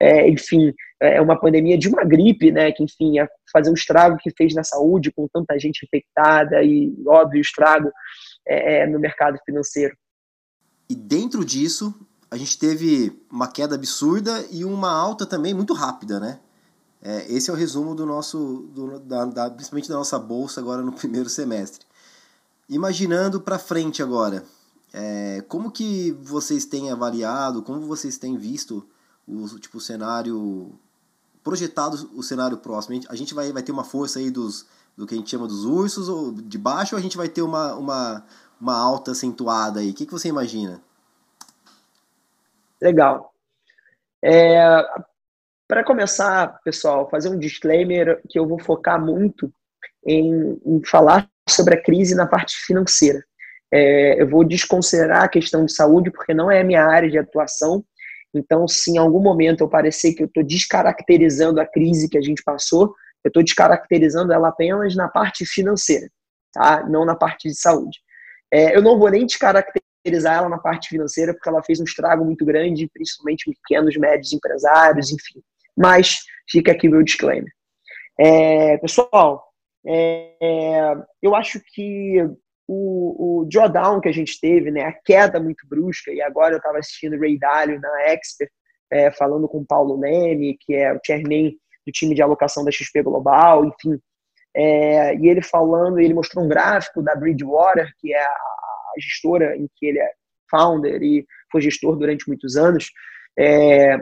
É, 0.01 0.29
enfim, 0.29 0.73
é 1.01 1.21
uma 1.21 1.39
pandemia 1.39 1.77
de 1.77 1.89
uma 1.89 2.05
gripe, 2.05 2.53
né? 2.53 2.71
Que, 2.71 2.85
enfim, 2.85 3.17
ia 3.17 3.29
fazer 3.53 3.71
um 3.71 3.75
estrago 3.75 4.19
que 4.19 4.31
fez 4.31 4.55
na 4.55 4.63
saúde, 4.63 5.11
com 5.11 5.27
tanta 5.33 5.59
gente 5.59 5.85
infectada 5.85 6.63
e, 6.63 6.95
óbvio, 7.07 7.41
estrago 7.41 7.91
é, 8.47 8.83
é 8.83 8.87
no 8.87 8.99
mercado 8.99 9.39
financeiro. 9.45 9.97
E 10.89 10.95
dentro 10.95 11.45
disso, 11.45 11.95
a 12.31 12.37
gente 12.37 12.59
teve 12.59 13.23
uma 13.31 13.49
queda 13.49 13.75
absurda 13.75 14.45
e 14.51 14.65
uma 14.65 14.91
alta 14.91 15.25
também 15.25 15.55
muito 15.55 15.73
rápida, 15.73 16.21
né? 16.21 16.41
É, 17.01 17.31
esse 17.31 17.51
é 17.51 17.53
o 17.53 17.57
resumo 17.57 17.95
do 17.95 18.07
nosso, 18.07 18.69
do, 18.75 18.99
da, 18.99 19.27
da, 19.27 19.51
principalmente 19.51 19.89
da 19.89 19.97
nossa 19.97 20.19
bolsa 20.19 20.61
agora 20.61 20.83
no 20.83 20.91
primeiro 20.97 21.29
semestre. 21.29 21.87
Imaginando 22.69 23.41
para 23.41 23.59
frente 23.59 24.03
agora, 24.03 24.43
é, 24.93 25.45
como 25.49 25.71
que 25.71 26.13
vocês 26.23 26.65
têm 26.65 26.91
avaliado, 26.91 27.63
como 27.63 27.81
vocês 27.83 28.17
têm 28.17 28.39
visto 28.39 28.89
o 29.29 29.47
tipo 29.59 29.79
o 29.79 29.81
cenário 29.81 30.73
projetado, 31.43 32.11
o 32.15 32.23
cenário 32.23 32.57
próximo? 32.57 32.99
A 33.09 33.17
gente 33.17 33.35
vai, 33.35 33.53
vai 33.53 33.63
ter 33.63 33.73
uma 33.73 33.85
força 33.85 34.19
aí 34.19 34.31
dos 34.31 34.67
do 34.97 35.07
que 35.07 35.15
a 35.15 35.19
gente 35.19 35.31
chama 35.31 35.47
dos 35.47 35.65
ursos 35.65 36.09
ou 36.09 36.33
de 36.33 36.59
baixo 36.59 36.95
ou 36.95 36.99
a 36.99 37.03
gente 37.03 37.17
vai 37.17 37.29
ter 37.29 37.43
uma, 37.43 37.75
uma, 37.75 38.27
uma 38.61 38.79
alta 38.79 39.11
acentuada 39.11 39.81
aí? 39.81 39.91
O 39.91 39.95
que, 39.95 40.07
que 40.07 40.13
você 40.13 40.29
imagina? 40.29 40.81
Legal. 42.81 43.33
É, 44.23 44.83
Para 45.67 45.85
começar, 45.85 46.61
pessoal, 46.65 47.09
fazer 47.11 47.29
um 47.29 47.39
disclaimer 47.39 48.21
que 48.29 48.39
eu 48.39 48.47
vou 48.47 48.59
focar 48.59 49.01
muito 49.01 49.53
em, 50.07 50.61
em 50.65 50.85
falar 50.85 51.29
sobre 51.49 51.75
a 51.75 51.83
crise 51.83 52.15
na 52.15 52.27
parte 52.27 52.57
financeira. 52.57 53.23
É, 53.73 54.23
eu 54.23 54.29
vou 54.29 54.45
desconsiderar 54.45 55.25
a 55.25 55.29
questão 55.29 55.65
de 55.65 55.73
saúde, 55.73 56.11
porque 56.11 56.33
não 56.33 56.51
é 56.51 56.61
a 56.61 56.65
minha 56.65 56.85
área 56.85 57.11
de 57.11 57.19
atuação. 57.19 57.85
Então, 58.33 58.69
se 58.69 58.93
em 58.93 58.99
algum 58.99 59.21
momento 59.21 59.63
eu 59.63 59.69
parecer 59.69 60.15
que 60.15 60.23
eu 60.23 60.27
estou 60.27 60.45
descaracterizando 60.45 61.61
a 61.61 61.67
crise 61.67 62.09
que 62.09 62.19
a 62.19 62.23
gente 62.23 62.43
passou, 62.43 62.95
eu 63.25 63.29
estou 63.29 63.43
descaracterizando 63.43 64.33
ela 64.33 64.49
apenas 64.49 64.95
na 64.95 65.09
parte 65.09 65.47
financeira, 65.47 66.09
tá? 66.53 66.87
não 66.87 67.05
na 67.05 67.17
parte 67.17 67.49
de 67.49 67.55
saúde. 67.55 67.99
É, 68.53 68.77
eu 68.77 68.83
não 68.83 68.99
vou 68.99 69.11
nem 69.11 69.27
descaracterizar 69.27 70.37
ela 70.37 70.49
na 70.49 70.59
parte 70.59 70.91
financeira, 70.91 71.33
porque 71.33 71.49
ela 71.49 71.63
fez 71.63 71.81
um 71.81 71.85
estrago 71.85 72.25
muito 72.25 72.45
grande, 72.45 72.91
principalmente 72.93 73.51
pequenos, 73.51 73.97
médios 73.97 74.33
empresários, 74.33 75.11
enfim. 75.11 75.41
Mas 75.77 76.19
fica 76.49 76.73
aqui 76.73 76.89
meu 76.89 77.03
disclaimer. 77.03 77.51
É, 78.21 78.77
pessoal, 78.79 79.43
é, 79.87 80.95
eu 81.23 81.35
acho 81.35 81.61
que 81.75 82.23
o, 82.69 83.41
o 83.41 83.45
drawdown 83.47 84.01
que 84.01 84.09
a 84.09 84.13
gente 84.13 84.39
teve, 84.41 84.71
né, 84.71 84.83
a 84.83 84.93
queda 84.93 85.41
muito 85.41 85.67
brusca, 85.67 86.13
e 86.13 86.23
agora 86.23 86.55
eu 86.55 86.59
estava 86.59 86.79
assistindo 86.79 87.19
Ray 87.19 87.39
Dalio 87.39 87.81
na 87.81 88.03
Expert, 88.03 88.51
é, 88.91 89.11
falando 89.11 89.49
com 89.49 89.59
o 89.59 89.67
Paulo 89.67 89.99
Leme, 89.99 90.57
que 90.61 90.75
é 90.75 90.93
o 90.93 91.01
chairman 91.05 91.57
do 91.87 91.93
time 91.93 92.15
de 92.15 92.23
alocação 92.23 92.65
da 92.65 92.71
XP 92.71 93.03
Global, 93.03 93.65
enfim, 93.65 94.01
é, 94.55 95.17
e 95.17 95.29
ele 95.29 95.43
falando, 95.43 95.99
ele 95.99 96.15
mostrou 96.15 96.45
um 96.45 96.49
gráfico 96.49 97.03
da 97.03 97.17
Bridgewater, 97.17 97.93
que 97.99 98.15
é 98.15 98.25
a 98.25 98.93
gestora 98.99 99.57
em 99.57 99.69
que 99.77 99.87
ele 99.87 99.99
é 99.99 100.13
founder 100.49 101.03
e 101.03 101.27
foi 101.51 101.61
gestor 101.61 101.97
durante 101.97 102.29
muitos 102.29 102.57
anos, 102.57 102.91
é, 103.37 103.99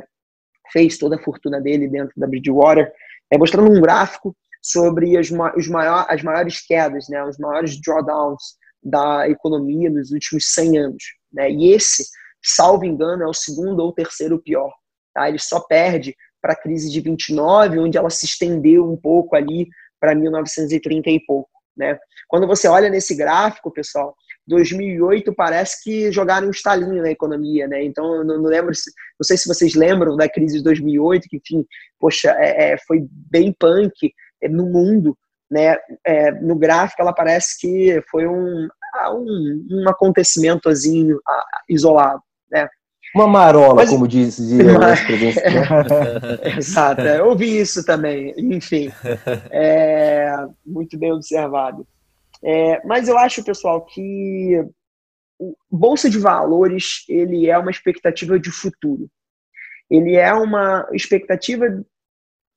fez 0.70 0.98
toda 0.98 1.16
a 1.16 1.22
fortuna 1.22 1.60
dele 1.60 1.88
dentro 1.88 2.12
da 2.18 2.26
Bridgewater, 2.26 2.92
é, 3.30 3.38
mostrando 3.38 3.70
um 3.70 3.80
gráfico 3.80 4.36
sobre 4.60 5.16
as, 5.16 5.30
os 5.56 5.68
maior, 5.68 6.06
as 6.08 6.22
maiores 6.22 6.64
quedas, 6.64 7.08
né, 7.08 7.24
os 7.24 7.38
maiores 7.38 7.80
drawdowns 7.80 8.56
da 8.82 9.28
economia 9.28 9.88
nos 9.88 10.10
últimos 10.12 10.52
100 10.52 10.78
anos. 10.78 11.04
Né, 11.32 11.50
e 11.50 11.72
esse, 11.72 12.04
salvo 12.42 12.84
engano, 12.84 13.22
é 13.22 13.26
o 13.26 13.34
segundo 13.34 13.80
ou 13.80 13.92
terceiro 13.92 14.38
pior. 14.38 14.72
Tá? 15.14 15.28
Ele 15.28 15.38
só 15.38 15.60
perde 15.60 16.14
para 16.42 16.54
a 16.54 16.60
crise 16.60 16.90
de 16.90 17.00
29, 17.00 17.78
onde 17.78 17.96
ela 17.96 18.10
se 18.10 18.26
estendeu 18.26 18.90
um 18.90 18.96
pouco 18.96 19.36
ali 19.36 19.68
para 20.00 20.14
1930 20.14 21.08
e 21.08 21.24
pouco. 21.24 21.48
Né? 21.76 21.96
Quando 22.28 22.46
você 22.46 22.66
olha 22.68 22.90
nesse 22.90 23.14
gráfico, 23.14 23.70
pessoal, 23.70 24.14
2008 24.46 25.32
parece 25.34 25.82
que 25.82 26.10
jogaram 26.10 26.48
um 26.48 26.50
estalinho 26.50 27.00
na 27.00 27.10
economia, 27.10 27.68
né? 27.68 27.84
Então, 27.84 28.16
eu 28.16 28.24
não, 28.24 28.42
lembro, 28.42 28.74
se, 28.74 28.90
não 29.18 29.24
sei 29.24 29.36
se 29.36 29.46
vocês 29.46 29.74
lembram 29.74 30.16
da 30.16 30.28
crise 30.28 30.58
de 30.58 30.64
2008, 30.64 31.28
que, 31.28 31.36
enfim, 31.36 31.64
poxa, 31.98 32.34
é, 32.38 32.72
é, 32.72 32.78
foi 32.86 33.06
bem 33.08 33.54
punk 33.56 34.12
é, 34.42 34.48
no 34.48 34.66
mundo, 34.66 35.16
né? 35.50 35.76
É, 36.04 36.32
no 36.32 36.56
gráfico, 36.56 37.00
ela 37.00 37.12
parece 37.12 37.60
que 37.60 38.02
foi 38.10 38.26
um, 38.26 38.68
ah, 38.94 39.14
um, 39.14 39.66
um 39.70 39.88
acontecimentozinho 39.88 41.20
ah, 41.26 41.44
isolado, 41.68 42.22
né? 42.50 42.68
Uma 43.14 43.26
marola, 43.26 43.74
Mas, 43.74 43.90
como 43.90 44.08
dizia 44.08 44.72
mas, 44.78 45.00
Exato, 46.56 47.02
é, 47.02 47.20
eu 47.20 47.26
ouvi 47.26 47.58
isso 47.58 47.84
também, 47.84 48.34
enfim. 48.38 48.90
É, 49.50 50.34
muito 50.64 50.98
bem 50.98 51.12
observado. 51.12 51.86
É, 52.42 52.84
mas 52.86 53.08
eu 53.08 53.18
acho, 53.18 53.44
pessoal, 53.44 53.84
que 53.84 54.64
bolsa 55.70 56.08
de 56.08 56.18
valores 56.18 57.04
ele 57.08 57.48
é 57.48 57.58
uma 57.58 57.70
expectativa 57.70 58.38
de 58.38 58.50
futuro. 58.50 59.08
Ele 59.90 60.16
é 60.16 60.32
uma 60.32 60.88
expectativa 60.92 61.66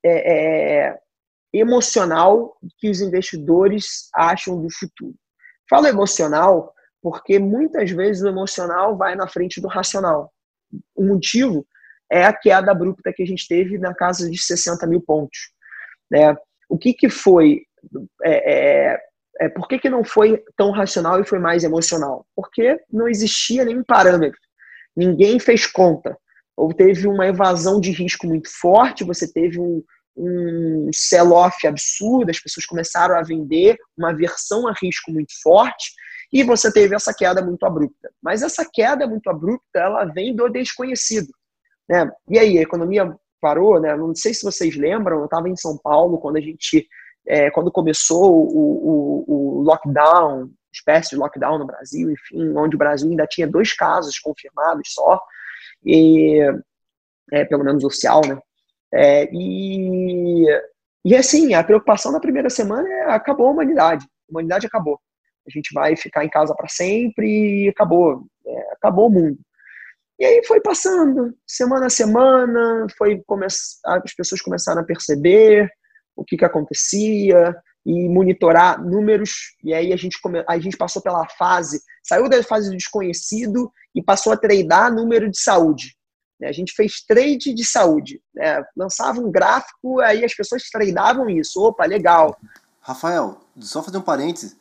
é, 0.04 0.86
é, 0.86 1.00
emocional 1.54 2.58
que 2.78 2.90
os 2.90 3.02
investidores 3.02 4.10
acham 4.14 4.62
do 4.62 4.70
futuro. 4.72 5.16
Falo 5.70 5.88
emocional 5.88 6.74
porque 7.02 7.38
muitas 7.38 7.92
vezes 7.92 8.24
o 8.24 8.28
emocional 8.28 8.98
vai 8.98 9.16
na 9.16 9.28
frente 9.28 9.62
do 9.62 9.68
racional. 9.68 10.32
O 10.96 11.04
motivo 11.04 11.66
é 12.12 12.26
a 12.26 12.34
queda 12.34 12.72
abrupta 12.72 13.14
que 13.14 13.24
a 13.24 13.26
gente 13.26 13.48
teve 13.48 13.78
na 13.78 13.94
casa 13.94 14.30
de 14.30 14.38
60 14.38 14.86
mil 14.88 15.02
pontos. 15.02 15.52
Né? 16.10 16.36
O 16.70 16.78
que, 16.78 16.94
que 16.94 17.10
foi 17.10 17.62
é, 18.24 18.54
é, 18.54 19.00
é, 19.40 19.50
por 19.50 19.68
que, 19.68 19.80
que 19.80 19.90
não 19.90 20.04
foi 20.04 20.42
tão 20.56 20.72
racional 20.72 21.20
e 21.20 21.26
foi 21.26 21.40
mais 21.40 21.64
emocional? 21.64 22.26
Porque 22.36 22.80
não 22.92 23.08
existia 23.08 23.66
nenhum 23.66 23.84
parâmetro. 23.84 24.40
Ninguém 24.96 25.40
fez 25.40 25.68
conta. 25.68 26.18
Ou 26.56 26.74
teve 26.74 27.08
uma 27.08 27.28
evasão 27.28 27.82
de 27.82 27.92
risco 27.92 28.26
muito 28.26 28.50
forte, 28.50 29.04
você 29.04 29.32
teve 29.32 29.60
um, 29.60 29.84
um 30.16 30.90
sell-off 30.94 31.68
absurdo, 31.68 32.30
as 32.30 32.40
pessoas 32.40 32.66
começaram 32.66 33.18
a 33.18 33.22
vender, 33.22 33.78
uma 33.98 34.12
aversão 34.12 34.66
a 34.66 34.74
risco 34.82 35.12
muito 35.12 35.34
forte, 35.44 35.92
e 36.36 36.44
você 36.44 36.70
teve 36.70 36.94
essa 36.94 37.14
queda 37.14 37.42
muito 37.42 37.66
abrupta. 37.66 38.12
Mas 38.22 38.44
essa 38.44 38.70
queda 38.70 39.08
muito 39.08 39.30
abrupta, 39.30 39.80
ela 39.80 40.04
vem 40.04 40.36
do 40.36 40.50
desconhecido. 40.50 41.30
Né? 41.88 42.12
E 42.30 42.38
aí, 42.38 42.58
a 42.58 42.62
economia 42.62 43.16
parou, 43.40 43.80
né? 43.80 43.96
Não 43.96 44.14
sei 44.14 44.34
se 44.34 44.44
vocês 44.44 44.76
lembram, 44.76 45.20
eu 45.20 45.26
estava 45.26 45.48
em 45.48 45.56
São 45.56 45.78
Paulo 45.78 46.18
quando 46.18 46.36
a 46.36 46.42
gente 46.42 46.86
é, 47.26 47.50
quando 47.52 47.72
começou 47.72 48.34
o, 48.34 48.58
o, 48.58 49.26
o, 49.28 49.62
lockdown, 49.62 50.52
espécie 50.74 51.12
de 51.12 51.16
lockdown 51.16 51.58
no 51.58 51.66
Brasil, 51.66 52.12
enfim, 52.12 52.54
onde 52.58 52.76
o 52.76 52.80
Brasil 52.80 53.10
ainda 53.10 53.26
tinha 53.26 53.48
dois 53.48 53.74
casos 53.74 54.20
confirmados 54.20 54.94
só, 54.94 55.22
e, 55.86 56.42
é, 57.32 57.46
pelo 57.46 57.64
menos 57.64 57.86
oficial, 57.86 58.20
né? 58.28 58.38
É, 58.94 59.30
e, 59.32 60.46
e 61.06 61.16
assim, 61.16 61.54
a 61.54 61.64
preocupação 61.64 62.12
na 62.12 62.20
primeira 62.20 62.50
semana 62.50 62.90
é 62.90 63.12
acabou 63.12 63.48
a 63.48 63.52
humanidade. 63.52 64.06
A 64.06 64.32
humanidade 64.32 64.68
acabou. 64.68 65.00
A 65.48 65.52
gente 65.52 65.74
vai 65.74 65.96
ficar 65.96 66.26
em 66.26 66.30
casa 66.30 66.54
para 66.56 66.68
sempre 66.68 67.66
e 67.66 67.70
acabou. 67.70 68.26
É, 68.46 68.74
acabou 68.74 69.08
o 69.08 69.12
mundo. 69.12 69.40
E 70.18 70.26
aí 70.26 70.42
foi 70.46 70.62
passando, 70.62 71.36
semana 71.46 71.88
a 71.88 71.90
semana, 71.90 72.88
foi 72.98 73.22
come 73.28 73.46
as 73.46 74.16
pessoas 74.16 74.42
começaram 74.42 74.82
a 74.82 74.86
perceber, 74.86 75.70
o 76.16 76.24
que, 76.24 76.38
que 76.38 76.46
acontecia 76.46 77.54
e 77.86 78.10
monitorar 78.10 78.82
números. 78.82 79.56
E 79.64 79.74
aí 79.74 79.92
a 79.92 79.98
gente, 79.98 80.20
come... 80.22 80.44
a 80.48 80.58
gente 80.58 80.78
passou 80.78 81.02
pela 81.02 81.28
fase, 81.38 81.82
saiu 82.04 82.30
da 82.30 82.42
fase 82.42 82.70
do 82.70 82.78
desconhecido 82.78 83.72
e 83.94 84.02
passou 84.02 84.32
a 84.32 84.38
tradar 84.38 84.92
número 84.92 85.30
de 85.30 85.40
saúde. 85.40 85.96
Né? 86.40 86.48
A 86.48 86.52
gente 86.52 86.74
fez 86.74 87.02
trade 87.06 87.54
de 87.54 87.66
saúde. 87.66 88.22
Né? 88.34 88.64
Lançava 88.76 89.20
um 89.20 89.32
gráfico, 89.32 90.00
aí 90.00 90.24
as 90.24 90.34
pessoas 90.34 90.64
tradavam 90.70 91.30
isso. 91.30 91.62
Opa, 91.62 91.86
legal. 91.86 92.38
Rafael, 92.80 93.40
só 93.60 93.84
fazer 93.84 93.98
um 93.98 94.02
parênteses. 94.02 94.58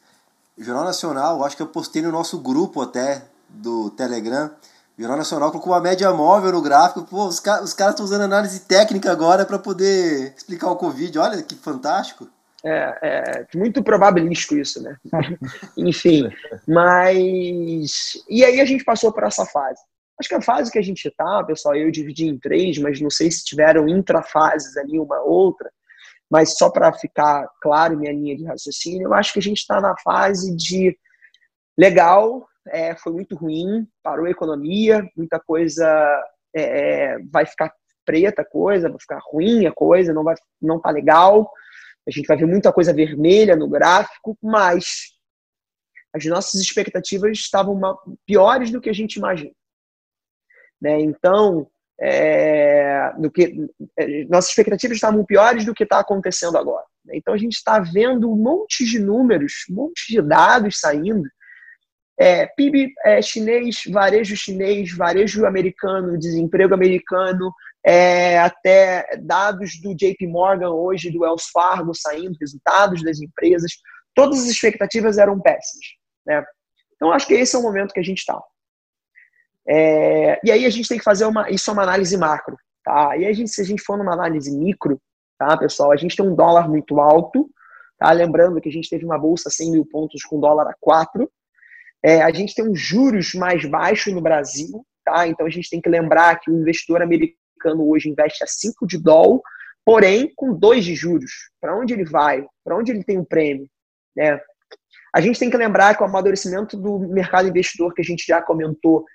Jornal 0.56 0.84
Nacional, 0.84 1.44
acho 1.44 1.56
que 1.56 1.62
eu 1.62 1.66
postei 1.66 2.00
no 2.02 2.12
nosso 2.12 2.38
grupo 2.38 2.80
até 2.80 3.24
do 3.48 3.90
Telegram. 3.90 4.50
Jornal 4.96 5.18
Nacional 5.18 5.50
colocou 5.50 5.72
uma 5.72 5.80
média 5.80 6.12
móvel 6.12 6.52
no 6.52 6.62
gráfico. 6.62 7.02
Pô, 7.02 7.26
os, 7.26 7.40
ca 7.40 7.62
os 7.62 7.72
caras 7.72 7.94
estão 7.94 8.04
usando 8.04 8.22
análise 8.22 8.60
técnica 8.60 9.10
agora 9.10 9.44
para 9.44 9.58
poder 9.58 10.32
explicar 10.36 10.70
o 10.70 10.76
Covid. 10.76 11.18
Olha 11.18 11.42
que 11.42 11.56
fantástico. 11.56 12.28
É, 12.64 12.98
é 13.02 13.46
muito 13.58 13.82
probabilístico 13.82 14.56
isso, 14.56 14.80
né? 14.80 14.96
Enfim, 15.76 16.30
mas. 16.66 18.22
E 18.28 18.44
aí 18.44 18.60
a 18.60 18.64
gente 18.64 18.84
passou 18.84 19.12
por 19.12 19.24
essa 19.24 19.44
fase. 19.44 19.80
Acho 20.18 20.28
que 20.28 20.34
a 20.36 20.40
fase 20.40 20.70
que 20.70 20.78
a 20.78 20.82
gente 20.82 21.10
tá, 21.10 21.42
pessoal, 21.42 21.74
eu 21.74 21.90
dividi 21.90 22.26
em 22.26 22.38
três, 22.38 22.78
mas 22.78 23.00
não 23.00 23.10
sei 23.10 23.30
se 23.30 23.44
tiveram 23.44 23.88
intrafases 23.88 24.76
ali, 24.76 24.98
uma 24.98 25.20
outra. 25.20 25.70
Mas 26.34 26.56
só 26.58 26.68
para 26.68 26.92
ficar 26.92 27.48
claro 27.62 27.96
minha 27.96 28.12
linha 28.12 28.36
de 28.36 28.44
raciocínio, 28.44 29.06
eu 29.06 29.14
acho 29.14 29.32
que 29.32 29.38
a 29.38 29.42
gente 29.42 29.58
está 29.58 29.80
na 29.80 29.96
fase 29.98 30.52
de 30.56 30.98
legal, 31.78 32.44
é, 32.66 32.96
foi 32.96 33.12
muito 33.12 33.36
ruim, 33.36 33.86
parou 34.02 34.26
a 34.26 34.30
economia, 34.30 35.08
muita 35.16 35.38
coisa 35.38 35.86
é, 36.52 36.62
é, 36.62 37.18
vai 37.30 37.46
ficar 37.46 37.72
preta 38.04 38.42
a 38.42 38.44
coisa, 38.44 38.88
vai 38.88 38.98
ficar 38.98 39.20
ruim 39.22 39.66
a 39.66 39.72
coisa, 39.72 40.12
não 40.12 40.24
vai 40.24 40.34
não 40.60 40.80
tá 40.80 40.90
legal. 40.90 41.48
A 42.04 42.10
gente 42.10 42.26
vai 42.26 42.36
ver 42.36 42.46
muita 42.46 42.72
coisa 42.72 42.92
vermelha 42.92 43.54
no 43.54 43.68
gráfico, 43.68 44.36
mas 44.42 45.12
as 46.12 46.24
nossas 46.24 46.60
expectativas 46.60 47.38
estavam 47.38 47.80
piores 48.26 48.72
do 48.72 48.80
que 48.80 48.90
a 48.90 48.92
gente 48.92 49.20
imagina. 49.20 49.54
Né? 50.82 51.00
Então, 51.00 51.70
é, 52.00 53.12
do 53.18 53.30
que, 53.30 53.54
é, 53.98 54.24
nossas 54.24 54.50
expectativas 54.50 54.96
estavam 54.96 55.24
piores 55.24 55.64
do 55.64 55.74
que 55.74 55.84
está 55.84 56.00
acontecendo 56.00 56.58
agora. 56.58 56.84
Né? 57.04 57.14
Então, 57.16 57.34
a 57.34 57.38
gente 57.38 57.54
está 57.54 57.78
vendo 57.78 58.30
um 58.30 58.36
monte 58.36 58.84
de 58.84 58.98
números, 58.98 59.64
um 59.70 59.74
monte 59.74 60.06
de 60.08 60.20
dados 60.20 60.80
saindo 60.80 61.28
é, 62.18 62.46
PIB 62.46 62.92
é, 63.04 63.20
chinês, 63.20 63.82
varejo 63.90 64.36
chinês, 64.36 64.92
varejo 64.96 65.44
americano, 65.46 66.18
desemprego 66.18 66.74
americano, 66.74 67.52
é, 67.84 68.38
até 68.38 69.16
dados 69.22 69.80
do 69.80 69.94
JP 69.94 70.26
Morgan 70.28 70.70
hoje, 70.70 71.10
do 71.10 71.20
Wells 71.20 71.46
Fargo 71.52 71.92
saindo, 71.94 72.36
resultados 72.40 73.02
das 73.02 73.20
empresas, 73.20 73.72
todas 74.14 74.40
as 74.40 74.46
expectativas 74.46 75.18
eram 75.18 75.40
péssimas. 75.40 75.86
Né? 76.26 76.44
Então, 76.94 77.12
acho 77.12 77.26
que 77.26 77.34
esse 77.34 77.54
é 77.54 77.58
o 77.58 77.62
momento 77.62 77.92
que 77.92 78.00
a 78.00 78.04
gente 78.04 78.18
está. 78.18 78.40
É, 79.66 80.40
e 80.44 80.50
aí 80.50 80.66
a 80.66 80.70
gente 80.70 80.88
tem 80.88 80.98
que 80.98 81.04
fazer 81.04 81.24
uma, 81.24 81.48
isso 81.50 81.70
é 81.70 81.72
uma 81.72 81.82
análise 81.82 82.16
macro. 82.16 82.56
Tá? 82.84 83.16
E 83.16 83.26
a 83.26 83.32
gente, 83.32 83.50
se 83.50 83.60
a 83.60 83.64
gente 83.64 83.82
for 83.82 83.96
numa 83.96 84.12
análise 84.12 84.54
micro, 84.54 85.00
tá, 85.38 85.56
pessoal, 85.56 85.90
a 85.90 85.96
gente 85.96 86.16
tem 86.16 86.26
um 86.26 86.34
dólar 86.34 86.68
muito 86.68 87.00
alto, 87.00 87.50
tá? 87.98 88.12
lembrando 88.12 88.60
que 88.60 88.68
a 88.68 88.72
gente 88.72 88.90
teve 88.90 89.04
uma 89.04 89.18
bolsa 89.18 89.48
100 89.48 89.72
mil 89.72 89.86
pontos 89.86 90.22
com 90.22 90.38
dólar 90.38 90.68
a 90.68 90.74
4, 90.80 91.28
é, 92.04 92.22
a 92.22 92.30
gente 92.30 92.54
tem 92.54 92.68
um 92.68 92.76
juros 92.76 93.32
mais 93.32 93.64
baixo 93.64 94.12
no 94.14 94.20
Brasil, 94.20 94.84
tá? 95.02 95.26
Então 95.26 95.46
a 95.46 95.50
gente 95.50 95.70
tem 95.70 95.80
que 95.80 95.88
lembrar 95.88 96.38
que 96.38 96.50
o 96.50 96.60
investidor 96.60 97.00
americano 97.00 97.88
hoje 97.88 98.10
investe 98.10 98.44
a 98.44 98.46
5 98.46 98.86
de 98.86 98.98
dólar, 98.98 99.40
porém 99.86 100.30
com 100.36 100.52
2 100.52 100.84
de 100.84 100.94
juros. 100.94 101.32
Para 101.58 101.74
onde 101.74 101.94
ele 101.94 102.04
vai? 102.04 102.44
Para 102.62 102.76
onde 102.76 102.92
ele 102.92 103.02
tem 103.02 103.18
um 103.18 103.24
prêmio? 103.24 103.66
Né? 104.14 104.38
A 105.14 105.20
gente 105.22 105.38
tem 105.38 105.48
que 105.48 105.56
lembrar 105.56 105.96
que 105.96 106.02
o 106.02 106.06
amadurecimento 106.06 106.76
do 106.76 106.98
mercado 106.98 107.48
investidor, 107.48 107.94
que 107.94 108.02
a 108.02 108.04
gente 108.04 108.26
já 108.26 108.42
comentou, 108.42 109.06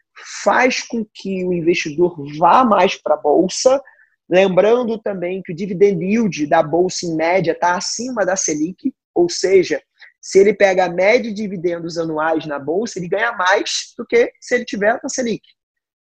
faz 0.43 0.81
com 0.81 1.05
que 1.13 1.43
o 1.45 1.53
investidor 1.53 2.15
vá 2.37 2.63
mais 2.63 2.95
para 2.95 3.15
a 3.15 3.17
bolsa. 3.17 3.81
Lembrando 4.29 4.97
também 4.99 5.41
que 5.41 5.51
o 5.51 5.55
dividend 5.55 6.03
yield 6.03 6.47
da 6.47 6.61
bolsa, 6.61 7.05
em 7.05 7.15
média, 7.15 7.51
está 7.51 7.75
acima 7.75 8.25
da 8.25 8.35
Selic, 8.35 8.93
ou 9.13 9.29
seja, 9.29 9.81
se 10.21 10.39
ele 10.39 10.53
pega 10.53 10.85
a 10.85 10.89
média 10.89 11.33
de 11.33 11.41
dividendos 11.41 11.97
anuais 11.97 12.45
na 12.45 12.59
bolsa, 12.59 12.99
ele 12.99 13.07
ganha 13.07 13.31
mais 13.33 13.93
do 13.97 14.05
que 14.05 14.31
se 14.39 14.55
ele 14.55 14.65
tiver 14.65 14.99
na 15.01 15.09
Selic. 15.09 15.41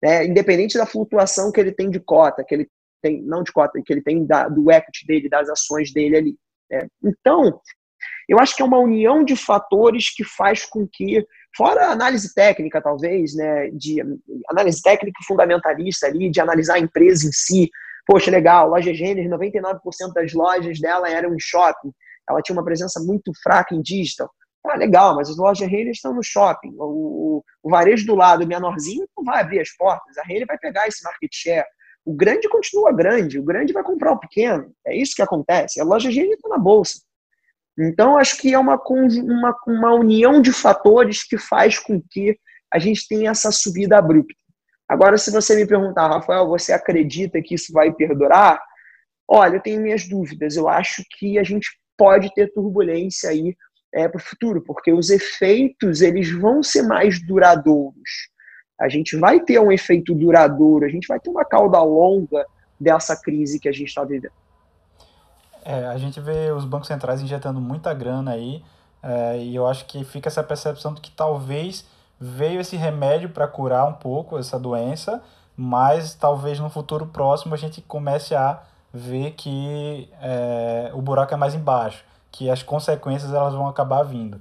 Né? 0.02 0.26
Independente 0.26 0.78
da 0.78 0.86
flutuação 0.86 1.52
que 1.52 1.60
ele 1.60 1.72
tem 1.72 1.90
de 1.90 2.00
cota, 2.00 2.44
que 2.44 2.54
ele 2.54 2.70
tem, 3.02 3.22
não 3.22 3.44
de 3.44 3.52
cota, 3.52 3.82
que 3.84 3.92
ele 3.92 4.02
tem 4.02 4.26
da, 4.26 4.48
do 4.48 4.72
equity 4.72 5.06
dele, 5.06 5.30
das 5.30 5.50
ações 5.50 5.92
dele 5.92 6.18
ali. 6.18 6.38
Né? 6.70 6.88
Então, 7.04 7.60
eu 8.28 8.40
acho 8.40 8.56
que 8.56 8.62
é 8.62 8.66
uma 8.66 8.80
união 8.80 9.24
de 9.24 9.36
fatores 9.36 10.14
que 10.14 10.24
faz 10.24 10.66
com 10.66 10.88
que, 10.92 11.26
fora 11.56 11.88
a 11.88 11.92
análise 11.92 12.34
técnica, 12.34 12.82
talvez, 12.82 13.36
né, 13.36 13.70
de 13.72 14.02
análise 14.50 14.82
técnica 14.82 15.20
fundamentalista 15.28 16.08
ali, 16.08 16.30
de 16.30 16.42
analisar 16.42 16.76
a 16.76 16.80
empresa 16.80 17.28
em 17.28 17.32
si. 17.32 17.70
Poxa, 18.06 18.30
legal, 18.30 18.70
loja 18.70 18.94
Gênesis, 18.94 19.32
99% 19.32 19.80
das 20.14 20.34
lojas 20.34 20.80
dela 20.80 21.10
eram 21.10 21.34
em 21.34 21.40
shopping 21.40 21.92
ela 22.30 22.42
tinha 22.42 22.56
uma 22.56 22.64
presença 22.64 23.00
muito 23.00 23.32
fraca 23.42 23.74
em 23.74 23.82
digital. 23.82 24.30
Ah, 24.66 24.76
legal, 24.76 25.16
mas 25.16 25.30
as 25.30 25.38
lojas 25.38 25.70
Renner 25.70 25.92
estão 25.92 26.14
no 26.14 26.24
shopping. 26.24 26.74
O, 26.78 26.84
o, 26.84 27.44
o, 27.64 27.70
varejo 27.70 28.08
do 28.08 28.16
lado 28.16 28.48
menorzinho 28.48 29.08
não 29.16 29.24
vai 29.24 29.42
abrir 29.42 29.60
as 29.60 29.70
portas. 29.78 30.18
A 30.18 30.24
Renner 30.24 30.48
vai 30.48 30.58
pegar 30.58 30.88
esse 30.88 31.04
market 31.04 31.30
share. 31.32 31.68
O 32.04 32.14
grande 32.14 32.50
continua 32.50 32.92
grande, 32.92 33.40
o 33.40 33.44
grande 33.44 33.74
vai 33.74 33.84
comprar 33.84 34.12
o 34.12 34.20
pequeno. 34.20 34.72
É 34.86 34.96
isso 34.96 35.16
que 35.16 35.22
acontece. 35.22 35.80
A 35.80 35.84
loja 35.84 36.10
G 36.10 36.22
está 36.22 36.50
na 36.50 36.58
bolsa. 36.58 37.00
Então, 37.78 38.18
acho 38.18 38.38
que 38.38 38.54
é 38.54 38.60
uma, 38.60 38.82
uma, 38.88 39.56
uma 39.68 39.94
união 39.94 40.42
de 40.42 40.52
fatores 40.54 41.24
que 41.24 41.38
faz 41.38 41.78
com 41.78 42.02
que 42.10 42.38
a 42.72 42.80
gente 42.80 43.08
tenha 43.08 43.32
essa 43.32 43.52
subida 43.52 43.98
abrupta. 43.98 44.34
Agora, 44.88 45.18
se 45.18 45.32
você 45.32 45.56
me 45.56 45.66
perguntar, 45.66 46.08
Rafael, 46.08 46.48
você 46.48 46.72
acredita 46.72 47.42
que 47.42 47.56
isso 47.56 47.74
vai 47.74 47.92
perdurar? 47.92 48.62
Olha, 49.28 49.56
eu 49.56 49.62
tenho 49.62 49.82
minhas 49.82 50.08
dúvidas. 50.08 50.56
Eu 50.56 50.70
acho 50.70 51.04
que 51.18 51.40
a 51.40 51.44
gente 51.44 51.68
pode 51.98 52.34
ter 52.34 52.54
turbulência 52.54 53.30
aí 53.30 53.56
é, 53.94 54.08
para 54.08 54.20
o 54.20 54.24
futuro, 54.24 54.62
porque 54.62 54.92
os 54.94 55.10
efeitos 55.10 56.02
eles 56.02 56.30
vão 56.32 56.62
ser 56.62 56.84
mais 56.84 57.26
duradouros. 57.26 58.30
A 58.80 58.90
gente 58.90 59.18
vai 59.18 59.40
ter 59.40 59.60
um 59.60 59.72
efeito 59.72 60.14
duradouro, 60.14 60.86
a 60.86 60.90
gente 60.90 61.08
vai 61.08 61.20
ter 61.20 61.30
uma 61.30 61.46
cauda 61.46 61.82
longa 61.82 62.46
dessa 62.80 63.20
crise 63.20 63.60
que 63.60 63.70
a 63.70 63.72
gente 63.72 63.88
está 63.88 64.04
vivendo. 64.04 64.34
É, 65.66 65.88
a 65.88 65.98
gente 65.98 66.22
vê 66.22 66.52
os 66.52 66.64
bancos 66.64 66.88
centrais 66.88 67.22
injetando 67.22 67.60
muita 67.60 67.92
grana 67.92 68.32
aí, 68.32 68.64
é, 69.02 69.40
e 69.40 69.56
eu 69.56 69.66
acho 69.66 69.86
que 69.86 70.04
fica 70.04 70.30
essa 70.30 70.44
percepção 70.44 70.94
de 70.94 71.02
que 71.02 71.10
talvez 71.10 71.86
veio 72.20 72.62
esse 72.62 72.76
remédio 72.76 73.30
para 73.30 73.48
curar 73.48 73.86
um 73.88 73.94
pouco 73.94 74.38
essa 74.38 74.60
doença, 74.60 75.22
mas 75.58 76.14
talvez 76.14 76.60
no 76.60 76.70
futuro 76.70 77.08
próximo 77.08 77.56
a 77.56 77.58
gente 77.58 77.82
comece 77.82 78.36
a 78.36 78.62
ver 78.94 79.32
que 79.32 80.08
é, 80.22 80.92
o 80.94 81.02
buraco 81.02 81.34
é 81.34 81.38
mais 81.38 81.56
embaixo, 81.56 82.04
que 82.32 82.50
as 82.50 82.62
consequências 82.62 83.34
elas 83.34 83.54
vão 83.54 83.68
acabar 83.68 84.04
vindo. 84.04 84.40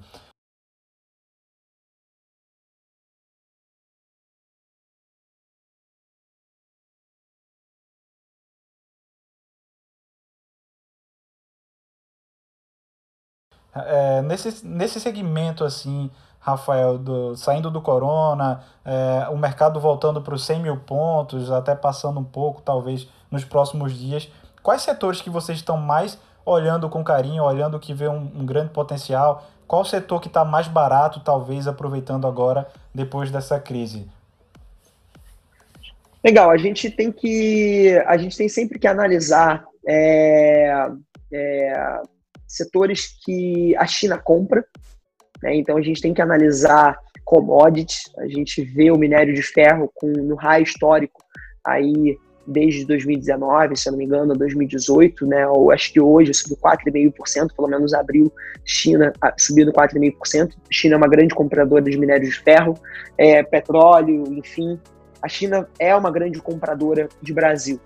É, 13.74 14.22
nesse, 14.22 14.64
nesse 14.66 15.00
segmento 15.00 15.64
assim, 15.64 16.10
Rafael, 16.38 16.98
do, 16.98 17.36
saindo 17.36 17.70
do 17.70 17.80
corona, 17.80 18.62
é, 18.84 19.28
o 19.30 19.36
mercado 19.36 19.80
voltando 19.80 20.20
para 20.20 20.34
os 20.34 20.44
100 20.44 20.60
mil 20.60 20.76
pontos, 20.76 21.50
até 21.50 21.74
passando 21.74 22.20
um 22.20 22.24
pouco, 22.24 22.60
talvez, 22.62 23.08
nos 23.30 23.44
próximos 23.44 23.94
dias, 23.94 24.30
quais 24.62 24.82
setores 24.82 25.20
que 25.20 25.30
vocês 25.30 25.58
estão 25.58 25.76
mais 25.76 26.18
olhando 26.44 26.88
com 26.88 27.02
carinho, 27.02 27.42
olhando 27.42 27.80
que 27.80 27.94
vê 27.94 28.08
um, 28.08 28.30
um 28.36 28.44
grande 28.44 28.70
potencial? 28.70 29.44
Qual 29.66 29.84
setor 29.84 30.20
que 30.20 30.28
está 30.28 30.44
mais 30.44 30.68
barato, 30.68 31.20
talvez, 31.20 31.66
aproveitando 31.66 32.26
agora, 32.26 32.68
depois 32.94 33.30
dessa 33.30 33.58
crise? 33.58 34.06
Legal, 36.22 36.50
a 36.50 36.56
gente 36.56 36.90
tem 36.90 37.10
que. 37.10 38.02
A 38.06 38.16
gente 38.16 38.36
tem 38.36 38.48
sempre 38.48 38.78
que 38.78 38.86
analisar 38.86 39.64
é, 39.86 40.88
é, 41.32 42.02
setores 42.46 43.16
que 43.24 43.76
a 43.76 43.86
China 43.86 44.18
compra. 44.18 44.64
Né? 45.42 45.56
Então 45.56 45.76
a 45.76 45.82
gente 45.82 46.00
tem 46.00 46.14
que 46.14 46.22
analisar 46.22 46.98
commodities. 47.24 48.10
A 48.18 48.26
gente 48.26 48.62
vê 48.62 48.90
o 48.90 48.98
minério 48.98 49.34
de 49.34 49.42
ferro 49.42 49.90
com 49.94 50.06
no 50.06 50.34
raio 50.34 50.64
histórico 50.64 51.22
aí 51.64 52.16
desde 52.46 52.84
2019, 52.84 53.76
se 53.76 53.88
eu 53.88 53.92
não 53.92 53.98
me 53.98 54.04
engano, 54.04 54.34
2018, 54.34 55.26
né? 55.26 55.46
Ou 55.48 55.70
acho 55.70 55.92
que 55.92 56.00
hoje 56.00 56.34
subiu 56.34 56.56
4,5%, 56.58 57.54
pelo 57.56 57.68
menos 57.68 57.94
abril, 57.94 58.32
China 58.64 59.12
ah, 59.20 59.32
subindo 59.36 59.72
4,5%. 59.72 60.52
China 60.70 60.94
é 60.94 60.98
uma 60.98 61.08
grande 61.08 61.34
compradora 61.34 61.82
de 61.82 61.98
minério 61.98 62.28
de 62.28 62.36
ferro, 62.36 62.74
é, 63.16 63.42
petróleo, 63.42 64.24
enfim. 64.34 64.78
A 65.22 65.28
China 65.28 65.68
é 65.78 65.94
uma 65.96 66.10
grande 66.10 66.40
compradora 66.40 67.08
de 67.22 67.32
Brasil. 67.32 67.80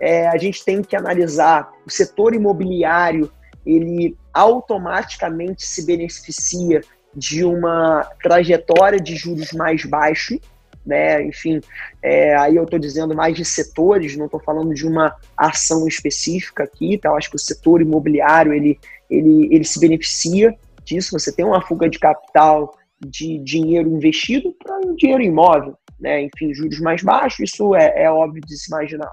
É, 0.00 0.26
a 0.26 0.36
gente 0.36 0.64
tem 0.64 0.82
que 0.82 0.96
analisar 0.96 1.70
o 1.86 1.90
setor 1.90 2.34
imobiliário 2.34 3.30
ele 3.64 4.16
automaticamente 4.32 5.64
se 5.64 5.84
beneficia 5.84 6.80
de 7.14 7.44
uma 7.44 8.08
trajetória 8.22 8.98
de 8.98 9.14
juros 9.16 9.52
mais 9.52 9.84
baixo, 9.84 10.38
né? 10.84 11.22
Enfim, 11.24 11.60
é, 12.02 12.34
aí 12.36 12.56
eu 12.56 12.64
estou 12.64 12.78
dizendo 12.78 13.14
mais 13.14 13.36
de 13.36 13.44
setores, 13.44 14.16
não 14.16 14.26
estou 14.26 14.40
falando 14.40 14.74
de 14.74 14.86
uma 14.86 15.14
ação 15.36 15.86
específica 15.86 16.64
aqui, 16.64 16.98
tá? 16.98 17.10
Eu 17.10 17.16
acho 17.16 17.30
que 17.30 17.36
o 17.36 17.40
setor 17.40 17.80
imobiliário 17.80 18.52
ele, 18.52 18.78
ele, 19.08 19.48
ele 19.54 19.64
se 19.64 19.78
beneficia 19.78 20.54
disso. 20.84 21.18
Você 21.18 21.32
tem 21.32 21.44
uma 21.44 21.62
fuga 21.62 21.88
de 21.88 21.98
capital 21.98 22.76
de 23.04 23.38
dinheiro 23.38 23.88
investido 23.88 24.54
para 24.62 24.78
um 24.78 24.94
dinheiro 24.94 25.22
imóvel, 25.22 25.76
né? 26.00 26.22
Enfim, 26.22 26.52
juros 26.54 26.80
mais 26.80 27.02
baixos, 27.02 27.50
isso 27.50 27.74
é, 27.74 28.04
é 28.04 28.10
óbvio 28.10 28.42
de 28.44 28.56
se 28.56 28.68
imaginar. 28.70 29.12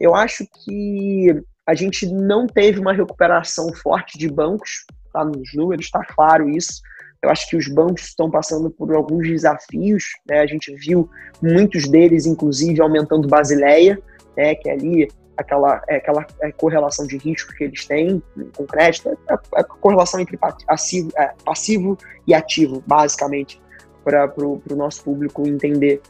Eu 0.00 0.14
acho 0.14 0.46
que 0.64 1.42
a 1.68 1.74
gente 1.74 2.06
não 2.06 2.46
teve 2.46 2.80
uma 2.80 2.94
recuperação 2.94 3.70
forte 3.74 4.16
de 4.16 4.26
bancos, 4.26 4.86
tá 5.12 5.22
nos 5.22 5.52
números, 5.54 5.84
está 5.84 6.02
claro 6.02 6.48
isso. 6.48 6.80
Eu 7.22 7.28
acho 7.28 7.46
que 7.46 7.58
os 7.58 7.68
bancos 7.68 8.04
estão 8.04 8.30
passando 8.30 8.70
por 8.70 8.90
alguns 8.94 9.28
desafios, 9.28 10.04
né? 10.26 10.40
A 10.40 10.46
gente 10.46 10.74
viu 10.76 11.10
muitos 11.42 11.86
deles, 11.86 12.24
inclusive, 12.24 12.80
aumentando 12.80 13.28
Basileia, 13.28 14.00
né? 14.34 14.54
Que 14.54 14.70
é 14.70 14.72
ali 14.72 15.08
aquela, 15.36 15.82
é, 15.90 15.96
aquela 15.96 16.26
é, 16.40 16.50
correlação 16.52 17.06
de 17.06 17.18
risco 17.18 17.52
que 17.52 17.64
eles 17.64 17.84
têm 17.84 18.22
com 18.56 18.64
crédito, 18.64 19.10
é, 19.10 19.34
é 19.34 19.60
a 19.60 19.64
correlação 19.64 20.20
entre 20.20 20.38
passivo, 20.38 21.10
é, 21.18 21.34
passivo 21.44 21.98
e 22.26 22.32
ativo, 22.32 22.82
basicamente, 22.86 23.60
para 24.02 24.32
o 24.38 24.74
nosso 24.74 25.04
público 25.04 25.46
entender. 25.46 26.00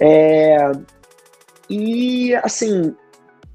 É, 0.00 0.70
e, 1.68 2.36
assim, 2.36 2.94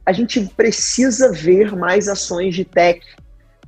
a 0.08 0.14
gente 0.14 0.40
precisa 0.56 1.34
ver 1.34 1.76
mais 1.76 2.08
ações 2.08 2.56
de 2.56 2.64
tech 2.64 3.02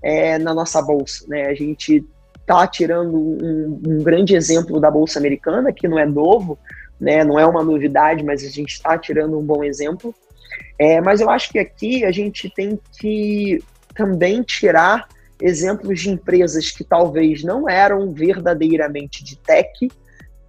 é, 0.01 0.39
na 0.39 0.53
nossa 0.53 0.81
bolsa. 0.81 1.25
Né? 1.27 1.47
A 1.47 1.53
gente 1.53 2.07
está 2.39 2.65
tirando 2.65 3.13
um, 3.13 3.81
um, 3.85 4.01
grande 4.01 4.37
exemplo 4.37 4.79
da 4.79 4.89
bolsa 4.89 5.19
americana, 5.19 5.73
que 5.73 5.85
não 5.85 5.99
é 5.99 6.05
novo, 6.05 6.57
né? 6.97 7.25
não 7.25 7.37
é 7.37 7.45
uma 7.45 7.61
novidade, 7.61 8.23
mas 8.23 8.41
a 8.45 8.47
gente 8.47 8.69
está 8.69 8.97
tirando 8.97 9.37
um 9.37 9.43
bom 9.43 9.65
exemplo. 9.65 10.15
É, 10.79 11.01
mas 11.01 11.19
eu 11.19 11.29
acho 11.29 11.49
que 11.49 11.59
aqui 11.59 12.05
a 12.05 12.11
gente 12.11 12.49
tem 12.49 12.79
que 12.97 13.61
também 13.93 14.41
tirar 14.41 15.09
exemplos 15.41 15.99
de 15.99 16.09
empresas 16.09 16.71
que 16.71 16.85
talvez 16.85 17.43
não 17.43 17.69
eram 17.69 18.13
verdadeiramente 18.13 19.25
de 19.25 19.37
tech, 19.39 19.91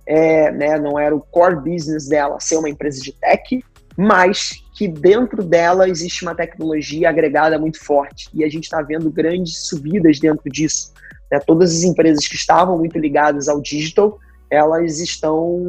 é, 0.07 0.53
né, 0.53 0.79
não 0.79 0.97
era 0.97 1.17
o 1.17 1.21
core 1.21 1.57
business 1.57 2.07
dela 2.07 2.39
ser 2.39 2.59
uma 2.59 2.69
empresa 2.69 3.01
de 3.01 3.13
tech, 3.13 3.65
mas 3.97 4.60
que 4.81 4.89
dentro 4.89 5.45
dela 5.45 5.87
existe 5.91 6.23
uma 6.23 6.35
tecnologia 6.35 7.11
agregada 7.11 7.59
muito 7.59 7.79
forte 7.85 8.31
e 8.33 8.43
a 8.43 8.49
gente 8.49 8.65
está 8.65 8.81
vendo 8.81 9.11
grandes 9.11 9.69
subidas 9.69 10.19
dentro 10.19 10.51
disso. 10.51 10.95
Né? 11.31 11.39
Todas 11.39 11.71
as 11.71 11.83
empresas 11.83 12.27
que 12.27 12.35
estavam 12.35 12.79
muito 12.79 12.99
ligadas 12.99 13.47
ao 13.47 13.61
digital, 13.61 14.19
elas 14.49 14.99
estão, 14.99 15.61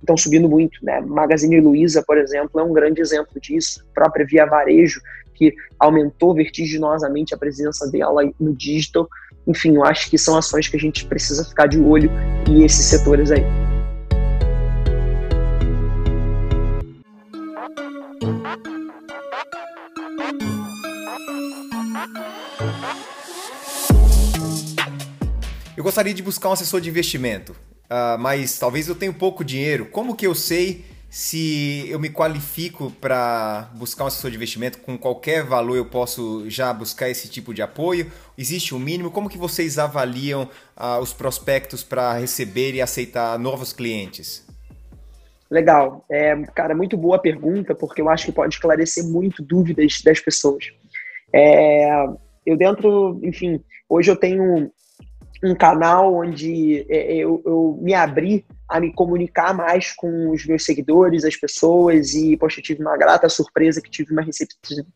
estão 0.00 0.16
subindo 0.16 0.48
muito. 0.48 0.78
Né? 0.80 1.00
Magazine 1.00 1.60
Luiza, 1.60 2.04
por 2.06 2.16
exemplo, 2.18 2.60
é 2.60 2.62
um 2.62 2.72
grande 2.72 3.00
exemplo 3.00 3.40
disso. 3.40 3.84
A 3.90 3.94
própria 3.94 4.24
Via 4.24 4.46
Varejo, 4.46 5.00
que 5.34 5.52
aumentou 5.76 6.32
vertiginosamente 6.32 7.34
a 7.34 7.36
presença 7.36 7.90
dela 7.90 8.22
no 8.38 8.54
digital. 8.54 9.08
Enfim, 9.44 9.74
eu 9.74 9.84
acho 9.84 10.08
que 10.08 10.16
são 10.16 10.38
ações 10.38 10.68
que 10.68 10.76
a 10.76 10.80
gente 10.80 11.04
precisa 11.04 11.44
ficar 11.44 11.66
de 11.66 11.80
olho 11.80 12.08
e 12.48 12.62
esses 12.62 12.86
setores 12.86 13.32
aí. 13.32 13.42
Eu 25.80 25.84
gostaria 25.84 26.12
de 26.12 26.22
buscar 26.22 26.50
um 26.50 26.52
assessor 26.52 26.78
de 26.78 26.90
investimento, 26.90 27.52
uh, 27.52 28.18
mas 28.18 28.58
talvez 28.58 28.86
eu 28.86 28.94
tenha 28.94 29.10
pouco 29.14 29.42
dinheiro. 29.42 29.86
Como 29.86 30.14
que 30.14 30.26
eu 30.26 30.34
sei 30.34 30.84
se 31.08 31.86
eu 31.88 31.98
me 31.98 32.10
qualifico 32.10 32.90
para 33.00 33.70
buscar 33.76 34.04
um 34.04 34.06
assessor 34.08 34.30
de 34.30 34.36
investimento 34.36 34.76
com 34.80 34.98
qualquer 34.98 35.42
valor 35.42 35.76
eu 35.76 35.86
posso 35.86 36.44
já 36.50 36.70
buscar 36.70 37.08
esse 37.08 37.30
tipo 37.30 37.54
de 37.54 37.62
apoio? 37.62 38.12
Existe 38.36 38.74
um 38.74 38.78
mínimo? 38.78 39.10
Como 39.10 39.26
que 39.26 39.38
vocês 39.38 39.78
avaliam 39.78 40.50
uh, 40.76 41.00
os 41.00 41.14
prospectos 41.14 41.82
para 41.82 42.12
receber 42.12 42.74
e 42.74 42.82
aceitar 42.82 43.38
novos 43.38 43.72
clientes? 43.72 44.46
Legal, 45.50 46.04
é, 46.10 46.36
cara, 46.54 46.74
muito 46.74 46.94
boa 46.94 47.18
pergunta 47.18 47.74
porque 47.74 48.02
eu 48.02 48.10
acho 48.10 48.26
que 48.26 48.32
pode 48.32 48.52
esclarecer 48.52 49.02
muito 49.02 49.42
dúvidas 49.42 50.02
das 50.04 50.20
pessoas. 50.20 50.62
É, 51.34 52.04
eu 52.44 52.54
dentro, 52.54 53.18
enfim, 53.22 53.64
hoje 53.88 54.10
eu 54.10 54.16
tenho 54.16 54.70
um 55.42 55.54
canal 55.54 56.14
onde 56.14 56.86
é, 56.88 57.14
eu, 57.14 57.42
eu, 57.44 57.78
me 57.80 57.94
abri 57.94 58.44
a 58.68 58.78
me 58.78 58.92
comunicar 58.92 59.54
mais 59.54 59.92
com 59.92 60.30
os 60.30 60.46
meus 60.46 60.64
seguidores, 60.64 61.24
as 61.24 61.36
pessoas, 61.36 62.14
e, 62.14 62.36
poxa, 62.36 62.60
eu 62.60 62.64
tive 62.64 62.82
uma 62.82 62.96
grata 62.96 63.28
surpresa 63.28 63.80
que 63.80 63.90
tive 63.90 64.12
uma 64.12 64.24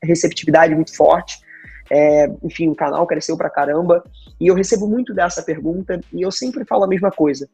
receptividade 0.03 0.75
muito 0.75 0.95
forte. 0.95 1.39
É, 1.91 2.31
enfim, 2.43 2.69
o 2.69 2.75
canal 2.75 3.07
cresceu 3.07 3.37
pra 3.37 3.51
caramba, 3.51 4.05
e 4.41 4.47
eu 4.47 4.55
recebo 4.55 4.87
muito 4.87 5.13
dessa 5.13 5.43
pergunta, 5.43 6.01
e 6.13 6.23
eu 6.23 6.31
sempre 6.31 6.65
falo 6.65 6.85
a 6.85 6.89
mesma 6.89 7.11
coisa. 7.11 7.49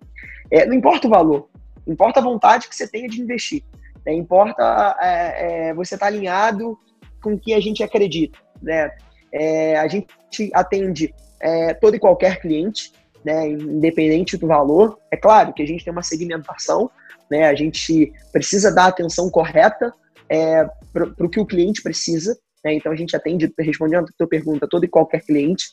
É, 0.51 0.67
não 0.67 0.75
importa 0.75 1.07
o 1.07 1.11
valor, 1.11 1.49
importa 1.87 2.21
a 2.21 2.23
vontade 2.23 2.69
que 2.69 2.77
você 2.77 2.87
tenha 2.87 3.09
de 3.09 3.21
investir. 3.21 3.63
Né? 4.05 4.13
Importa 4.13 4.97
é, 5.01 5.69
é, 5.69 5.75
você 5.75 5.95
estar 5.95 6.07
tá 6.07 6.13
alinhado 6.13 6.79
com 7.23 7.35
o 7.35 7.39
que 7.39 7.55
a 7.55 7.61
gente 7.61 7.83
acredita. 7.83 8.39
Né? 8.63 8.91
É, 9.33 9.79
a 9.79 9.89
gente 9.89 10.09
atende 10.55 11.15
é, 11.41 11.75
todo 11.75 11.97
e 11.97 12.01
qualquer 12.01 12.41
cliente, 12.41 12.93
né, 13.25 13.49
independente 13.49 14.37
do 14.37 14.47
valor. 14.47 14.99
É 15.11 15.17
claro 15.17 15.53
que 15.53 15.63
a 15.63 15.67
gente 15.67 15.85
tem 15.85 15.93
uma 15.93 16.03
segmentação, 16.03 16.91
né, 17.31 17.49
a 17.49 17.55
gente 17.55 18.13
precisa 18.33 18.73
dar 18.73 18.85
a 18.85 18.89
atenção 18.89 19.31
correta 19.31 19.93
é, 20.29 20.65
para 20.93 21.27
o 21.27 21.29
que 21.29 21.41
o 21.41 21.47
cliente 21.47 21.83
precisa. 21.83 22.37
Né, 22.65 22.75
então 22.75 22.93
a 22.93 22.97
gente 22.97 23.17
atende, 23.17 23.53
respondendo 23.59 24.05
a 24.05 24.19
tua 24.19 24.29
pergunta, 24.29 24.69
todo 24.69 24.85
e 24.85 24.89
qualquer 24.89 25.23
cliente. 25.25 25.67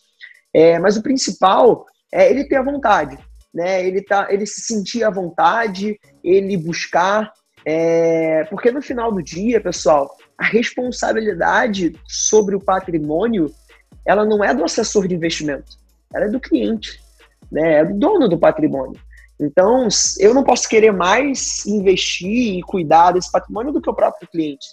É, 0.54 0.80
mas 0.80 0.96
o 0.98 1.04
principal 1.04 1.86
é 2.12 2.30
ele 2.30 2.46
ter 2.46 2.56
a 2.56 2.64
vontade, 2.64 3.18
né, 3.54 3.86
ele, 3.86 4.02
tá, 4.02 4.28
ele 4.30 4.46
se 4.46 4.62
sentir 4.62 5.04
à 5.04 5.10
vontade, 5.10 6.00
ele 6.24 6.56
buscar. 6.58 7.32
É, 7.66 8.46
porque 8.46 8.72
no 8.72 8.82
final 8.82 9.12
do 9.12 9.22
dia, 9.22 9.60
pessoal, 9.60 10.16
a 10.38 10.46
responsabilidade 10.46 12.00
sobre 12.08 12.56
o 12.56 12.62
patrimônio 12.62 13.52
ela 14.08 14.24
não 14.24 14.42
é 14.42 14.54
do 14.54 14.64
assessor 14.64 15.06
de 15.06 15.14
investimento, 15.14 15.78
ela 16.14 16.26
é 16.26 16.30
do 16.30 16.40
cliente, 16.40 17.00
né? 17.52 17.80
é 17.80 17.86
do 17.86 17.94
dono 17.94 18.30
do 18.30 18.38
patrimônio. 18.38 18.98
Então, 19.40 19.88
eu 20.18 20.34
não 20.34 20.44
posso 20.44 20.68
querer 20.68 20.92
mais 20.92 21.66
investir 21.66 22.58
e 22.58 22.64
cuidar 22.64 23.12
desse 23.12 23.32
patrimônio 23.32 23.72
do 23.72 23.82
que 23.82 23.90
o 23.90 23.94
próprio 23.94 24.28
cliente. 24.30 24.66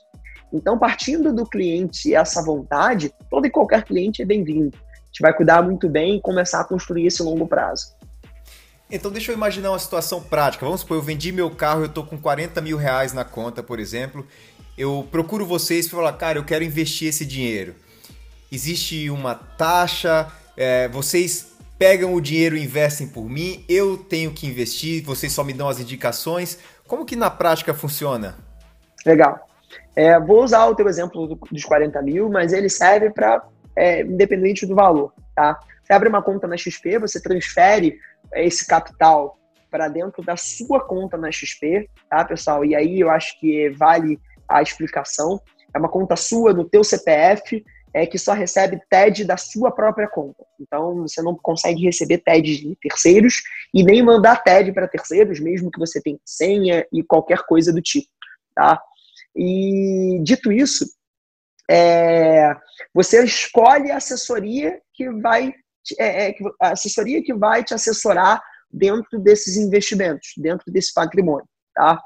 Então, 0.53 0.79
partindo 0.79 1.35
do 1.35 1.45
cliente 1.45 2.09
e 2.09 2.15
essa 2.15 2.43
vontade, 2.43 3.13
todo 3.29 3.45
e 3.45 3.51
qualquer 3.51 3.83
cliente 3.83 4.23
é 4.23 4.25
bem-vindo. 4.25 4.75
A 4.75 5.07
gente 5.07 5.21
vai 5.21 5.35
cuidar 5.35 5.61
muito 5.63 5.89
bem 5.89 6.17
e 6.17 6.21
começar 6.21 6.61
a 6.61 6.65
construir 6.65 7.07
esse 7.07 7.23
longo 7.23 7.47
prazo. 7.47 7.93
Então, 8.89 9.11
deixa 9.11 9.33
eu 9.33 9.37
imaginar 9.37 9.73
uma 9.73 9.79
situação 9.79 10.23
prática. 10.23 10.65
Vamos 10.65 10.83
supor, 10.83 10.97
eu 10.97 11.03
vendi 11.03 11.33
meu 11.33 11.51
carro, 11.51 11.81
eu 11.81 11.87
estou 11.87 12.07
com 12.07 12.17
40 12.17 12.61
mil 12.61 12.77
reais 12.77 13.13
na 13.13 13.25
conta, 13.25 13.63
por 13.63 13.81
exemplo. 13.81 14.25
Eu 14.79 15.07
procuro 15.11 15.45
vocês 15.45 15.89
para 15.89 15.99
falar, 15.99 16.13
cara, 16.15 16.39
eu 16.39 16.45
quero 16.45 16.65
investir 16.65 17.09
esse 17.09 17.27
dinheiro 17.27 17.75
existe 18.55 19.11
uma 19.11 19.35
taxa, 19.35 20.31
é, 20.57 20.89
vocês 20.89 21.55
pegam 21.79 22.15
o 22.15 22.21
dinheiro 22.21 22.57
e 22.57 22.63
investem 22.63 23.07
por 23.07 23.29
mim, 23.29 23.65
eu 23.69 23.97
tenho 23.97 24.33
que 24.33 24.47
investir, 24.47 25.05
vocês 25.05 25.33
só 25.33 25.43
me 25.43 25.53
dão 25.53 25.69
as 25.69 25.81
indicações. 25.81 26.59
Como 26.87 27.05
que 27.05 27.17
na 27.17 27.31
prática 27.31 27.75
funciona? 27.75 28.37
Legal. 29.05 29.47
É, 29.97 30.19
vou 30.19 30.43
usar 30.43 30.67
o 30.67 30.75
teu 30.75 30.89
exemplo 30.89 31.39
dos 31.51 31.65
40 31.65 32.01
mil, 32.03 32.29
mas 32.29 32.53
ele 32.53 32.69
serve 32.69 33.11
para 33.11 33.45
é, 33.77 34.03
independente 34.03 34.67
do 34.67 34.75
valor, 34.75 35.13
tá? 35.35 35.59
Você 35.83 35.93
abre 35.93 36.09
uma 36.09 36.23
conta 36.23 36.47
na 36.47 36.57
XP, 36.57 36.99
você 36.99 37.21
transfere 37.21 37.99
esse 38.33 38.67
capital 38.67 39.39
para 39.71 39.89
dentro 39.89 40.23
da 40.23 40.37
sua 40.37 40.81
conta 40.81 41.17
na 41.17 41.31
XP, 41.31 41.91
tá, 42.09 42.25
pessoal? 42.25 42.65
E 42.65 42.75
aí 42.75 43.01
eu 43.01 43.11
acho 43.11 43.39
que 43.41 43.69
vale 43.71 44.19
a 44.49 44.63
explicação. 44.63 45.41
É 45.75 45.79
uma 45.79 45.89
conta 45.89 46.17
sua 46.17 46.53
no 46.53 46.65
teu 46.65 46.85
CPF, 46.85 47.65
é 47.95 48.05
que 48.05 48.19
só 48.19 48.33
recebe 48.33 48.81
TED 48.91 49.25
da 49.25 49.37
sua 49.37 49.71
própria 49.71 50.09
conta. 50.09 50.45
Então, 50.61 51.03
você 51.03 51.23
não 51.23 51.37
consegue 51.37 51.85
receber 51.85 52.19
TED 52.19 52.57
de 52.57 52.77
terceiros 52.77 53.37
e 53.73 53.85
nem 53.85 54.03
mandar 54.03 54.43
TED 54.43 54.73
para 54.73 54.89
terceiros, 54.89 55.39
mesmo 55.39 55.71
que 55.71 55.79
você 55.79 56.03
tenha 56.03 56.19
senha 56.25 56.85
e 56.93 57.05
qualquer 57.05 57.45
coisa 57.47 57.73
do 57.73 57.81
tipo, 57.81 58.09
tá? 58.53 58.83
E 59.37 60.21
dito 60.25 60.51
isso, 60.51 60.85
é, 61.71 62.55
você 62.93 63.25
escolhe 63.25 63.93
a 63.93 63.97
assessoria 63.99 64.81
que 64.93 65.09
vai 65.11 65.55
é, 65.99 66.31
é, 66.31 66.35
a 66.61 66.73
assessoria 66.73 67.23
que 67.23 67.35
vai 67.35 67.63
te 67.63 67.75
assessorar 67.75 68.43
dentro 68.71 69.21
desses 69.21 69.57
investimentos, 69.57 70.33
dentro 70.37 70.73
desse 70.73 70.93
patrimônio, 70.93 71.47
tá? 71.75 72.03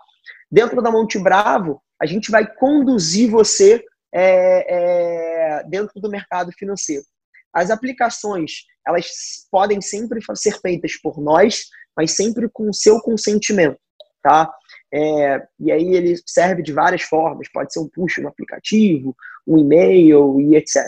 Dentro 0.50 0.82
da 0.82 0.90
Monte 0.90 1.18
Bravo, 1.18 1.80
a 2.00 2.04
gente 2.04 2.30
vai 2.30 2.46
conduzir 2.46 3.30
você 3.30 3.82
é, 4.12 5.58
é, 5.58 5.64
dentro 5.64 6.00
do 6.00 6.10
mercado 6.10 6.52
financeiro. 6.52 7.04
As 7.52 7.70
aplicações, 7.70 8.64
elas 8.86 9.06
podem 9.50 9.80
sempre 9.80 10.20
ser 10.34 10.60
feitas 10.60 10.96
por 11.00 11.20
nós, 11.20 11.64
mas 11.96 12.12
sempre 12.12 12.48
com 12.48 12.68
o 12.68 12.74
seu 12.74 13.00
consentimento, 13.00 13.78
tá? 14.22 14.52
É, 14.92 15.46
e 15.58 15.70
aí 15.70 15.94
ele 15.94 16.16
serve 16.26 16.62
de 16.62 16.72
várias 16.72 17.02
formas, 17.02 17.48
pode 17.52 17.72
ser 17.72 17.80
um 17.80 17.88
push 17.88 18.18
no 18.18 18.28
aplicativo, 18.28 19.14
um 19.46 19.58
e-mail 19.58 20.40
e 20.40 20.56
etc, 20.56 20.84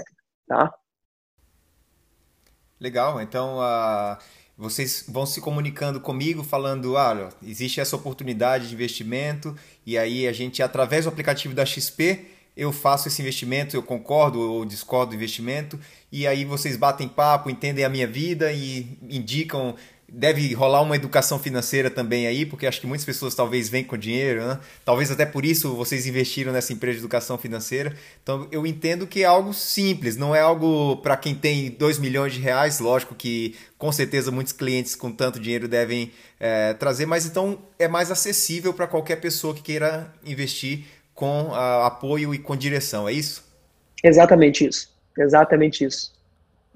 tá? 0.46 0.72
Legal, 2.78 3.20
então 3.20 3.58
uh, 3.58 4.16
vocês 4.56 5.04
vão 5.08 5.26
se 5.26 5.40
comunicando 5.40 6.00
comigo, 6.00 6.42
falando, 6.42 6.96
ah, 6.96 7.30
existe 7.42 7.80
essa 7.80 7.96
oportunidade 7.96 8.68
de 8.68 8.74
investimento, 8.74 9.54
e 9.84 9.98
aí 9.98 10.26
a 10.26 10.32
gente, 10.32 10.62
através 10.62 11.04
do 11.04 11.08
aplicativo 11.08 11.54
da 11.54 11.66
XP, 11.66 12.26
eu 12.56 12.72
faço 12.72 13.08
esse 13.08 13.22
investimento, 13.22 13.76
eu 13.76 13.82
concordo 13.82 14.40
ou 14.40 14.64
discordo 14.64 15.10
do 15.10 15.16
investimento, 15.16 15.78
e 16.10 16.26
aí 16.26 16.44
vocês 16.44 16.76
batem 16.76 17.08
papo, 17.08 17.50
entendem 17.50 17.84
a 17.84 17.88
minha 17.88 18.06
vida 18.06 18.52
e 18.52 18.98
indicam. 19.08 19.74
Deve 20.12 20.52
rolar 20.54 20.82
uma 20.82 20.96
educação 20.96 21.38
financeira 21.38 21.88
também 21.88 22.26
aí, 22.26 22.44
porque 22.44 22.66
acho 22.66 22.80
que 22.80 22.86
muitas 22.86 23.04
pessoas 23.04 23.32
talvez 23.32 23.68
vêm 23.68 23.84
com 23.84 23.96
dinheiro, 23.96 24.44
né? 24.44 24.58
Talvez 24.84 25.08
até 25.08 25.24
por 25.24 25.44
isso 25.44 25.72
vocês 25.76 26.04
investiram 26.04 26.52
nessa 26.52 26.72
empresa 26.72 26.94
de 26.94 27.02
educação 27.02 27.38
financeira. 27.38 27.96
Então 28.20 28.48
eu 28.50 28.66
entendo 28.66 29.06
que 29.06 29.22
é 29.22 29.26
algo 29.26 29.54
simples, 29.54 30.16
não 30.16 30.34
é 30.34 30.40
algo 30.40 30.96
para 30.96 31.16
quem 31.16 31.32
tem 31.32 31.70
2 31.70 32.00
milhões 32.00 32.32
de 32.32 32.40
reais, 32.40 32.80
lógico 32.80 33.14
que 33.14 33.54
com 33.78 33.92
certeza 33.92 34.32
muitos 34.32 34.52
clientes 34.52 34.96
com 34.96 35.12
tanto 35.12 35.38
dinheiro 35.38 35.68
devem 35.68 36.10
é, 36.40 36.74
trazer, 36.74 37.06
mas 37.06 37.24
então 37.24 37.60
é 37.78 37.86
mais 37.86 38.10
acessível 38.10 38.74
para 38.74 38.88
qualquer 38.88 39.16
pessoa 39.16 39.54
que 39.54 39.62
queira 39.62 40.12
investir 40.26 40.86
com 41.14 41.48
uh, 41.48 41.84
apoio 41.84 42.34
e 42.34 42.38
com 42.38 42.56
direção, 42.56 43.08
é 43.08 43.12
isso? 43.12 43.44
Exatamente 44.02 44.66
isso. 44.66 44.88
Exatamente 45.18 45.84
isso. 45.84 46.12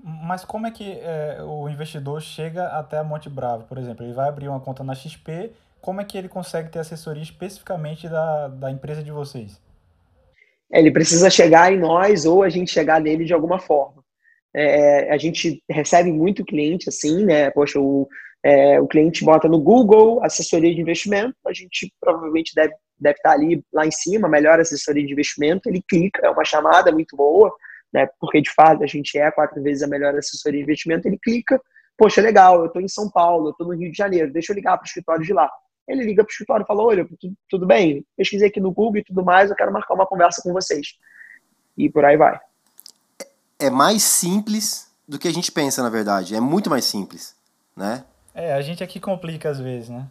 Mas 0.02 0.44
como 0.44 0.66
é 0.66 0.70
que 0.70 0.98
é, 1.00 1.38
o 1.42 1.68
investidor 1.68 2.20
chega 2.20 2.66
até 2.66 2.98
a 2.98 3.04
Monte 3.04 3.30
Bravo, 3.30 3.64
por 3.64 3.78
exemplo? 3.78 4.04
Ele 4.04 4.12
vai 4.12 4.28
abrir 4.28 4.48
uma 4.48 4.60
conta 4.60 4.84
na 4.84 4.94
XP, 4.94 5.50
como 5.80 6.00
é 6.00 6.04
que 6.04 6.18
ele 6.18 6.28
consegue 6.28 6.70
ter 6.70 6.78
assessoria 6.78 7.22
especificamente 7.22 8.08
da, 8.08 8.48
da 8.48 8.70
empresa 8.70 9.02
de 9.02 9.10
vocês? 9.10 9.58
É, 10.70 10.78
ele 10.78 10.90
precisa 10.90 11.30
chegar 11.30 11.72
em 11.72 11.78
nós 11.78 12.26
ou 12.26 12.42
a 12.42 12.48
gente 12.48 12.70
chegar 12.70 13.00
nele 13.00 13.24
de 13.24 13.32
alguma 13.32 13.58
forma. 13.58 14.02
É, 14.54 15.12
a 15.12 15.16
gente 15.16 15.62
recebe 15.70 16.12
muito 16.12 16.44
cliente 16.44 16.88
assim, 16.88 17.24
né? 17.24 17.50
Poxa, 17.50 17.80
o, 17.80 18.08
é, 18.42 18.80
o 18.80 18.86
cliente 18.86 19.24
bota 19.24 19.48
no 19.48 19.58
Google 19.58 20.22
assessoria 20.22 20.74
de 20.74 20.80
investimento, 20.80 21.34
a 21.46 21.52
gente 21.52 21.92
provavelmente 22.00 22.54
deve 22.54 22.74
deve 23.04 23.16
estar 23.18 23.32
ali 23.32 23.62
lá 23.72 23.86
em 23.86 23.90
cima, 23.90 24.28
melhor 24.28 24.58
assessoria 24.58 25.04
de 25.04 25.12
investimento, 25.12 25.68
ele 25.68 25.84
clica, 25.86 26.26
é 26.26 26.30
uma 26.30 26.44
chamada 26.44 26.90
muito 26.90 27.14
boa, 27.14 27.54
né? 27.92 28.08
Porque 28.18 28.40
de 28.40 28.50
fato 28.50 28.82
a 28.82 28.86
gente 28.86 29.18
é 29.18 29.30
quatro 29.30 29.62
vezes 29.62 29.82
a 29.82 29.86
melhor 29.86 30.16
assessoria 30.16 30.58
de 30.58 30.64
investimento, 30.64 31.06
ele 31.06 31.18
clica, 31.22 31.60
poxa, 31.98 32.22
legal, 32.22 32.60
eu 32.60 32.66
estou 32.66 32.80
em 32.80 32.88
São 32.88 33.10
Paulo, 33.10 33.48
eu 33.48 33.50
estou 33.50 33.66
no 33.66 33.74
Rio 33.74 33.92
de 33.92 33.96
Janeiro, 33.96 34.32
deixa 34.32 34.52
eu 34.52 34.56
ligar 34.56 34.78
para 34.78 34.84
o 34.84 34.86
escritório 34.86 35.22
de 35.22 35.34
lá. 35.34 35.50
Ele 35.86 36.02
liga 36.02 36.24
para 36.24 36.30
o 36.30 36.32
escritório 36.32 36.64
e 36.64 36.66
fala, 36.66 36.82
olha, 36.82 37.06
tudo, 37.20 37.34
tudo 37.50 37.66
bem, 37.66 38.04
pesquisei 38.16 38.48
aqui 38.48 38.58
no 38.58 38.72
Google 38.72 38.98
e 38.98 39.04
tudo 39.04 39.22
mais, 39.22 39.50
eu 39.50 39.56
quero 39.56 39.72
marcar 39.72 39.94
uma 39.94 40.06
conversa 40.06 40.40
com 40.42 40.50
vocês. 40.50 40.94
E 41.76 41.90
por 41.90 42.06
aí 42.06 42.16
vai. 42.16 42.40
É 43.58 43.68
mais 43.68 44.02
simples 44.02 44.90
do 45.06 45.18
que 45.18 45.28
a 45.28 45.32
gente 45.32 45.52
pensa, 45.52 45.82
na 45.82 45.90
verdade. 45.90 46.34
É 46.34 46.40
muito 46.40 46.70
mais 46.70 46.86
simples, 46.86 47.36
né? 47.76 48.04
É, 48.34 48.54
a 48.54 48.62
gente 48.62 48.82
aqui 48.82 48.98
complica 48.98 49.50
às 49.50 49.60
vezes, 49.60 49.90
né? 49.90 50.08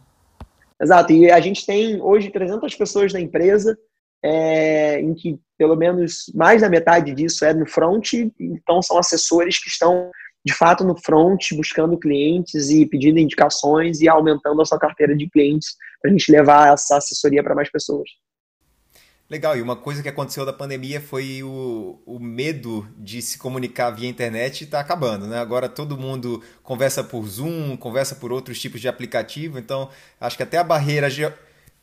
Exato, 0.84 1.14
e 1.14 1.32
a 1.32 1.40
gente 1.40 1.66
tem 1.66 2.02
hoje 2.02 2.30
300 2.30 2.76
pessoas 2.76 3.14
na 3.14 3.20
empresa, 3.22 3.78
é, 4.22 5.00
em 5.00 5.14
que 5.14 5.40
pelo 5.58 5.78
menos 5.78 6.26
mais 6.36 6.62
da 6.62 6.70
metade 6.70 7.14
disso 7.14 7.46
é 7.46 7.54
no 7.54 7.66
front, 7.66 8.14
então 8.38 8.82
são 8.82 8.98
assessores 8.98 9.64
que 9.64 9.70
estão 9.70 10.12
de 10.46 10.54
fato 10.54 10.84
no 10.84 10.98
front, 10.98 11.54
buscando 11.54 11.98
clientes 11.98 12.70
e 12.70 12.86
pedindo 12.86 13.18
indicações 13.18 14.02
e 14.02 14.10
aumentando 14.10 14.62
a 14.62 14.66
sua 14.66 14.78
carteira 14.78 15.16
de 15.16 15.30
clientes 15.30 15.78
para 16.02 16.12
a 16.12 16.14
gente 16.14 16.30
levar 16.30 16.74
essa 16.74 16.98
assessoria 16.98 17.42
para 17.42 17.56
mais 17.56 17.72
pessoas. 17.72 18.10
Legal, 19.34 19.58
e 19.58 19.64
uma 19.64 19.76
coisa 19.76 20.04
que 20.04 20.08
aconteceu 20.08 20.46
da 20.46 20.54
pandemia 20.54 21.02
foi 21.02 21.42
o, 21.42 22.00
o 22.06 22.20
medo 22.20 22.88
de 22.96 23.20
se 23.20 23.40
comunicar 23.40 23.90
via 23.90 24.08
internet 24.08 24.64
está 24.64 24.80
acabando, 24.80 25.26
né? 25.26 25.40
Agora 25.40 25.68
todo 25.68 25.98
mundo 25.98 26.44
conversa 26.62 27.04
por 27.04 27.26
Zoom, 27.26 27.76
conversa 27.76 28.14
por 28.14 28.32
outros 28.32 28.62
tipos 28.62 28.80
de 28.80 28.88
aplicativo, 28.88 29.58
então 29.58 29.90
acho 30.22 30.38
que 30.38 30.44
até 30.44 30.60
a 30.60 30.64
barreira 30.64 31.10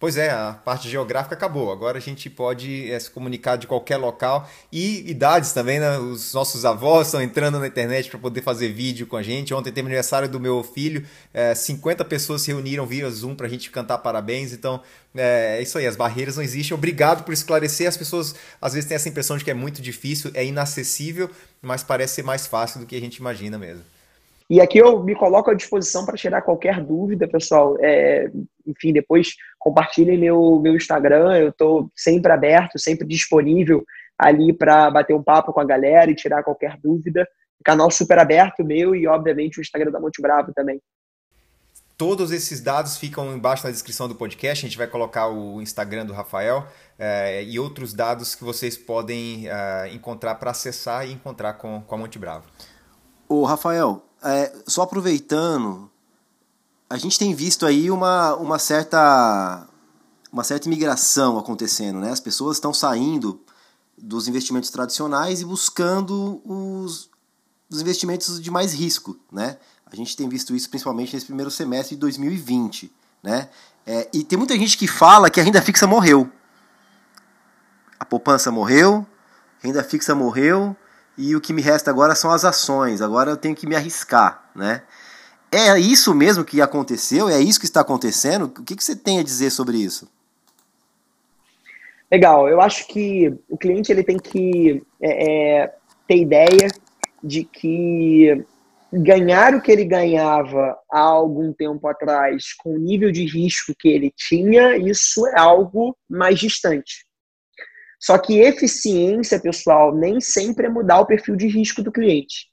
Pois 0.01 0.16
é, 0.16 0.30
a 0.30 0.59
parte 0.64 0.88
geográfica 0.88 1.34
acabou. 1.34 1.70
Agora 1.70 1.98
a 1.98 2.01
gente 2.01 2.30
pode 2.30 2.90
é, 2.90 2.98
se 2.98 3.11
comunicar 3.11 3.57
de 3.57 3.66
qualquer 3.66 3.98
local 3.98 4.48
e 4.72 5.11
idades 5.11 5.53
também, 5.53 5.78
né? 5.78 5.98
Os 5.98 6.32
nossos 6.32 6.64
avós 6.64 7.09
estão 7.09 7.20
entrando 7.20 7.61
na 7.61 7.66
internet 7.66 8.09
para 8.09 8.18
poder 8.18 8.40
fazer 8.40 8.68
vídeo 8.68 9.07
com 9.07 9.18
a 9.18 9.22
gente. 9.22 9.53
Ontem 9.53 9.70
teve 9.70 9.86
aniversário 9.86 10.26
do 10.26 10.40
meu 10.40 10.62
filho, 10.62 11.05
é, 11.34 11.55
50 11.55 12.03
pessoas 12.07 12.40
se 12.40 12.51
reuniram 12.51 12.86
via 12.86 13.11
Zoom 13.11 13.34
para 13.34 13.46
a 13.46 13.51
gente 13.51 13.70
cantar 13.70 13.98
parabéns. 13.98 14.55
Então 14.55 14.80
é, 15.14 15.59
é 15.59 15.62
isso 15.62 15.76
aí, 15.76 15.86
as 15.86 15.96
barreiras 15.96 16.36
não 16.36 16.42
existem. 16.42 16.74
Obrigado 16.74 17.22
por 17.22 17.34
esclarecer. 17.34 17.86
As 17.86 17.98
pessoas 17.98 18.34
às 18.59 18.72
vezes 18.72 18.88
têm 18.88 18.94
essa 18.94 19.09
impressão 19.11 19.36
de 19.36 19.44
que 19.44 19.51
é 19.51 19.55
muito 19.55 19.82
difícil, 19.82 20.30
é 20.32 20.42
inacessível, 20.42 21.28
mas 21.61 21.82
parece 21.82 22.14
ser 22.14 22.22
mais 22.22 22.46
fácil 22.46 22.80
do 22.80 22.86
que 22.86 22.96
a 22.96 23.01
gente 23.01 23.16
imagina 23.16 23.59
mesmo. 23.59 23.84
E 24.48 24.61
aqui 24.61 24.78
eu 24.78 25.05
me 25.05 25.14
coloco 25.14 25.51
à 25.51 25.55
disposição 25.55 26.05
para 26.05 26.16
tirar 26.16 26.40
qualquer 26.42 26.82
dúvida, 26.82 27.28
pessoal. 27.28 27.76
É, 27.80 28.28
enfim, 28.66 28.92
depois 28.92 29.36
compartilhem 29.61 30.18
meu, 30.18 30.58
meu 30.61 30.74
Instagram, 30.74 31.36
eu 31.36 31.50
estou 31.50 31.88
sempre 31.94 32.32
aberto, 32.32 32.78
sempre 32.78 33.06
disponível 33.06 33.84
ali 34.18 34.52
para 34.52 34.90
bater 34.90 35.14
um 35.14 35.22
papo 35.22 35.52
com 35.52 35.61
a 35.61 35.64
galera 35.64 36.11
e 36.11 36.16
tirar 36.16 36.42
qualquer 36.42 36.76
dúvida. 36.82 37.28
Canal 37.62 37.90
super 37.90 38.18
aberto 38.18 38.64
meu 38.64 38.94
e, 38.94 39.06
obviamente, 39.06 39.58
o 39.58 39.61
Instagram 39.61 39.90
da 39.90 40.00
Monte 40.00 40.20
Bravo 40.20 40.52
também. 40.54 40.80
Todos 41.96 42.32
esses 42.32 42.62
dados 42.62 42.96
ficam 42.96 43.34
embaixo 43.34 43.66
na 43.66 43.70
descrição 43.70 44.08
do 44.08 44.14
podcast. 44.14 44.64
A 44.64 44.68
gente 44.68 44.78
vai 44.78 44.86
colocar 44.86 45.28
o 45.28 45.61
Instagram 45.61 46.06
do 46.06 46.14
Rafael 46.14 46.66
é, 46.98 47.44
e 47.44 47.58
outros 47.58 47.92
dados 47.92 48.34
que 48.34 48.42
vocês 48.42 48.78
podem 48.78 49.46
é, 49.46 49.90
encontrar 49.92 50.36
para 50.36 50.52
acessar 50.52 51.06
e 51.06 51.12
encontrar 51.12 51.54
com, 51.54 51.82
com 51.82 51.94
a 51.94 51.98
Monte 51.98 52.18
Bravo. 52.18 52.46
Ô, 53.28 53.44
Rafael, 53.44 54.02
é, 54.24 54.50
só 54.66 54.82
aproveitando, 54.82 55.89
a 56.91 56.97
gente 56.97 57.16
tem 57.16 57.32
visto 57.32 57.64
aí 57.64 57.88
uma, 57.88 58.34
uma 58.34 58.59
certa 58.59 59.66
uma 60.32 60.45
certa 60.45 60.68
imigração 60.68 61.38
acontecendo, 61.38 62.01
né? 62.01 62.11
As 62.11 62.20
pessoas 62.20 62.57
estão 62.57 62.74
saindo 62.74 63.41
dos 63.97 64.28
investimentos 64.28 64.70
tradicionais 64.70 65.41
e 65.41 65.45
buscando 65.45 66.41
os, 66.45 67.11
os 67.68 67.80
investimentos 67.80 68.41
de 68.41 68.51
mais 68.51 68.72
risco, 68.72 69.16
né? 69.30 69.57
A 69.86 69.95
gente 69.97 70.16
tem 70.16 70.28
visto 70.28 70.55
isso 70.55 70.68
principalmente 70.68 71.14
nesse 71.14 71.26
primeiro 71.26 71.51
semestre 71.51 71.97
de 71.97 72.01
2020, 72.01 72.93
né? 73.22 73.49
É, 73.86 74.09
e 74.12 74.22
tem 74.22 74.38
muita 74.38 74.57
gente 74.57 74.76
que 74.76 74.86
fala 74.86 75.30
que 75.30 75.41
a 75.41 75.45
renda 75.45 75.62
fixa 75.62 75.86
morreu. 75.86 76.30
A 77.99 78.05
poupança 78.05 78.51
morreu, 78.51 79.07
renda 79.61 79.82
fixa 79.82 80.14
morreu 80.14 80.76
e 81.16 81.34
o 81.36 81.41
que 81.41 81.53
me 81.53 81.62
resta 81.62 81.91
agora 81.91 82.14
são 82.14 82.30
as 82.30 82.45
ações. 82.45 83.01
Agora 83.01 83.30
eu 83.30 83.36
tenho 83.36 83.55
que 83.55 83.66
me 83.66 83.76
arriscar, 83.76 84.51
né? 84.55 84.82
É 85.53 85.78
isso 85.78 86.14
mesmo 86.14 86.44
que 86.44 86.61
aconteceu? 86.61 87.28
É 87.28 87.40
isso 87.40 87.59
que 87.59 87.66
está 87.66 87.80
acontecendo? 87.80 88.44
O 88.44 88.64
que, 88.64 88.76
que 88.76 88.84
você 88.84 88.94
tem 88.94 89.18
a 89.18 89.24
dizer 89.24 89.51
sobre 89.51 89.78
isso? 89.78 90.09
Legal, 92.11 92.48
eu 92.48 92.61
acho 92.61 92.86
que 92.88 93.32
o 93.48 93.57
cliente 93.57 93.90
ele 93.90 94.03
tem 94.03 94.16
que 94.16 94.82
é, 95.01 95.62
é, 95.62 95.74
ter 96.07 96.16
ideia 96.16 96.68
de 97.22 97.44
que 97.44 98.44
ganhar 98.92 99.55
o 99.55 99.62
que 99.62 99.70
ele 99.70 99.84
ganhava 99.84 100.76
há 100.90 101.01
algum 101.01 101.53
tempo 101.53 101.86
atrás, 101.86 102.53
com 102.59 102.74
o 102.74 102.78
nível 102.78 103.12
de 103.12 103.24
risco 103.24 103.72
que 103.78 103.88
ele 103.88 104.12
tinha, 104.16 104.76
isso 104.76 105.24
é 105.28 105.38
algo 105.38 105.96
mais 106.09 106.38
distante. 106.38 107.07
Só 108.01 108.18
que 108.18 108.40
eficiência, 108.40 109.38
pessoal, 109.38 109.94
nem 109.94 110.20
sempre 110.20 110.66
é 110.66 110.70
mudar 110.70 111.01
o 111.01 111.07
perfil 111.07 111.36
de 111.36 111.46
risco 111.46 111.82
do 111.82 111.92
cliente. 111.92 112.49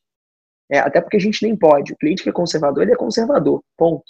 É, 0.72 0.80
até 0.80 1.01
porque 1.01 1.18
a 1.18 1.20
gente 1.20 1.43
nem 1.43 1.55
pode. 1.55 1.93
O 1.93 1.97
cliente 1.97 2.24
que 2.24 2.30
é 2.30 2.34
conservador, 2.34 2.84
ele 2.84 2.93
é 2.93 2.97
conservador, 2.97 3.63
ponto. 3.78 4.05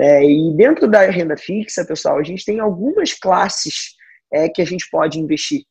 É, 0.00 0.24
e 0.24 0.54
dentro 0.56 0.88
da 0.88 1.02
renda 1.10 1.36
fixa, 1.36 1.84
pessoal, 1.84 2.18
a 2.18 2.22
gente 2.22 2.44
tem 2.44 2.60
algumas 2.60 3.12
classes 3.12 3.94
é, 4.32 4.48
que 4.48 4.62
a 4.62 4.64
gente 4.64 4.88
pode 4.90 5.18
investir. 5.18 5.64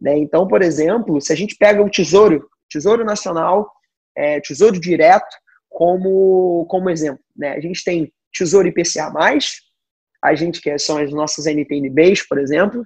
Né? 0.00 0.16
Então, 0.18 0.46
por 0.46 0.62
exemplo, 0.62 1.20
se 1.20 1.32
a 1.32 1.36
gente 1.36 1.56
pega 1.56 1.82
o 1.82 1.90
Tesouro, 1.90 2.48
Tesouro 2.70 3.04
Nacional, 3.04 3.70
é, 4.16 4.40
Tesouro 4.40 4.80
Direto, 4.80 5.36
como, 5.68 6.64
como 6.70 6.88
exemplo. 6.88 7.22
Né? 7.36 7.52
A 7.52 7.60
gente 7.60 7.84
tem 7.84 8.10
Tesouro 8.32 8.68
IPCA+, 8.68 9.12
a 10.22 10.34
gente 10.34 10.60
que 10.60 10.78
são 10.78 10.98
as 10.98 11.10
nossas 11.12 11.46
NTNBs, 11.46 12.26
por 12.26 12.38
exemplo, 12.38 12.84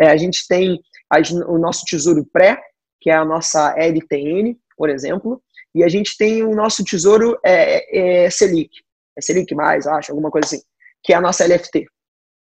é, 0.00 0.08
a 0.08 0.16
gente 0.16 0.46
tem 0.48 0.80
as, 1.10 1.30
o 1.30 1.58
nosso 1.58 1.84
Tesouro 1.84 2.24
Pré, 2.32 2.60
que 3.00 3.10
é 3.10 3.14
a 3.14 3.24
nossa 3.24 3.74
LTN, 3.76 4.56
por 4.76 4.88
exemplo, 4.88 5.42
e 5.78 5.84
a 5.84 5.88
gente 5.88 6.16
tem 6.16 6.42
o 6.42 6.54
nosso 6.54 6.84
Tesouro 6.84 7.38
é, 7.44 8.24
é 8.24 8.30
Selic, 8.30 8.70
é 9.16 9.22
Selic+, 9.22 9.54
acho, 9.60 10.10
alguma 10.10 10.30
coisa 10.30 10.46
assim, 10.46 10.60
que 11.02 11.12
é 11.12 11.16
a 11.16 11.20
nossa 11.20 11.46
LFT. 11.46 11.86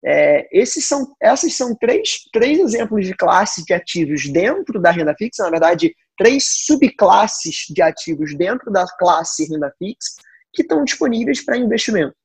É, 0.03 0.47
esses 0.51 0.87
são, 0.87 1.13
essas 1.21 1.53
são 1.55 1.75
três, 1.75 2.21
três 2.33 2.57
exemplos 2.57 3.05
de 3.05 3.13
classes 3.13 3.63
de 3.65 3.73
ativos 3.73 4.27
dentro 4.29 4.81
da 4.81 4.89
renda 4.89 5.13
fixa, 5.15 5.43
na 5.43 5.51
verdade, 5.51 5.93
três 6.17 6.65
subclasses 6.65 7.65
de 7.69 7.81
ativos 7.81 8.35
dentro 8.35 8.71
da 8.71 8.85
classe 8.97 9.47
renda 9.47 9.71
fixa 9.77 10.21
que 10.53 10.63
estão 10.63 10.83
disponíveis 10.83 11.43
para 11.43 11.57
investimento. 11.57 12.15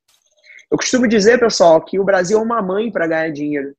Eu 0.71 0.79
costumo 0.79 1.07
dizer, 1.07 1.39
pessoal, 1.39 1.85
que 1.85 1.99
o 1.99 2.05
Brasil 2.05 2.39
é 2.39 2.43
uma 2.43 2.63
mãe 2.63 2.91
para 2.91 3.07
ganhar 3.07 3.31
dinheiro. 3.31 3.75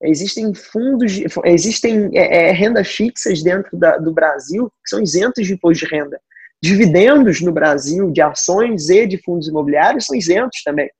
Existem 0.00 0.54
fundos, 0.54 1.12
existem 1.44 2.08
é, 2.14 2.48
é, 2.48 2.52
rendas 2.52 2.86
fixas 2.88 3.42
dentro 3.42 3.76
da, 3.76 3.98
do 3.98 4.12
Brasil 4.12 4.70
que 4.84 4.90
são 4.90 5.02
isentos 5.02 5.44
de 5.44 5.54
imposto 5.54 5.84
de 5.84 5.92
renda. 5.92 6.20
Dividendos 6.62 7.40
no 7.40 7.52
Brasil 7.52 8.10
de 8.10 8.20
ações 8.20 8.88
e 8.88 9.06
de 9.06 9.22
fundos 9.22 9.48
imobiliários 9.48 10.06
são 10.06 10.16
isentos 10.16 10.62
também. 10.62 10.90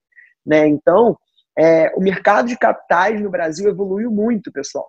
Né? 0.47 0.69
Então, 0.69 1.17
é, 1.59 1.93
o 1.97 2.01
mercado 2.01 2.49
de 2.49 2.57
capitais 2.57 3.21
no 3.21 3.31
Brasil 3.31 3.69
evoluiu 3.69 4.11
muito, 4.11 4.53
pessoal. 4.53 4.89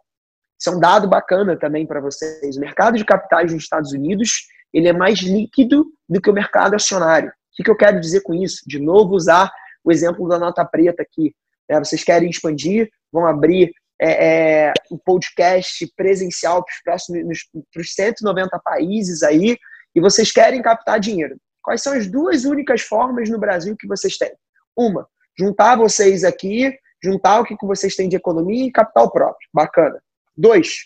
Isso 0.59 0.69
é 0.69 0.75
um 0.75 0.79
dado 0.79 1.07
bacana 1.07 1.57
também 1.57 1.87
para 1.87 2.01
vocês. 2.01 2.57
O 2.57 2.59
mercado 2.59 2.97
de 2.97 3.05
capitais 3.05 3.51
nos 3.51 3.63
Estados 3.63 3.91
Unidos 3.91 4.47
ele 4.73 4.87
é 4.87 4.93
mais 4.93 5.19
líquido 5.19 5.85
do 6.07 6.21
que 6.21 6.29
o 6.29 6.33
mercado 6.33 6.75
acionário. 6.75 7.29
O 7.29 7.63
que, 7.63 7.69
eu 7.69 7.75
quero 7.75 7.99
dizer 7.99 8.21
com 8.21 8.33
isso? 8.33 8.61
De 8.67 8.79
novo, 8.79 9.15
usar 9.15 9.51
o 9.83 9.91
exemplo 9.91 10.27
da 10.27 10.37
nota 10.37 10.63
preta 10.63 11.01
aqui. 11.01 11.33
É, 11.67 11.79
vocês 11.79 12.03
querem 12.03 12.29
expandir, 12.29 12.89
vão 13.11 13.25
abrir 13.25 13.71
é, 14.01 14.67
é, 14.67 14.73
o 14.89 14.97
podcast 14.97 15.91
presencial 15.95 16.63
para 16.63 16.71
os 16.71 16.81
próximos 16.83 17.39
para 17.73 17.81
os 17.81 17.93
190 17.93 18.59
países 18.59 19.23
aí, 19.23 19.57
e 19.99 20.01
vocês 20.01 20.31
querem 20.31 20.61
captar 20.61 20.99
dinheiro. 20.99 21.37
Quais 21.61 21.83
são 21.83 21.93
as 21.93 22.07
duas 22.07 22.45
únicas 22.45 22.81
formas 22.81 23.29
no 23.29 23.37
Brasil 23.37 23.75
que 23.77 23.85
vocês 23.85 24.17
têm? 24.17 24.31
Uma, 24.75 25.07
juntar 25.37 25.75
vocês 25.75 26.23
aqui, 26.23 26.73
juntar 27.03 27.41
o 27.41 27.43
que 27.43 27.55
vocês 27.61 27.95
têm 27.95 28.07
de 28.07 28.15
economia 28.15 28.65
e 28.65 28.71
capital 28.71 29.11
próprio. 29.11 29.47
Bacana. 29.53 30.01
Dois, 30.35 30.85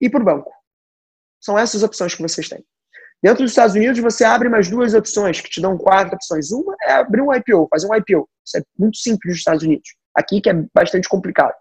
ir 0.00 0.10
para 0.10 0.22
o 0.22 0.24
banco. 0.24 0.52
São 1.40 1.58
essas 1.58 1.82
opções 1.82 2.14
que 2.14 2.22
vocês 2.22 2.48
têm. 2.48 2.64
Dentro 3.20 3.42
dos 3.42 3.50
Estados 3.50 3.74
Unidos, 3.74 3.98
você 4.00 4.22
abre 4.22 4.48
mais 4.48 4.70
duas 4.70 4.94
opções 4.94 5.40
que 5.40 5.50
te 5.50 5.60
dão 5.60 5.76
quatro 5.76 6.14
opções. 6.14 6.52
Uma 6.52 6.76
é 6.82 6.92
abrir 6.92 7.20
um 7.20 7.34
IPO, 7.34 7.66
fazer 7.68 7.88
um 7.88 7.94
IPO. 7.94 8.28
Isso 8.46 8.58
é 8.58 8.62
muito 8.78 8.96
simples 8.98 9.32
nos 9.32 9.38
Estados 9.38 9.62
Unidos. 9.64 9.88
Aqui 10.14 10.40
que 10.40 10.50
é 10.50 10.54
bastante 10.72 11.08
complicado. 11.08 11.54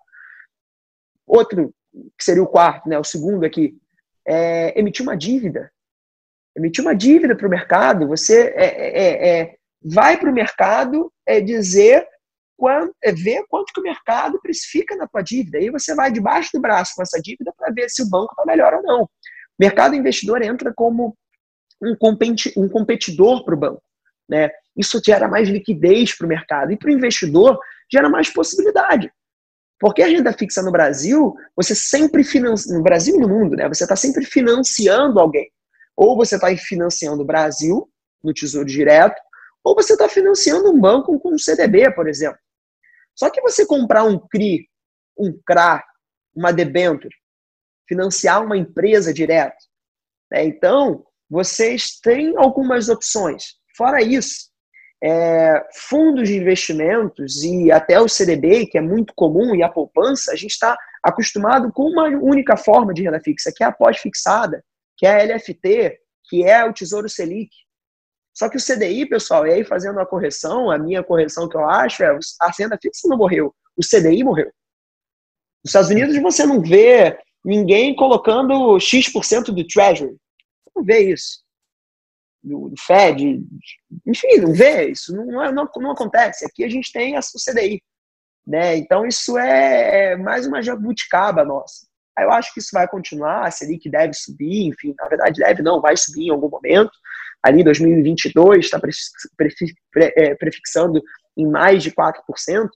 Outro, 1.25 1.73
que 1.91 2.23
seria 2.23 2.43
o 2.43 2.47
quarto, 2.47 2.87
né, 2.87 2.99
o 2.99 3.03
segundo 3.03 3.43
aqui, 3.43 3.75
é 4.27 4.79
emitir 4.79 5.03
uma 5.03 5.17
dívida. 5.17 5.72
Emitir 6.55 6.83
uma 6.83 6.95
dívida 6.95 7.35
para 7.35 7.47
o 7.47 7.49
mercado, 7.49 8.07
você 8.07 8.53
é, 8.55 8.65
é, 8.65 8.99
é, 8.99 9.41
é 9.41 9.55
vai 9.83 10.17
para 10.17 10.29
o 10.29 10.33
mercado 10.33 11.11
é 11.25 11.41
dizer 11.41 12.07
quanto, 12.55 12.93
ver 13.15 13.43
quanto 13.49 13.73
que 13.73 13.79
o 13.79 13.83
mercado 13.83 14.39
precifica 14.41 14.95
na 14.95 15.07
tua 15.07 15.21
dívida. 15.21 15.57
Aí 15.57 15.69
você 15.69 15.93
vai 15.93 16.11
debaixo 16.11 16.51
do 16.53 16.61
braço 16.61 16.93
com 16.95 17.01
essa 17.01 17.19
dívida 17.19 17.51
para 17.57 17.71
ver 17.71 17.89
se 17.89 18.01
o 18.01 18.09
banco 18.09 18.31
está 18.31 18.45
melhor 18.45 18.73
ou 18.75 18.83
não. 18.83 19.03
O 19.03 19.09
mercado 19.59 19.95
investidor 19.95 20.41
entra 20.41 20.73
como 20.73 21.15
um, 21.81 21.95
competi 21.95 22.53
um 22.55 22.69
competidor 22.69 23.43
para 23.43 23.53
o 23.53 23.57
banco. 23.57 23.83
Né? 24.29 24.49
Isso 24.77 25.01
gera 25.03 25.27
mais 25.27 25.49
liquidez 25.49 26.15
para 26.15 26.25
o 26.25 26.29
mercado. 26.29 26.71
E 26.71 26.77
para 26.77 26.89
o 26.89 26.93
investidor, 26.93 27.59
gera 27.91 28.09
mais 28.09 28.29
possibilidade. 28.29 29.11
Porque 29.79 30.01
a 30.01 30.07
renda 30.07 30.31
fixa 30.31 30.61
no 30.61 30.71
Brasil, 30.71 31.35
você 31.55 31.75
sempre 31.75 32.23
financia, 32.23 32.73
no 32.73 32.81
Brasil 32.81 33.15
e 33.17 33.19
no 33.19 33.27
mundo, 33.27 33.57
né? 33.57 33.67
Você 33.67 33.83
está 33.83 33.97
sempre 33.97 34.23
financiando 34.23 35.19
alguém. 35.19 35.51
Ou 35.95 36.15
você 36.15 36.35
está 36.35 36.55
financiando 36.57 37.21
o 37.21 37.25
Brasil, 37.25 37.89
no 38.23 38.33
Tesouro 38.33 38.67
Direto, 38.67 39.21
ou 39.63 39.75
você 39.75 39.93
está 39.93 40.09
financiando 40.09 40.71
um 40.71 40.79
banco 40.79 41.19
com 41.19 41.33
um 41.33 41.37
CDB, 41.37 41.91
por 41.93 42.07
exemplo. 42.07 42.39
Só 43.15 43.29
que 43.29 43.41
você 43.41 43.65
comprar 43.65 44.03
um 44.03 44.19
CRI, 44.19 44.67
um 45.17 45.37
CRA, 45.45 45.83
uma 46.35 46.51
debenture, 46.51 47.15
financiar 47.87 48.43
uma 48.43 48.57
empresa 48.57 49.13
direto. 49.13 49.63
Né? 50.31 50.45
Então, 50.45 51.05
vocês 51.29 51.99
têm 51.99 52.35
algumas 52.37 52.89
opções. 52.89 53.55
Fora 53.77 54.01
isso, 54.01 54.51
é, 55.03 55.63
fundos 55.89 56.29
de 56.29 56.37
investimentos 56.37 57.43
e 57.43 57.71
até 57.71 57.99
o 57.99 58.07
CDB, 58.07 58.65
que 58.67 58.77
é 58.77 58.81
muito 58.81 59.13
comum, 59.15 59.53
e 59.55 59.61
a 59.61 59.69
poupança, 59.69 60.31
a 60.31 60.35
gente 60.35 60.51
está 60.51 60.77
acostumado 61.03 61.71
com 61.71 61.83
uma 61.83 62.05
única 62.05 62.55
forma 62.55 62.93
de 62.93 63.03
renda 63.03 63.19
fixa, 63.19 63.51
que 63.55 63.63
é 63.63 63.67
a 63.67 63.71
pós-fixada, 63.71 64.63
que 64.97 65.05
é 65.05 65.21
a 65.21 65.35
LFT, 65.35 65.99
que 66.29 66.43
é 66.43 66.63
o 66.63 66.73
Tesouro 66.73 67.09
Selic. 67.09 67.49
Só 68.33 68.49
que 68.49 68.57
o 68.57 68.59
CDI, 68.59 69.05
pessoal, 69.05 69.45
e 69.45 69.53
aí 69.53 69.63
fazendo 69.63 69.99
a 69.99 70.05
correção, 70.05 70.71
a 70.71 70.77
minha 70.77 71.03
correção 71.03 71.47
que 71.47 71.55
eu 71.55 71.69
acho 71.69 72.03
é 72.03 72.17
a 72.41 72.51
renda 72.57 72.79
fixa 72.81 73.07
não 73.07 73.17
morreu, 73.17 73.53
o 73.77 73.81
CDI 73.81 74.23
morreu. 74.23 74.51
Nos 75.63 75.69
Estados 75.69 75.89
Unidos 75.91 76.19
você 76.21 76.45
não 76.45 76.59
vê 76.59 77.17
ninguém 77.45 77.95
colocando 77.95 78.79
X% 78.79 79.51
do 79.51 79.67
Treasury. 79.67 80.17
Não 80.75 80.83
vê 80.83 81.11
isso. 81.11 81.43
Do, 82.41 82.73
Fed, 82.77 83.41
enfim, 84.05 84.37
não 84.41 84.53
vê 84.53 84.89
isso, 84.89 85.15
não, 85.15 85.51
não, 85.53 85.69
não 85.77 85.91
acontece. 85.91 86.45
Aqui 86.45 86.63
a 86.63 86.69
gente 86.69 86.91
tem 86.91 87.17
o 87.17 87.21
CDI. 87.21 87.81
Né? 88.45 88.75
Então 88.75 89.05
isso 89.05 89.37
é, 89.37 90.11
é 90.11 90.15
mais 90.17 90.45
uma 90.45 90.61
jabuticaba 90.61 91.45
nossa. 91.45 91.87
Eu 92.19 92.31
acho 92.31 92.53
que 92.53 92.59
isso 92.59 92.69
vai 92.73 92.87
continuar, 92.87 93.47
a 93.47 93.51
Selic 93.51 93.89
deve 93.89 94.13
subir, 94.13 94.67
enfim, 94.67 94.93
na 94.97 95.07
verdade 95.07 95.41
deve 95.41 95.63
não, 95.63 95.81
vai 95.81 95.97
subir 95.97 96.27
em 96.27 96.29
algum 96.29 96.49
momento 96.49 96.91
ali 97.43 97.61
2022 97.61 98.65
está 98.65 98.79
é, 99.97 100.35
prefixando 100.35 101.01
em 101.35 101.45
mais 101.45 101.83
de 101.83 101.91
4%, 101.91 102.69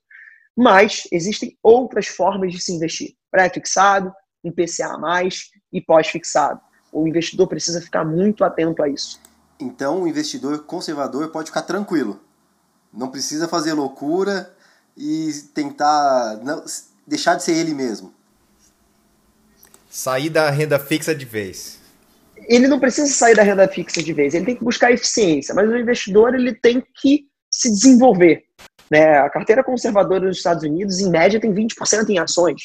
Mas 0.56 1.04
existem 1.12 1.58
outras 1.64 2.08
formas 2.08 2.52
de 2.52 2.60
se 2.60 2.74
investir: 2.74 3.16
pré-fixado, 3.32 4.12
um 4.44 4.52
PCA 4.52 4.98
e 5.72 5.82
pós-fixado. 5.82 6.60
O 6.92 7.08
investidor 7.08 7.48
precisa 7.48 7.82
ficar 7.82 8.04
muito 8.04 8.44
atento 8.44 8.84
a 8.84 8.90
isso. 8.90 9.20
Então, 9.60 10.04
o 10.04 10.08
investidor 10.08 10.66
conservador 10.66 11.30
pode 11.30 11.50
ficar 11.50 11.64
tranquilo. 11.64 12.20
Não 12.94 13.10
precisa 13.10 13.48
fazer 13.48 13.74
loucura 13.74 14.54
e 14.96 15.32
tentar 15.54 16.38
não, 16.44 16.64
deixar 17.06 17.36
de 17.36 17.44
ser 17.44 17.54
ele 17.54 17.74
mesmo. 17.74 18.14
Sair 19.98 20.30
da 20.30 20.52
renda 20.52 20.78
fixa 20.78 21.16
de 21.16 21.26
vez. 21.26 21.82
Ele 22.48 22.68
não 22.68 22.80
precisa 22.80 23.12
sair 23.12 23.36
da 23.36 23.42
renda 23.42 23.68
fixa 23.68 24.04
de 24.04 24.14
vez, 24.14 24.36
ele 24.36 24.46
tem 24.46 24.56
que 24.56 24.64
buscar 24.64 24.92
eficiência, 24.92 25.56
mas 25.56 25.68
o 25.68 25.76
investidor 25.76 26.36
ele 26.36 26.54
tem 26.54 26.84
que 27.02 27.26
se 27.52 27.72
desenvolver. 27.72 28.44
Né? 28.92 29.18
A 29.18 29.28
carteira 29.28 29.64
conservadora 29.64 30.28
nos 30.28 30.38
Estados 30.38 30.62
Unidos, 30.62 31.00
em 31.00 31.10
média, 31.10 31.40
tem 31.40 31.52
20% 31.52 32.10
em 32.10 32.20
ações. 32.20 32.62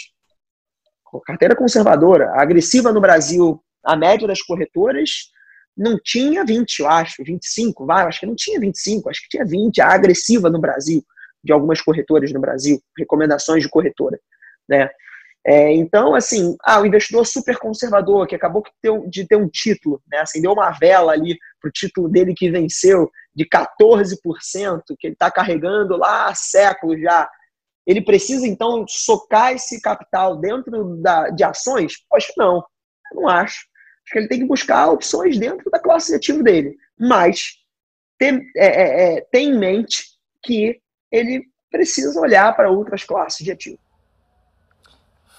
A 1.11 1.20
carteira 1.24 1.57
conservadora, 1.57 2.30
agressiva 2.35 2.93
no 2.93 3.01
Brasil, 3.01 3.64
a 3.83 3.97
média 3.97 4.28
das 4.28 4.43
corretoras 4.43 5.30
não 5.74 5.99
tinha 6.05 6.45
20, 6.45 6.80
eu 6.80 6.87
acho, 6.87 7.24
25, 7.24 7.87
vai, 7.87 8.05
acho 8.05 8.20
que 8.20 8.26
não 8.26 8.37
tinha 8.37 8.61
25, 8.61 9.09
acho 9.09 9.22
que 9.22 9.28
tinha 9.30 9.47
20, 9.47 9.80
a 9.80 9.89
agressiva 9.89 10.51
no 10.51 10.61
Brasil, 10.61 11.03
de 11.43 11.51
algumas 11.51 11.80
corretoras 11.80 12.30
no 12.30 12.41
Brasil, 12.41 12.78
recomendações 12.99 13.62
de 13.62 13.70
corretora, 13.70 14.20
né? 14.68 14.91
É, 15.45 15.72
então, 15.72 16.14
assim, 16.14 16.57
ah, 16.62 16.80
o 16.80 16.86
investidor 16.86 17.26
super 17.26 17.59
conservador, 17.59 18.26
que 18.28 18.34
acabou 18.34 18.62
de 19.09 19.26
ter 19.26 19.36
um 19.36 19.49
título, 19.49 20.01
né? 20.07 20.18
acendeu 20.18 20.53
uma 20.53 20.70
vela 20.70 21.12
ali 21.12 21.36
para 21.61 21.68
o 21.68 21.72
título 21.72 22.09
dele 22.09 22.32
que 22.32 22.51
venceu 22.51 23.11
de 23.34 23.45
14%, 23.49 24.82
que 24.99 25.09
ele 25.09 25.14
está 25.14 25.30
carregando 25.30 25.97
lá 25.97 26.28
há 26.28 26.34
séculos 26.34 27.01
já. 27.01 27.28
Ele 27.84 28.01
precisa, 28.01 28.47
então, 28.47 28.84
socar 28.86 29.53
esse 29.53 29.80
capital 29.80 30.36
dentro 30.36 30.97
da, 31.03 31.30
de 31.30 31.43
ações? 31.43 31.95
Poxa, 32.09 32.32
não, 32.36 32.64
não 33.12 33.28
acho. 33.28 33.66
Acho 34.05 34.12
que 34.12 34.18
ele 34.18 34.28
tem 34.28 34.40
que 34.40 34.47
buscar 34.47 34.90
opções 34.90 35.38
dentro 35.38 35.68
da 35.70 35.80
classe 35.80 36.11
de 36.11 36.16
ativo 36.16 36.43
dele. 36.45 36.76
Mas 36.99 37.57
tem, 38.16 38.40
é, 38.57 38.66
é, 38.66 39.14
é, 39.16 39.20
tem 39.32 39.49
em 39.49 39.59
mente 39.59 40.05
que 40.45 40.80
ele 41.11 41.45
precisa 41.70 42.20
olhar 42.20 42.55
para 42.55 42.70
outras 42.70 43.03
classes 43.03 43.45
de 43.45 43.51
ativo. 43.51 43.78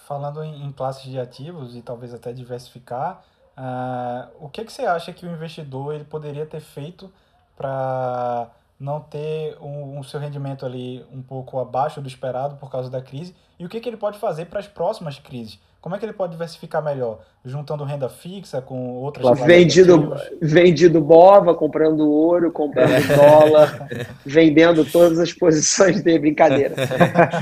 Falando 0.08 0.44
em, 0.44 0.72
classes 0.72 1.04
de 1.04 1.20
ativos 1.20 1.76
e 1.76 1.82
talvez 1.82 2.14
até 2.14 2.34
diversificar, 2.34 3.24
uh, 3.58 4.30
o 4.40 4.50
que, 4.50 4.66
que 4.66 4.72
você 4.72 4.84
acha 4.84 5.14
que 5.14 5.26
o 5.26 5.32
investidor 5.32 5.96
ele 5.96 6.04
poderia 6.04 6.46
ter 6.46 6.60
feito 6.60 7.12
para 7.56 8.50
não 8.80 9.00
ter 9.00 9.58
um, 9.62 10.04
seu 10.04 10.20
rendimento 10.20 10.66
ali 10.66 11.06
um 11.12 11.22
pouco 11.22 11.60
abaixo 11.60 12.02
do 12.02 12.08
esperado 12.08 12.58
por 12.58 12.70
causa 12.70 12.90
da 12.90 13.02
crise? 13.02 13.36
E 13.58 13.66
o 13.66 13.70
que, 13.70 13.80
que 13.80 13.88
ele 13.88 13.98
pode 13.98 14.20
fazer 14.20 14.46
para 14.46 14.60
as 14.60 14.68
próximas 14.68 15.20
crises? 15.20 15.60
Como 15.84 15.94
é 15.94 16.00
que 16.00 16.06
ele 16.06 16.14
pode 16.14 16.32
diversificar 16.32 16.82
melhor? 16.82 17.26
Juntando 17.44 17.84
renda 17.84 18.08
fixa 18.08 18.62
com 18.62 18.94
outras 19.02 19.38
vendido 19.42 20.16
Vendido 20.42 21.02
BOVA, 21.02 21.54
comprando 21.54 22.10
ouro, 22.10 22.54
comprando 22.54 23.06
dólar, 23.14 23.90
vendendo 24.26 24.90
todas 24.90 25.20
as 25.20 25.34
posições 25.34 26.02
de 26.02 26.18
brincadeira. 26.18 26.74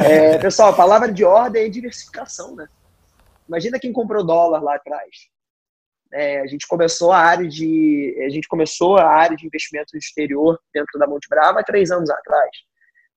É, 0.04 0.40
pessoal, 0.40 0.70
a 0.70 0.76
palavra 0.76 1.14
de 1.14 1.24
ordem 1.24 1.66
é 1.66 1.70
diversificação, 1.70 2.56
né? 2.56 2.68
Imagina 3.48 3.78
quem 3.80 3.94
comprou 3.94 4.26
dólar 4.26 4.64
lá 4.64 4.74
atrás. 4.74 5.30
É, 6.12 6.42
a 6.42 6.48
gente 6.48 6.66
começou 6.68 7.12
a 7.12 7.20
área 7.20 7.48
de 7.48 8.26
a 8.26 8.30
gente 8.32 8.48
começou 8.48 8.98
a 8.98 9.06
área 9.06 9.38
de 9.38 9.46
investimento 9.46 9.90
no 9.94 10.00
exterior 10.00 10.60
dentro 10.74 10.98
da 10.98 11.06
Monte 11.06 11.30
Brava 11.30 11.60
há 11.60 11.64
três 11.64 11.92
anos 11.92 12.10
atrás. 12.10 12.50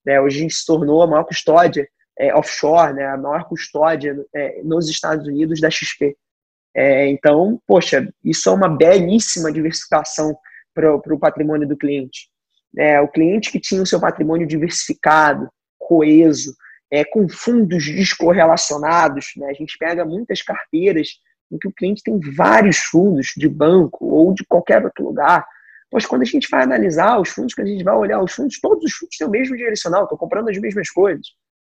É, 0.06 0.20
hoje 0.20 0.36
a 0.36 0.40
gente 0.42 0.54
se 0.54 0.66
tornou 0.66 1.00
a 1.00 1.06
maior 1.06 1.24
custódia 1.24 1.88
é, 2.18 2.34
offshore, 2.34 2.94
né, 2.94 3.06
a 3.06 3.16
maior 3.16 3.44
custódia 3.44 4.16
é, 4.34 4.62
nos 4.62 4.88
Estados 4.88 5.26
Unidos 5.26 5.60
da 5.60 5.70
XP. 5.70 6.16
É, 6.74 7.08
então, 7.08 7.60
poxa, 7.66 8.08
isso 8.24 8.48
é 8.48 8.52
uma 8.52 8.68
belíssima 8.68 9.52
diversificação 9.52 10.36
para 10.74 10.94
o 10.94 11.18
patrimônio 11.18 11.68
do 11.68 11.76
cliente. 11.76 12.28
É, 12.76 13.00
o 13.00 13.08
cliente 13.08 13.52
que 13.52 13.60
tinha 13.60 13.82
o 13.82 13.86
seu 13.86 14.00
patrimônio 14.00 14.46
diversificado, 14.46 15.48
coeso, 15.78 16.54
é, 16.90 17.04
com 17.04 17.28
fundos 17.28 17.84
descorrelacionados, 17.84 19.32
né, 19.36 19.48
a 19.48 19.52
gente 19.52 19.78
pega 19.78 20.04
muitas 20.04 20.42
carteiras 20.42 21.08
em 21.50 21.58
que 21.58 21.68
o 21.68 21.72
cliente 21.72 22.02
tem 22.02 22.18
vários 22.34 22.78
fundos 22.78 23.28
de 23.36 23.48
banco 23.48 24.06
ou 24.06 24.34
de 24.34 24.44
qualquer 24.44 24.84
outro 24.84 25.04
lugar. 25.04 25.46
Pois 25.90 26.06
quando 26.06 26.22
a 26.22 26.26
gente 26.26 26.48
vai 26.50 26.64
analisar 26.64 27.20
os 27.20 27.28
fundos, 27.28 27.54
quando 27.54 27.68
a 27.68 27.70
gente 27.70 27.84
vai 27.84 27.94
olhar 27.94 28.20
os 28.20 28.32
fundos, 28.32 28.58
todos 28.60 28.84
os 28.84 28.92
fundos 28.92 29.16
têm 29.16 29.26
o 29.26 29.30
mesmo 29.30 29.56
direcional, 29.56 30.04
estão 30.04 30.18
comprando 30.18 30.48
as 30.48 30.58
mesmas 30.58 30.90
coisas. 30.90 31.26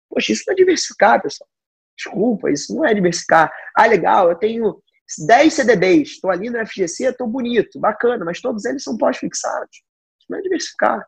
Poxa, 0.10 0.32
isso 0.32 0.43
não 0.47 0.53
é 0.53 0.55
diversificar, 0.55 1.22
pessoal. 1.22 1.49
Desculpa, 1.97 2.49
isso 2.49 2.76
não 2.76 2.86
é 2.86 2.93
diversificar. 2.93 3.51
Ah, 3.76 3.86
legal, 3.86 4.30
eu 4.30 4.36
tenho 4.36 4.82
10 5.28 5.53
CDBs, 5.53 6.12
estou 6.12 6.32
ali 6.32 6.49
no 6.49 6.66
FGC, 6.66 7.05
estou 7.05 7.28
bonito, 7.28 7.80
bacana, 7.80 8.24
mas 8.24 8.41
todos 8.41 8.66
eles 8.66 8.84
são 8.84 8.97
pós-fixados. 8.97 9.78
Isso 10.20 10.28
não 10.30 10.39
é 10.39 10.41
diversificar. 10.41 11.05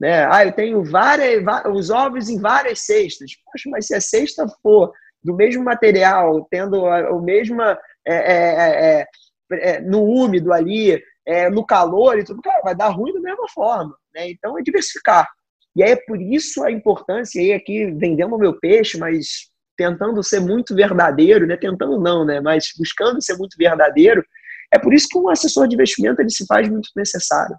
Né? 0.00 0.26
Ah, 0.30 0.44
eu 0.44 0.52
tenho 0.52 0.84
várias, 0.84 1.42
os 1.72 1.90
ovos 1.90 2.28
em 2.28 2.40
várias 2.40 2.80
cestas. 2.80 3.30
Poxa, 3.44 3.70
mas 3.70 3.86
se 3.86 3.94
a 3.94 4.00
cesta 4.00 4.46
for 4.62 4.92
do 5.22 5.34
mesmo 5.34 5.62
material, 5.62 6.46
tendo 6.50 6.82
o 6.82 7.20
mesmo 7.20 7.62
é 7.62 7.78
é, 8.04 8.16
é, 8.16 9.06
é, 9.52 9.76
é, 9.76 9.80
no 9.80 10.02
úmido 10.02 10.52
ali, 10.52 11.00
é, 11.24 11.48
no 11.48 11.64
calor 11.64 12.18
e 12.18 12.24
tudo, 12.24 12.42
cara, 12.42 12.62
vai 12.62 12.74
dar 12.74 12.88
ruim 12.88 13.14
da 13.14 13.20
mesma 13.20 13.48
forma. 13.48 13.96
Né? 14.14 14.30
Então 14.30 14.58
é 14.58 14.62
diversificar. 14.62 15.28
E 15.74 15.82
é 15.82 15.96
por 15.96 16.20
isso 16.20 16.62
a 16.62 16.70
importância, 16.70 17.40
aí 17.40 17.52
aqui 17.52 17.90
vendendo 17.92 18.34
o 18.34 18.38
meu 18.38 18.58
peixe, 18.58 18.98
mas 18.98 19.50
tentando 19.76 20.22
ser 20.22 20.40
muito 20.40 20.74
verdadeiro, 20.74 21.46
né? 21.46 21.56
Tentando 21.56 21.98
não, 21.98 22.24
né? 22.24 22.40
Mas 22.40 22.66
buscando 22.78 23.22
ser 23.22 23.36
muito 23.36 23.56
verdadeiro. 23.56 24.24
É 24.72 24.78
por 24.78 24.92
isso 24.92 25.08
que 25.08 25.18
um 25.18 25.28
assessor 25.28 25.66
de 25.66 25.74
investimento 25.74 26.20
ele 26.20 26.30
se 26.30 26.46
faz 26.46 26.68
muito 26.68 26.90
necessário. 26.96 27.56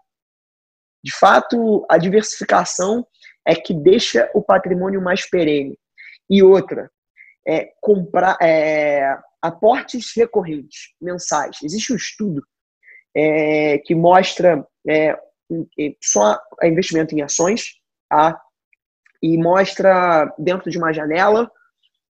De 1.04 1.16
fato, 1.18 1.86
a 1.90 1.98
diversificação 1.98 3.06
é 3.46 3.56
que 3.56 3.74
deixa 3.74 4.30
o 4.34 4.42
patrimônio 4.42 5.02
mais 5.02 5.30
perene. 5.30 5.78
E 6.30 6.42
outra, 6.42 6.90
é 7.48 7.72
comprar 7.82 8.38
é, 8.42 9.18
aportes 9.42 10.14
recorrentes, 10.16 10.94
mensais. 11.02 11.58
Existe 11.62 11.92
um 11.92 11.98
estudo 11.98 12.42
é, 13.16 13.80
que 13.80 13.94
mostra 13.94 14.66
é, 14.88 15.18
só 16.02 16.40
investimento 16.64 17.14
em 17.14 17.22
ações, 17.22 17.74
tá? 18.14 18.42
e 19.24 19.38
mostra 19.38 20.32
dentro 20.38 20.70
de 20.70 20.78
uma 20.78 20.92
janela 20.92 21.50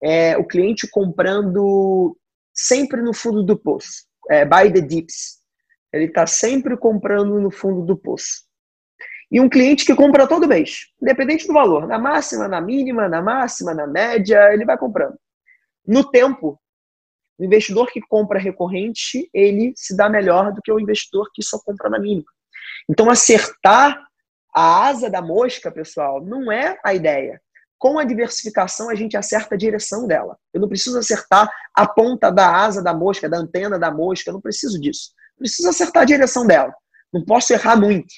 é, 0.01 0.37
o 0.37 0.45
cliente 0.45 0.87
comprando 0.87 2.15
sempre 2.53 3.01
no 3.01 3.13
fundo 3.13 3.43
do 3.43 3.57
poço, 3.57 4.05
é, 4.29 4.45
the 4.45 4.79
dips. 4.79 5.39
Ele 5.91 6.05
está 6.05 6.27
sempre 6.27 6.77
comprando 6.77 7.41
no 7.41 7.49
fundo 7.49 7.83
do 7.83 7.97
poço. 7.97 8.47
E 9.31 9.41
um 9.41 9.49
cliente 9.49 9.85
que 9.85 9.95
compra 9.95 10.27
todo 10.27 10.47
mês, 10.47 10.87
independente 11.01 11.47
do 11.47 11.53
valor, 11.53 11.87
na 11.87 11.97
máxima, 11.97 12.47
na 12.47 12.61
mínima, 12.61 13.09
na 13.09 13.21
máxima, 13.21 13.73
na 13.73 13.87
média, 13.87 14.53
ele 14.53 14.65
vai 14.65 14.77
comprando. 14.77 15.17
No 15.85 16.09
tempo, 16.09 16.59
o 17.39 17.43
investidor 17.43 17.87
que 17.91 18.01
compra 18.01 18.39
recorrente, 18.39 19.29
ele 19.33 19.73
se 19.75 19.95
dá 19.95 20.07
melhor 20.09 20.53
do 20.53 20.61
que 20.61 20.71
o 20.71 20.79
investidor 20.79 21.29
que 21.33 21.43
só 21.43 21.59
compra 21.59 21.89
na 21.89 21.99
mínima. 21.99 22.27
Então, 22.87 23.09
acertar 23.09 24.08
a 24.53 24.87
asa 24.87 25.09
da 25.09 25.21
mosca, 25.21 25.71
pessoal, 25.71 26.23
não 26.23 26.51
é 26.51 26.77
a 26.83 26.93
ideia. 26.93 27.41
Com 27.77 27.97
a 27.97 28.03
diversificação, 28.03 28.89
a 28.89 28.95
gente 28.95 29.15
acerta 29.15 29.55
a 29.55 29.57
direção 29.57 30.05
dela. 30.05 30.37
Eu 30.53 30.59
não 30.59 30.67
preciso 30.67 30.97
acertar 30.97 31.49
a 31.73 31.87
ponta 31.87 32.29
da 32.29 32.53
asa 32.53 32.83
da 32.83 32.93
mosca, 32.93 33.29
da 33.29 33.37
antena 33.37 33.79
da 33.79 33.89
mosca, 33.89 34.29
eu 34.29 34.33
não 34.33 34.41
preciso 34.41 34.79
disso. 34.79 35.11
Eu 35.37 35.39
preciso 35.39 35.69
acertar 35.69 36.03
a 36.03 36.05
direção 36.05 36.45
dela. 36.45 36.73
Não 37.13 37.23
posso 37.23 37.53
errar 37.53 37.77
muito. 37.77 38.13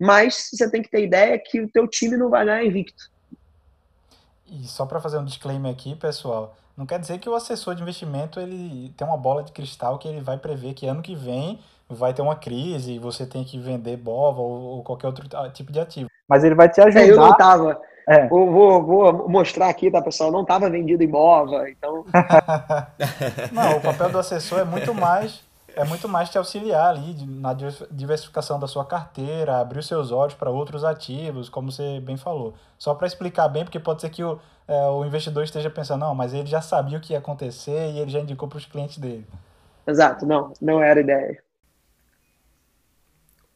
Mas 0.00 0.48
você 0.52 0.68
tem 0.70 0.82
que 0.82 0.90
ter 0.90 1.04
ideia 1.04 1.38
que 1.38 1.60
o 1.60 1.70
teu 1.70 1.86
time 1.86 2.16
não 2.16 2.30
vai 2.30 2.44
ganhar 2.44 2.64
invicto. 2.64 3.10
E 4.46 4.66
só 4.66 4.84
para 4.84 5.00
fazer 5.00 5.18
um 5.18 5.24
disclaimer 5.24 5.70
aqui, 5.70 5.94
pessoal, 5.94 6.56
não 6.76 6.86
quer 6.86 6.98
dizer 6.98 7.18
que 7.18 7.28
o 7.28 7.34
assessor 7.34 7.74
de 7.74 7.82
investimento 7.82 8.40
ele 8.40 8.92
tem 8.96 9.06
uma 9.06 9.16
bola 9.16 9.44
de 9.44 9.52
cristal 9.52 9.98
que 9.98 10.08
ele 10.08 10.20
vai 10.20 10.38
prever 10.38 10.74
que 10.74 10.86
ano 10.86 11.02
que 11.02 11.14
vem 11.14 11.60
vai 11.90 12.14
ter 12.14 12.22
uma 12.22 12.36
crise 12.36 12.92
e 12.92 12.98
você 12.98 13.26
tem 13.26 13.44
que 13.44 13.58
vender 13.58 13.96
BOVA 13.96 14.40
ou, 14.40 14.62
ou 14.62 14.82
qualquer 14.82 15.08
outro 15.08 15.28
tipo 15.52 15.72
de 15.72 15.80
ativo. 15.80 16.08
Mas 16.28 16.44
ele 16.44 16.54
vai 16.54 16.68
te 16.68 16.80
ajudar. 16.80 17.00
É, 17.00 17.10
eu 17.10 17.16
não 17.16 17.36
tava. 17.36 17.80
É. 18.08 18.26
Vou, 18.28 18.50
vou, 18.50 18.82
vou, 18.82 19.28
mostrar 19.28 19.68
aqui, 19.68 19.90
tá, 19.90 20.00
pessoal? 20.00 20.32
Não 20.32 20.42
estava 20.42 20.70
vendido 20.70 21.02
em 21.02 21.08
BOVA, 21.08 21.68
então. 21.70 22.04
não, 23.52 23.76
o 23.76 23.80
papel 23.80 24.10
do 24.10 24.18
assessor 24.18 24.60
é 24.60 24.64
muito 24.64 24.94
mais 24.94 25.42
é 25.76 25.84
muito 25.84 26.08
mais 26.08 26.28
te 26.28 26.38
auxiliar 26.38 26.90
ali 26.90 27.14
na 27.26 27.54
diversificação 27.90 28.58
da 28.58 28.66
sua 28.66 28.84
carteira, 28.84 29.58
abrir 29.58 29.78
os 29.78 29.86
seus 29.86 30.10
olhos 30.10 30.34
para 30.34 30.50
outros 30.50 30.84
ativos, 30.84 31.48
como 31.48 31.70
você 31.70 32.00
bem 32.00 32.16
falou. 32.16 32.54
Só 32.78 32.94
para 32.94 33.06
explicar 33.06 33.48
bem, 33.48 33.64
porque 33.64 33.78
pode 33.78 34.00
ser 34.00 34.10
que 34.10 34.22
o, 34.22 34.38
é, 34.66 34.86
o 34.88 35.04
investidor 35.04 35.44
esteja 35.44 35.70
pensando, 35.70 36.00
não, 36.00 36.14
mas 36.14 36.34
ele 36.34 36.46
já 36.46 36.60
sabia 36.60 36.98
o 36.98 37.00
que 37.00 37.12
ia 37.12 37.18
acontecer 37.18 37.92
e 37.92 37.98
ele 37.98 38.10
já 38.10 38.20
indicou 38.20 38.48
para 38.48 38.58
os 38.58 38.66
clientes 38.66 38.98
dele. 38.98 39.26
Exato, 39.86 40.26
não, 40.26 40.52
não 40.60 40.82
era 40.82 41.00
ideia. 41.00 41.42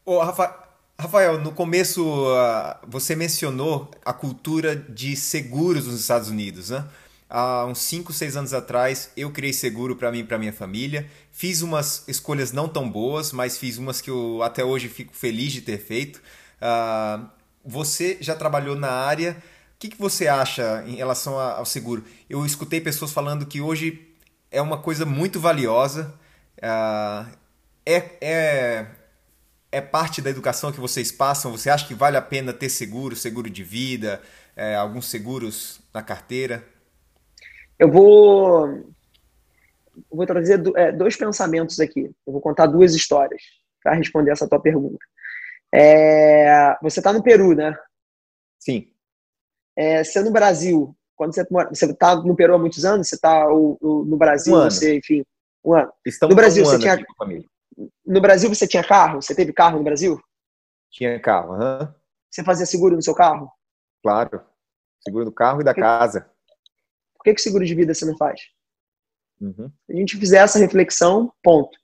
Ô, 0.07 0.19
Rafa, 0.19 0.55
Rafael, 0.99 1.41
no 1.41 1.51
começo 1.51 2.05
uh, 2.05 2.75
você 2.87 3.15
mencionou 3.15 3.89
a 4.05 4.13
cultura 4.13 4.75
de 4.75 5.15
seguros 5.15 5.87
nos 5.87 5.99
Estados 5.99 6.29
Unidos, 6.29 6.69
né? 6.69 6.87
Há 7.27 7.65
uns 7.65 7.79
5, 7.79 8.13
6 8.13 8.37
anos 8.37 8.53
atrás, 8.53 9.09
eu 9.17 9.31
criei 9.31 9.51
seguro 9.51 9.95
para 9.95 10.11
mim 10.11 10.19
e 10.19 10.23
para 10.23 10.37
minha 10.37 10.53
família. 10.53 11.09
Fiz 11.31 11.63
umas 11.63 12.07
escolhas 12.07 12.51
não 12.51 12.69
tão 12.69 12.87
boas, 12.87 13.31
mas 13.31 13.57
fiz 13.57 13.79
umas 13.79 13.99
que 13.99 14.11
eu 14.11 14.43
até 14.43 14.63
hoje 14.63 14.89
fico 14.89 15.11
feliz 15.11 15.51
de 15.51 15.61
ter 15.61 15.79
feito. 15.79 16.21
Uh, 16.61 17.25
você 17.65 18.19
já 18.21 18.35
trabalhou 18.35 18.75
na 18.75 18.91
área. 18.91 19.31
O 19.75 19.79
que, 19.79 19.89
que 19.89 19.97
você 19.97 20.27
acha 20.27 20.83
em 20.85 20.97
relação 20.97 21.39
ao 21.39 21.65
seguro? 21.65 22.03
Eu 22.29 22.45
escutei 22.45 22.79
pessoas 22.79 23.11
falando 23.11 23.47
que 23.47 23.59
hoje 23.59 24.07
é 24.51 24.61
uma 24.61 24.77
coisa 24.77 25.03
muito 25.03 25.39
valiosa. 25.39 26.13
Uh, 26.59 27.27
é, 27.83 28.17
é, 28.21 28.85
é 29.75 29.81
parte 29.81 30.21
da 30.21 30.29
educação 30.29 30.71
que 30.71 30.79
vocês 30.79 31.11
passam? 31.11 31.51
Você 31.51 31.69
acha 31.69 31.85
que 31.85 31.93
vale 31.93 32.15
a 32.15 32.21
pena 32.21 32.53
ter 32.53 32.69
seguro, 32.69 33.13
seguro 33.13 33.49
de 33.49 33.61
vida, 33.61 34.21
é, 34.55 34.73
alguns 34.73 35.09
seguros 35.09 35.81
na 35.93 36.01
carteira? 36.01 36.63
Eu 37.77 37.91
vou, 37.91 38.95
vou 40.09 40.25
trazer 40.25 40.63
é, 40.77 40.93
dois 40.93 41.17
pensamentos 41.17 41.77
aqui. 41.81 42.09
Eu 42.25 42.31
vou 42.31 42.41
contar 42.41 42.67
duas 42.67 42.95
histórias 42.95 43.41
para 43.83 43.95
responder 43.95 44.31
essa 44.31 44.47
tua 44.47 44.61
pergunta. 44.61 45.05
É, 45.73 46.77
você 46.81 47.01
está 47.01 47.11
no 47.11 47.21
Peru, 47.21 47.53
né? 47.53 47.77
Sim. 48.57 48.87
É, 49.75 50.05
você 50.05 50.19
é 50.19 50.23
no 50.23 50.31
Brasil, 50.31 50.95
quando 51.17 51.35
você 51.35 51.45
mora, 51.51 51.67
você 51.67 51.85
está 51.85 52.15
no 52.15 52.33
Peru 52.33 52.55
há 52.55 52.57
muitos 52.57 52.85
anos, 52.85 53.09
você 53.09 53.15
está 53.15 53.45
no 53.45 54.15
Brasil, 54.17 54.55
um 54.55 54.63
você, 54.63 54.95
enfim, 54.95 55.25
um 55.65 55.73
ano. 55.73 55.91
Estamos 56.05 56.33
no 56.33 56.41
Brasil, 56.41 56.63
um 56.63 56.65
você 56.65 56.79
tinha 56.79 56.97
no 58.05 58.21
Brasil 58.21 58.49
você 58.49 58.67
tinha 58.67 58.83
carro? 58.83 59.21
Você 59.21 59.35
teve 59.35 59.51
carro 59.53 59.77
no 59.77 59.83
Brasil? 59.83 60.19
Tinha 60.91 61.19
carro, 61.19 61.53
uhum. 61.53 61.87
Você 62.29 62.43
fazia 62.43 62.65
seguro 62.65 62.95
no 62.95 63.01
seu 63.01 63.13
carro? 63.13 63.49
Claro. 64.03 64.41
Seguro 65.03 65.25
do 65.25 65.31
carro 65.31 65.61
e 65.61 65.63
da 65.63 65.73
casa. 65.73 66.29
Por 67.15 67.23
que, 67.23 67.33
que 67.33 67.41
seguro 67.41 67.65
de 67.65 67.75
vida 67.75 67.93
você 67.93 68.05
não 68.05 68.17
faz? 68.17 68.41
Uhum. 69.39 69.71
Se 69.85 69.93
a 69.93 69.95
gente 69.95 70.17
fizer 70.17 70.37
essa 70.39 70.59
reflexão, 70.59 71.31
ponto. 71.43 71.77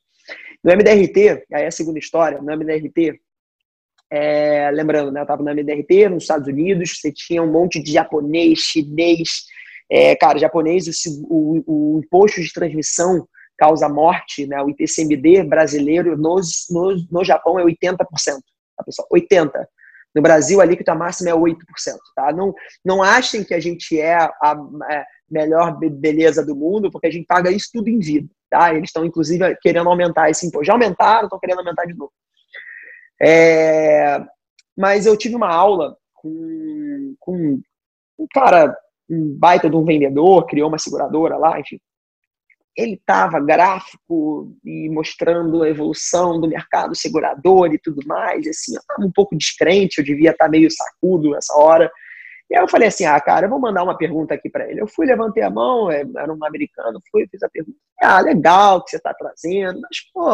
No 0.63 0.71
MDRT, 0.71 1.45
aí 1.53 1.63
é 1.63 1.67
a 1.67 1.71
segunda 1.71 1.99
história, 1.99 2.41
no 2.41 2.55
MDRT, 2.55 3.19
é, 4.11 4.69
lembrando, 4.71 5.11
né, 5.11 5.21
eu 5.21 5.23
estava 5.23 5.41
no 5.41 5.53
MDRT 5.53 6.09
nos 6.09 6.23
Estados 6.23 6.47
Unidos, 6.47 6.99
você 6.99 7.11
tinha 7.11 7.41
um 7.41 7.51
monte 7.51 7.81
de 7.81 7.93
japonês, 7.93 8.59
chinês, 8.59 9.45
é, 9.89 10.15
cara, 10.15 10.37
japonês, 10.37 10.85
o, 11.05 11.23
o, 11.29 11.95
o 11.95 11.99
imposto 11.99 12.41
de 12.41 12.51
transmissão 12.51 13.27
causa 13.61 13.87
morte, 13.87 14.47
né, 14.47 14.59
o 14.59 14.71
ITCMD 14.71 15.43
brasileiro 15.43 16.17
no, 16.17 16.41
no, 16.71 16.95
no 17.11 17.23
Japão 17.23 17.59
é 17.59 17.63
80%. 17.63 17.97
Tá, 18.75 18.83
pessoal? 18.83 19.07
80%. 19.13 19.51
No 20.15 20.21
Brasil, 20.21 20.59
a 20.59 20.95
máxima 20.95 21.29
é 21.29 21.33
8%. 21.33 21.55
Tá? 22.15 22.33
Não, 22.33 22.55
não 22.83 23.03
achem 23.03 23.43
que 23.43 23.53
a 23.53 23.59
gente 23.59 23.99
é 23.99 24.15
a, 24.15 24.31
a 24.41 25.05
melhor 25.29 25.77
beleza 25.77 26.43
do 26.43 26.55
mundo, 26.55 26.89
porque 26.89 27.05
a 27.05 27.11
gente 27.11 27.27
paga 27.27 27.51
isso 27.51 27.69
tudo 27.71 27.87
em 27.87 27.99
vida. 27.99 28.27
Tá? 28.49 28.73
Eles 28.73 28.89
estão, 28.89 29.05
inclusive, 29.05 29.55
querendo 29.61 29.89
aumentar 29.89 30.31
esse 30.31 30.47
imposto. 30.47 30.65
Já 30.65 30.73
aumentaram, 30.73 31.25
estão 31.25 31.39
querendo 31.39 31.59
aumentar 31.59 31.85
de 31.85 31.93
novo. 31.93 32.11
É, 33.21 34.25
mas 34.75 35.05
eu 35.05 35.15
tive 35.15 35.35
uma 35.35 35.53
aula 35.53 35.95
com, 36.15 37.15
com 37.19 37.61
um 38.17 38.27
cara, 38.33 38.75
um 39.07 39.37
baita 39.37 39.69
de 39.69 39.75
um 39.75 39.85
vendedor, 39.85 40.47
criou 40.47 40.67
uma 40.67 40.79
seguradora 40.79 41.37
lá, 41.37 41.59
enfim 41.59 41.79
ele 42.75 42.93
estava 42.93 43.39
gráfico 43.39 44.55
e 44.63 44.89
mostrando 44.89 45.63
a 45.63 45.69
evolução 45.69 46.39
do 46.39 46.47
mercado 46.47 46.95
segurador 46.95 47.73
e 47.73 47.79
tudo 47.79 48.05
mais, 48.05 48.47
assim, 48.47 48.75
eu 48.75 48.79
estava 48.79 49.05
um 49.05 49.11
pouco 49.11 49.37
descrente, 49.37 49.99
eu 49.99 50.05
devia 50.05 50.31
estar 50.31 50.45
tá 50.45 50.51
meio 50.51 50.69
sacudo 50.71 51.31
nessa 51.31 51.53
hora. 51.55 51.91
E 52.49 52.55
aí 52.55 52.63
eu 52.63 52.67
falei 52.67 52.87
assim, 52.87 53.05
ah, 53.05 53.19
cara, 53.19 53.45
eu 53.45 53.49
vou 53.49 53.59
mandar 53.59 53.83
uma 53.83 53.97
pergunta 53.97 54.33
aqui 54.33 54.49
para 54.49 54.69
ele. 54.69 54.81
Eu 54.81 54.87
fui, 54.87 55.05
levantei 55.05 55.43
a 55.43 55.49
mão, 55.49 55.91
é, 55.91 56.05
era 56.17 56.33
um 56.33 56.45
americano, 56.45 57.01
fui, 57.11 57.27
fiz 57.29 57.43
a 57.43 57.49
pergunta. 57.49 57.77
Ah, 58.01 58.21
legal 58.21 58.83
que 58.83 58.91
você 58.91 58.97
está 58.97 59.13
trazendo, 59.13 59.79
mas, 59.81 60.01
pô, 60.13 60.29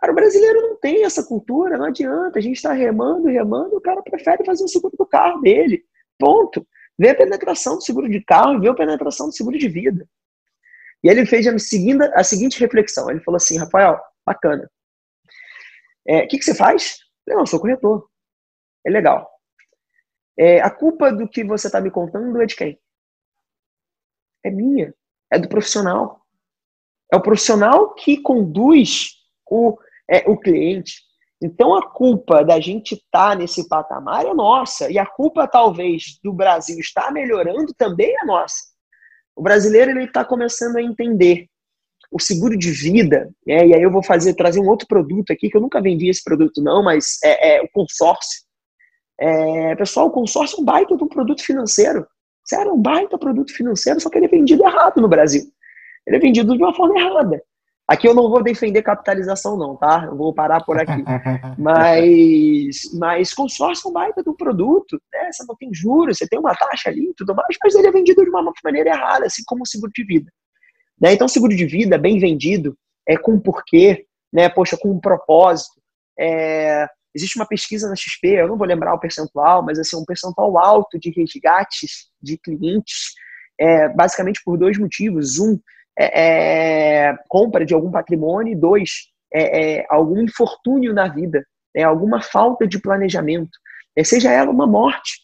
cara, 0.00 0.12
o 0.12 0.14
brasileiro 0.14 0.60
não 0.62 0.76
tem 0.76 1.04
essa 1.04 1.24
cultura, 1.24 1.76
não 1.76 1.86
adianta, 1.86 2.38
a 2.38 2.42
gente 2.42 2.56
está 2.56 2.72
remando, 2.72 3.28
remando, 3.28 3.76
o 3.76 3.80
cara 3.80 4.02
prefere 4.02 4.44
fazer 4.44 4.64
o 4.64 4.68
seguro 4.68 4.96
do 4.96 5.06
carro 5.06 5.40
dele, 5.40 5.82
ponto. 6.18 6.66
Vê 6.98 7.10
a 7.10 7.14
penetração 7.14 7.76
do 7.76 7.82
seguro 7.82 8.08
de 8.08 8.20
carro 8.20 8.54
e 8.54 8.60
vê 8.60 8.68
a 8.68 8.74
penetração 8.74 9.28
do 9.28 9.32
seguro 9.32 9.56
de 9.56 9.68
vida. 9.68 10.04
E 11.02 11.08
ele 11.08 11.24
fez 11.26 11.46
a 11.46 11.58
seguinte, 11.58 12.02
a 12.14 12.24
seguinte 12.24 12.60
reflexão. 12.60 13.10
Ele 13.10 13.20
falou 13.20 13.36
assim, 13.36 13.58
Rafael, 13.58 14.00
bacana. 14.26 14.68
É, 16.06 16.16
o 16.16 16.18
é, 16.20 16.26
que, 16.26 16.38
que 16.38 16.44
você 16.44 16.54
faz? 16.54 16.98
Eu 17.26 17.36
não, 17.36 17.46
sou 17.46 17.60
corretor. 17.60 18.08
É 18.86 18.90
legal. 18.90 19.28
É, 20.38 20.60
a 20.60 20.70
culpa 20.70 21.12
do 21.12 21.28
que 21.28 21.44
você 21.44 21.66
está 21.66 21.80
me 21.80 21.90
contando 21.90 22.40
é 22.40 22.46
de 22.46 22.56
quem? 22.56 22.78
É 24.44 24.50
minha. 24.50 24.94
É 25.30 25.38
do 25.38 25.48
profissional. 25.48 26.22
É 27.12 27.16
o 27.16 27.22
profissional 27.22 27.94
que 27.94 28.20
conduz 28.20 29.10
o, 29.50 29.78
é, 30.08 30.28
o 30.28 30.38
cliente. 30.38 31.02
Então 31.40 31.74
a 31.74 31.88
culpa 31.90 32.44
da 32.44 32.58
gente 32.58 32.94
estar 32.94 33.30
tá 33.30 33.34
nesse 33.34 33.68
patamar 33.68 34.26
é 34.26 34.34
nossa. 34.34 34.90
E 34.90 34.98
a 34.98 35.06
culpa, 35.06 35.46
talvez, 35.46 36.18
do 36.22 36.32
Brasil 36.32 36.78
estar 36.78 37.12
melhorando 37.12 37.72
também 37.74 38.14
é 38.16 38.24
nossa. 38.24 38.77
O 39.38 39.42
brasileiro 39.42 39.92
ele 39.92 40.04
está 40.04 40.24
começando 40.24 40.76
a 40.76 40.82
entender 40.82 41.46
o 42.10 42.20
seguro 42.20 42.58
de 42.58 42.72
vida, 42.72 43.30
né? 43.46 43.68
e 43.68 43.74
aí 43.74 43.80
eu 43.80 43.90
vou 43.90 44.02
fazer 44.02 44.34
trazer 44.34 44.58
um 44.58 44.66
outro 44.66 44.88
produto 44.88 45.30
aqui 45.30 45.48
que 45.48 45.56
eu 45.56 45.60
nunca 45.60 45.80
vendi 45.80 46.08
esse 46.08 46.24
produto 46.24 46.60
não, 46.60 46.82
mas 46.82 47.18
é, 47.22 47.58
é 47.58 47.62
o 47.62 47.68
consórcio. 47.68 48.42
É, 49.20 49.76
pessoal, 49.76 50.08
o 50.08 50.10
consórcio 50.10 50.58
é 50.58 50.60
um 50.60 50.64
baita 50.64 50.96
de 50.96 51.04
um 51.04 51.08
produto 51.08 51.44
financeiro. 51.44 52.04
Sério, 52.44 52.70
é 52.70 52.72
um 52.72 52.82
baita 52.82 53.16
produto 53.16 53.52
financeiro, 53.52 54.00
só 54.00 54.10
que 54.10 54.18
ele 54.18 54.26
é 54.26 54.28
vendido 54.28 54.64
errado 54.64 55.00
no 55.00 55.08
Brasil. 55.08 55.42
Ele 56.04 56.16
é 56.16 56.20
vendido 56.20 56.56
de 56.56 56.62
uma 56.62 56.74
forma 56.74 56.98
errada. 56.98 57.40
Aqui 57.88 58.06
eu 58.06 58.14
não 58.14 58.28
vou 58.28 58.42
defender 58.42 58.82
capitalização, 58.82 59.56
não, 59.56 59.74
tá? 59.74 60.04
Eu 60.06 60.14
vou 60.14 60.34
parar 60.34 60.62
por 60.62 60.78
aqui. 60.78 61.02
Mas, 61.56 62.82
mas 62.92 63.32
consórcio 63.32 63.86
é 63.86 63.90
um 63.90 63.92
baita 63.94 64.22
do 64.22 64.34
produto, 64.34 65.00
né? 65.10 65.32
Você 65.32 65.42
não 65.48 65.56
tem 65.56 65.72
juros, 65.72 66.18
você 66.18 66.28
tem 66.28 66.38
uma 66.38 66.54
taxa 66.54 66.90
ali 66.90 67.08
e 67.08 67.14
tudo 67.14 67.34
mais, 67.34 67.56
mas 67.64 67.74
ele 67.74 67.86
é 67.86 67.90
vendido 67.90 68.22
de 68.22 68.28
uma 68.28 68.52
maneira 68.62 68.90
errada, 68.90 69.24
assim 69.24 69.42
como 69.46 69.62
o 69.62 69.66
seguro 69.66 69.90
de 69.90 70.04
vida. 70.04 70.30
Né? 71.00 71.14
Então, 71.14 71.26
seguro 71.26 71.56
de 71.56 71.64
vida 71.64 71.96
bem 71.96 72.18
vendido, 72.18 72.76
é 73.08 73.16
com 73.16 73.40
porquê, 73.40 74.04
né? 74.30 74.50
Poxa, 74.50 74.76
com 74.76 74.90
um 74.90 75.00
propósito. 75.00 75.80
É... 76.18 76.86
Existe 77.14 77.38
uma 77.38 77.46
pesquisa 77.46 77.88
na 77.88 77.96
XP, 77.96 78.28
eu 78.28 78.48
não 78.48 78.58
vou 78.58 78.66
lembrar 78.66 78.92
o 78.92 79.00
percentual, 79.00 79.62
mas 79.64 79.78
assim, 79.78 79.96
um 79.96 80.04
percentual 80.04 80.58
alto 80.58 80.98
de 80.98 81.10
resgates 81.10 82.10
de 82.20 82.36
clientes, 82.36 83.14
é, 83.58 83.88
basicamente 83.88 84.42
por 84.44 84.58
dois 84.58 84.76
motivos. 84.78 85.38
Um, 85.38 85.58
é, 85.98 87.08
é, 87.08 87.18
compra 87.28 87.66
de 87.66 87.74
algum 87.74 87.90
patrimônio, 87.90 88.52
e 88.52 88.56
dois, 88.56 89.08
é, 89.32 89.78
é, 89.78 89.86
algum 89.90 90.22
infortúnio 90.22 90.94
na 90.94 91.08
vida, 91.08 91.44
né, 91.74 91.82
alguma 91.82 92.22
falta 92.22 92.66
de 92.66 92.80
planejamento, 92.80 93.50
né, 93.96 94.04
seja 94.04 94.30
ela 94.30 94.50
uma 94.50 94.66
morte. 94.66 95.18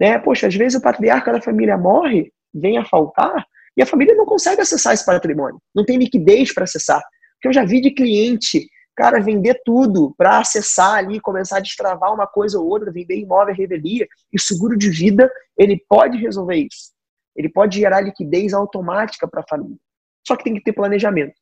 Né? 0.00 0.18
Poxa, 0.18 0.48
às 0.48 0.54
vezes 0.54 0.78
o 0.78 0.82
patriarca 0.82 1.32
da 1.32 1.40
família 1.40 1.78
morre, 1.78 2.32
vem 2.52 2.76
a 2.76 2.84
faltar, 2.84 3.46
e 3.76 3.82
a 3.82 3.86
família 3.86 4.14
não 4.16 4.26
consegue 4.26 4.60
acessar 4.60 4.92
esse 4.92 5.06
patrimônio, 5.06 5.60
não 5.74 5.84
tem 5.84 5.96
liquidez 5.96 6.52
para 6.52 6.64
acessar. 6.64 7.00
Porque 7.34 7.48
eu 7.48 7.52
já 7.52 7.64
vi 7.64 7.80
de 7.80 7.92
cliente, 7.92 8.68
cara, 8.96 9.20
vender 9.20 9.60
tudo 9.64 10.12
para 10.18 10.38
acessar 10.38 10.94
ali, 10.94 11.20
começar 11.20 11.58
a 11.58 11.60
destravar 11.60 12.12
uma 12.12 12.26
coisa 12.26 12.58
ou 12.58 12.66
outra, 12.66 12.90
vender 12.90 13.16
imóvel, 13.16 13.54
revelia, 13.54 14.08
e 14.32 14.36
o 14.36 14.40
seguro 14.40 14.76
de 14.76 14.90
vida, 14.90 15.30
ele 15.56 15.82
pode 15.88 16.18
resolver 16.18 16.56
isso. 16.56 16.90
Ele 17.36 17.48
pode 17.48 17.78
gerar 17.78 18.00
liquidez 18.00 18.52
automática 18.52 19.28
para 19.28 19.40
a 19.40 19.46
família. 19.48 19.78
Só 20.26 20.36
que 20.36 20.44
tem 20.44 20.54
que 20.54 20.62
ter 20.62 20.72
planejamento. 20.72 21.34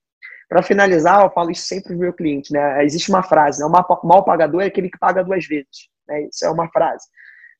Para 0.49 0.63
finalizar, 0.63 1.23
eu 1.23 1.31
falo 1.31 1.51
isso 1.51 1.67
sempre 1.67 1.89
para 1.89 1.97
o 1.97 1.99
meu 1.99 2.13
cliente, 2.13 2.53
né? 2.53 2.85
Existe 2.85 3.11
uma 3.11 3.23
frase, 3.23 3.61
né? 3.61 3.67
O 3.67 4.07
mal 4.07 4.25
pagador 4.25 4.63
é 4.63 4.67
aquele 4.67 4.89
que 4.89 4.99
paga 4.99 5.23
duas 5.23 5.47
vezes. 5.47 5.89
Né? 6.07 6.23
Isso 6.23 6.45
é 6.45 6.51
uma 6.51 6.71
frase 6.71 7.05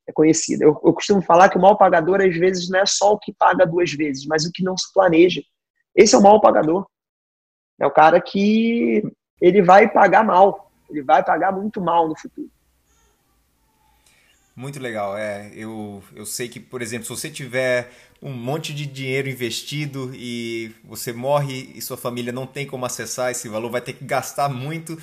é 0.09 0.11
conhecida. 0.11 0.65
Eu, 0.65 0.79
eu 0.83 0.93
costumo 0.93 1.21
falar 1.21 1.49
que 1.49 1.57
o 1.57 1.61
mal 1.61 1.77
pagador, 1.77 2.21
às 2.21 2.35
vezes, 2.35 2.69
não 2.69 2.79
é 2.79 2.85
só 2.85 3.13
o 3.13 3.19
que 3.19 3.33
paga 3.33 3.65
duas 3.65 3.91
vezes, 3.93 4.25
mas 4.25 4.43
o 4.45 4.51
que 4.51 4.63
não 4.63 4.75
se 4.75 4.91
planeja. 4.93 5.41
Esse 5.95 6.15
é 6.15 6.17
o 6.17 6.21
mal 6.21 6.41
pagador. 6.41 6.87
É 7.79 7.85
o 7.85 7.91
cara 7.91 8.19
que 8.19 9.03
ele 9.39 9.61
vai 9.61 9.89
pagar 9.89 10.23
mal. 10.23 10.71
Ele 10.89 11.03
vai 11.03 11.23
pagar 11.23 11.51
muito 11.51 11.79
mal 11.79 12.07
no 12.07 12.17
futuro. 12.17 12.49
Muito 14.55 14.79
legal. 14.79 15.17
É, 15.17 15.51
eu, 15.53 16.03
eu 16.13 16.25
sei 16.25 16.49
que, 16.49 16.59
por 16.59 16.81
exemplo, 16.81 17.05
se 17.05 17.11
você 17.11 17.29
tiver 17.29 17.89
um 18.21 18.31
monte 18.31 18.73
de 18.73 18.85
dinheiro 18.85 19.29
investido 19.29 20.11
e 20.13 20.71
você 20.83 21.13
morre 21.13 21.71
e 21.73 21.81
sua 21.81 21.97
família 21.97 22.33
não 22.33 22.45
tem 22.45 22.65
como 22.65 22.85
acessar 22.85 23.31
esse 23.31 23.47
valor, 23.47 23.71
vai 23.71 23.81
ter 23.81 23.93
que 23.93 24.03
gastar 24.03 24.49
muito. 24.49 24.97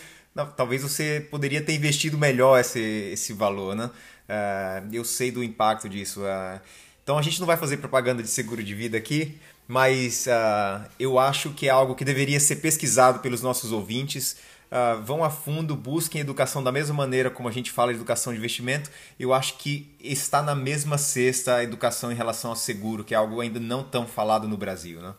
Talvez 0.57 0.83
você 0.83 1.27
poderia 1.31 1.62
ter 1.62 1.75
investido 1.75 2.19
melhor 2.19 2.61
esse, 2.61 2.79
esse 2.79 3.33
valor, 3.33 3.75
né? 3.75 3.91
Uh, 4.29 4.95
eu 4.95 5.05
sei 5.05 5.31
do 5.31 5.43
impacto 5.43 5.89
disso. 5.89 6.21
Uh, 6.21 6.61
então 7.03 7.17
a 7.17 7.23
gente 7.23 7.41
não 7.41 7.47
vai 7.47 7.57
fazer 7.57 7.79
propaganda 7.79 8.23
de 8.23 8.29
seguro 8.29 8.62
de 8.62 8.75
vida 8.75 8.99
aqui, 8.99 9.39
mas 9.67 10.27
uh, 10.27 10.85
eu 11.01 11.19
acho 11.19 11.51
que 11.51 11.69
é 11.69 11.71
algo 11.71 11.95
que 11.95 12.05
deveria 12.05 12.39
ser 12.39 12.57
pesquisado 12.57 13.21
pelos 13.21 13.41
nossos 13.41 13.73
ouvintes. 13.73 14.37
Uh, 14.67 15.01
vão 15.03 15.23
a 15.23 15.31
fundo, 15.31 15.77
busquem 15.77 16.21
educação 16.21 16.62
da 16.62 16.73
mesma 16.73 16.95
maneira 16.95 17.31
como 17.31 17.49
a 17.49 17.53
gente 17.53 17.71
fala 17.71 17.93
de 17.93 17.99
educação 17.99 18.33
de 18.33 18.39
investimento. 18.39 18.91
Eu 19.19 19.33
acho 19.33 19.59
que 19.59 19.95
está 20.01 20.43
na 20.43 20.57
mesma 20.57 20.99
cesta 20.99 21.57
a 21.57 21.62
educação 21.62 22.11
em 22.11 22.17
relação 22.17 22.51
ao 22.51 22.57
seguro, 22.57 23.05
que 23.05 23.14
é 23.14 23.17
algo 23.17 23.41
ainda 23.41 23.61
não 23.61 23.85
tão 23.85 24.07
falado 24.07 24.49
no 24.49 24.57
Brasil. 24.57 25.01
Né? 25.01 25.11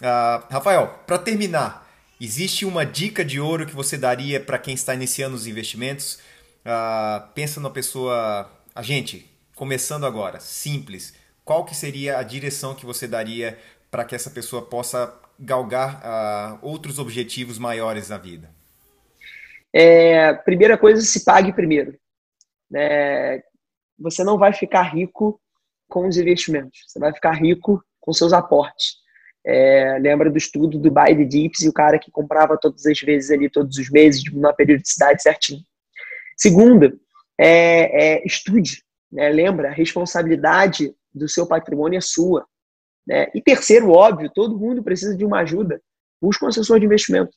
Uh, 0.00 0.52
Rafael, 0.52 1.00
para 1.04 1.18
terminar, 1.18 1.90
existe 2.20 2.64
uma 2.64 2.86
dica 2.86 3.24
de 3.24 3.40
ouro 3.40 3.66
que 3.66 3.74
você 3.74 3.98
daria 3.98 4.38
para 4.38 4.58
quem 4.58 4.74
está 4.74 4.94
iniciando 4.94 5.34
os 5.34 5.48
investimentos? 5.48 6.20
Uh, 6.64 7.26
pensa 7.34 7.58
numa 7.60 7.70
pessoa, 7.70 8.48
a 8.72 8.82
gente, 8.82 9.28
começando 9.56 10.06
agora, 10.06 10.38
simples. 10.38 11.12
Qual 11.44 11.64
que 11.64 11.74
seria 11.74 12.18
a 12.18 12.22
direção 12.22 12.72
que 12.72 12.86
você 12.86 13.08
daria 13.08 13.58
para 13.90 14.04
que 14.04 14.14
essa 14.14 14.30
pessoa 14.30 14.62
possa 14.62 15.12
galgar 15.38 16.58
outros 16.60 16.98
objetivos 16.98 17.56
maiores 17.56 18.08
na 18.08 18.18
vida? 18.18 18.55
É, 19.78 20.32
primeira 20.32 20.78
coisa, 20.78 21.02
se 21.02 21.22
pague 21.22 21.52
primeiro. 21.52 21.98
É, 22.74 23.42
você 23.98 24.24
não 24.24 24.38
vai 24.38 24.54
ficar 24.54 24.84
rico 24.84 25.38
com 25.86 26.08
os 26.08 26.16
investimentos, 26.16 26.78
você 26.86 26.98
vai 26.98 27.12
ficar 27.12 27.32
rico 27.32 27.84
com 28.00 28.10
seus 28.10 28.32
aportes. 28.32 28.94
É, 29.44 29.98
lembra 30.00 30.30
do 30.30 30.38
estudo 30.38 30.78
do 30.78 30.90
Buy 30.90 31.14
the 31.14 31.24
Dips 31.24 31.60
e 31.60 31.68
o 31.68 31.74
cara 31.74 31.98
que 31.98 32.10
comprava 32.10 32.56
todas 32.56 32.86
as 32.86 32.98
vezes 33.00 33.30
ali, 33.30 33.50
todos 33.50 33.76
os 33.76 33.90
meses, 33.90 34.24
numa 34.32 34.54
periodicidade 34.54 35.22
certinho. 35.22 35.60
Segunda, 36.38 36.94
é, 37.38 38.14
é 38.14 38.26
estude. 38.26 38.82
Né? 39.12 39.28
Lembra, 39.28 39.68
a 39.68 39.72
responsabilidade 39.72 40.94
do 41.14 41.28
seu 41.28 41.46
patrimônio 41.46 41.98
é 41.98 42.00
sua. 42.00 42.46
Né? 43.06 43.26
E 43.34 43.42
terceiro, 43.42 43.90
óbvio, 43.90 44.32
todo 44.34 44.58
mundo 44.58 44.82
precisa 44.82 45.14
de 45.14 45.24
uma 45.24 45.40
ajuda. 45.40 45.82
Busca 46.18 46.46
um 46.46 46.48
assessor 46.48 46.80
de 46.80 46.86
investimento. 46.86 47.36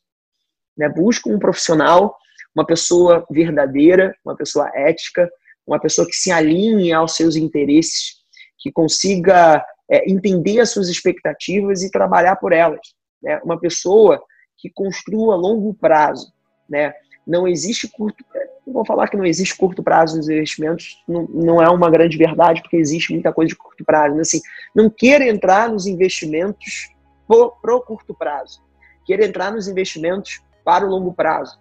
Né? 0.78 0.88
Busca 0.88 1.30
um 1.30 1.38
profissional 1.38 2.16
uma 2.56 2.66
pessoa 2.66 3.26
verdadeira, 3.30 4.16
uma 4.26 4.36
pessoa 4.36 4.70
ética, 4.74 5.30
uma 5.66 5.80
pessoa 5.80 6.08
que 6.08 6.16
se 6.16 6.32
alinhe 6.32 6.92
aos 6.92 7.16
seus 7.16 7.36
interesses, 7.36 8.16
que 8.58 8.72
consiga 8.72 9.64
é, 9.90 10.10
entender 10.10 10.60
as 10.60 10.72
suas 10.72 10.90
expectativas 10.90 11.84
e 11.84 11.92
trabalhar 11.92 12.36
por 12.36 12.52
elas. 12.52 12.82
Né? 13.22 13.40
Uma 13.44 13.60
pessoa 13.60 14.22
que 14.58 14.70
construa 14.70 15.36
longo 15.36 15.74
prazo. 15.74 16.34
Né? 16.68 16.94
Não 17.26 17.48
existe 17.48 17.88
curto 17.88 18.24
não 18.70 18.74
vou 18.74 18.86
falar 18.86 19.08
que 19.08 19.18
não 19.18 19.26
existe 19.26 19.58
curto 19.58 19.82
prazo 19.82 20.16
nos 20.16 20.30
investimentos, 20.30 21.04
não, 21.08 21.24
não 21.24 21.62
é 21.62 21.68
uma 21.70 21.90
grande 21.90 22.18
verdade, 22.18 22.62
porque 22.62 22.78
existe 22.78 23.12
muita 23.12 23.34
coisa 23.34 23.50
de 23.50 23.56
curto 23.56 23.84
prazo. 23.84 24.16
Mas, 24.16 24.28
assim, 24.28 24.42
não 24.76 24.90
queira 24.90 25.28
entrar 25.28 25.70
nos 25.70 25.88
investimentos 25.88 26.90
para 27.28 27.76
o 27.76 27.82
curto 27.82 28.14
prazo. 28.14 28.62
Queira 29.06 29.26
entrar 29.26 29.52
nos 29.52 29.68
investimentos 29.68 30.42
para 30.64 30.86
o 30.86 30.90
longo 30.90 31.14
prazo. 31.14 31.60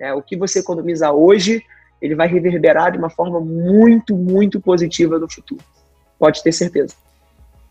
É, 0.00 0.12
o 0.12 0.22
que 0.22 0.36
você 0.36 0.60
economiza 0.60 1.12
hoje, 1.12 1.62
ele 2.00 2.14
vai 2.14 2.28
reverberar 2.28 2.92
de 2.92 2.98
uma 2.98 3.10
forma 3.10 3.40
muito, 3.40 4.16
muito 4.16 4.60
positiva 4.60 5.18
no 5.18 5.30
futuro. 5.30 5.62
Pode 6.18 6.42
ter 6.42 6.52
certeza. 6.52 6.94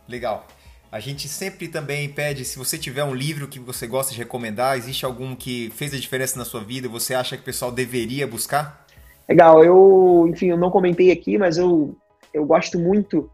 Legal. 0.07 0.45
A 0.89 0.99
gente 0.99 1.27
sempre 1.27 1.67
também 1.67 2.07
pede, 2.07 2.45
se 2.45 2.57
você 2.57 2.77
tiver 2.77 3.03
um 3.03 3.13
livro 3.13 3.47
que 3.47 3.59
você 3.59 3.85
gosta 3.85 4.13
de 4.13 4.19
recomendar, 4.19 4.77
existe 4.77 5.05
algum 5.05 5.35
que 5.35 5.69
fez 5.75 5.93
a 5.93 5.97
diferença 5.97 6.39
na 6.39 6.45
sua 6.45 6.63
vida, 6.63 6.87
você 6.87 7.13
acha 7.13 7.35
que 7.35 7.41
o 7.41 7.45
pessoal 7.45 7.71
deveria 7.71 8.25
buscar? 8.25 8.85
Legal, 9.27 9.63
eu, 9.65 10.25
enfim, 10.29 10.47
eu 10.47 10.57
não 10.57 10.71
comentei 10.71 11.11
aqui, 11.11 11.37
mas 11.37 11.57
eu, 11.57 11.93
eu 12.33 12.45
gosto 12.45 12.79
muito 12.79 13.29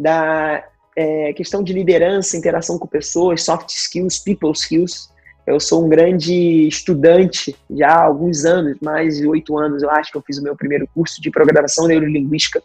da 0.00 0.66
é, 0.96 1.32
questão 1.34 1.62
de 1.62 1.74
liderança, 1.74 2.36
interação 2.36 2.78
com 2.78 2.86
pessoas, 2.86 3.42
soft 3.42 3.68
skills, 3.68 4.18
people 4.18 4.52
skills. 4.52 5.10
Eu 5.46 5.60
sou 5.60 5.84
um 5.84 5.88
grande 5.88 6.66
estudante 6.66 7.54
já 7.70 7.88
há 7.88 8.04
alguns 8.04 8.44
anos, 8.44 8.78
mais 8.80 9.18
de 9.18 9.26
oito 9.26 9.58
anos, 9.58 9.82
eu 9.82 9.90
acho 9.90 10.10
que 10.10 10.16
eu 10.16 10.22
fiz 10.22 10.38
o 10.38 10.42
meu 10.42 10.56
primeiro 10.56 10.88
curso 10.94 11.20
de 11.20 11.30
programação 11.30 11.86
neurolinguística. 11.86 12.62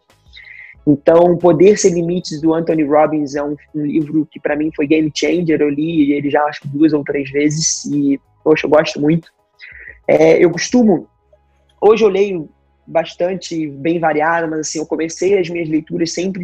Então, 0.87 1.37
Poder 1.37 1.77
Sem 1.77 1.93
Limites, 1.93 2.41
do 2.41 2.53
Anthony 2.53 2.83
Robbins, 2.83 3.35
é 3.35 3.43
um, 3.43 3.55
um 3.75 3.85
livro 3.85 4.27
que 4.31 4.39
para 4.39 4.55
mim 4.55 4.71
foi 4.75 4.87
game 4.87 5.11
changer. 5.13 5.61
Eu 5.61 5.69
li 5.69 6.13
ele 6.13 6.29
já 6.29 6.43
acho 6.45 6.67
duas 6.67 6.93
ou 6.93 7.03
três 7.03 7.29
vezes 7.29 7.85
e, 7.85 8.19
poxa, 8.43 8.65
eu 8.65 8.69
gosto 8.71 8.99
muito. 8.99 9.29
É, 10.07 10.43
eu 10.43 10.49
costumo, 10.49 11.07
hoje 11.79 12.03
eu 12.03 12.09
leio 12.09 12.49
bastante 12.87 13.67
bem 13.67 13.99
variada, 13.99 14.47
mas 14.47 14.61
assim, 14.61 14.79
eu 14.79 14.85
comecei 14.85 15.37
as 15.37 15.47
minhas 15.47 15.69
leituras 15.69 16.11
sempre, 16.11 16.43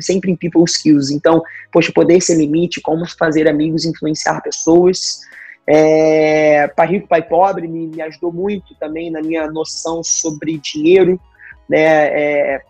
sempre 0.00 0.32
em 0.32 0.36
people 0.36 0.64
skills. 0.64 1.10
Então, 1.10 1.40
poxa, 1.70 1.92
Poder 1.92 2.20
Sem 2.20 2.38
Limite, 2.38 2.80
como 2.80 3.06
fazer 3.06 3.46
amigos, 3.46 3.84
influenciar 3.84 4.40
pessoas, 4.40 5.20
é, 5.66 6.68
Pai 6.68 6.86
Rico, 6.86 7.08
Pai 7.08 7.22
Pobre 7.22 7.66
me, 7.66 7.86
me, 7.86 8.02
ajudou 8.02 8.32
muito 8.32 8.74
também 8.74 9.10
na 9.10 9.20
minha 9.22 9.50
noção 9.50 10.02
sobre 10.02 10.58
dinheiro. 10.58 11.18
Né? 11.68 11.78
É, 11.78 12.62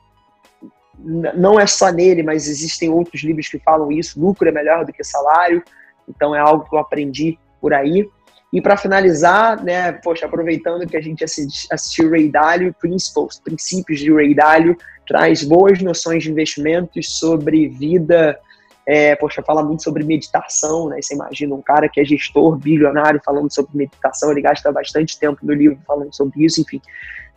não 0.99 1.59
é 1.59 1.67
só 1.67 1.91
nele, 1.91 2.23
mas 2.23 2.49
existem 2.49 2.89
outros 2.89 3.23
livros 3.23 3.49
que 3.49 3.59
falam 3.59 3.91
isso. 3.91 4.21
Lucro 4.21 4.49
é 4.49 4.53
melhor 4.53 4.85
do 4.85 4.93
que 4.93 5.03
salário. 5.03 5.63
Então 6.09 6.35
é 6.35 6.39
algo 6.39 6.69
que 6.69 6.75
eu 6.75 6.79
aprendi 6.79 7.39
por 7.61 7.75
aí. 7.75 8.09
E 8.53 8.61
para 8.61 8.77
finalizar, 8.77 9.61
né, 9.65 9.91
poxa, 9.91 10.27
aproveitando 10.27 10.87
que 10.87 10.97
a 10.97 11.01
gente 11.01 11.25
assistiu 11.25 12.11
Ray 12.11 12.31
Dalio, 12.31 12.73
Principles, 12.75 13.41
Princípios 13.41 13.99
de 13.99 14.13
Ray 14.13 14.33
Dalio, 14.33 14.77
traz 15.09 15.43
boas 15.43 15.83
noções 15.83 16.23
de 16.23 16.31
investimentos 16.31 17.19
sobre 17.19 17.67
vida, 17.69 18.39
é, 18.87 19.17
poxa, 19.17 19.43
fala 19.43 19.63
muito 19.63 19.83
sobre 19.83 20.05
meditação, 20.05 20.89
né? 20.89 21.01
Você 21.01 21.15
imagina 21.15 21.55
um 21.55 21.63
cara 21.63 21.89
que 21.89 22.01
é 22.01 22.05
gestor, 22.05 22.57
bilionário, 22.57 23.21
falando 23.25 23.53
sobre 23.53 23.77
meditação, 23.77 24.31
ele 24.31 24.43
gasta 24.43 24.71
bastante 24.71 25.19
tempo 25.19 25.41
no 25.43 25.55
livro 25.55 25.79
falando 25.87 26.15
sobre 26.15 26.45
isso, 26.45 26.61
enfim. 26.61 26.81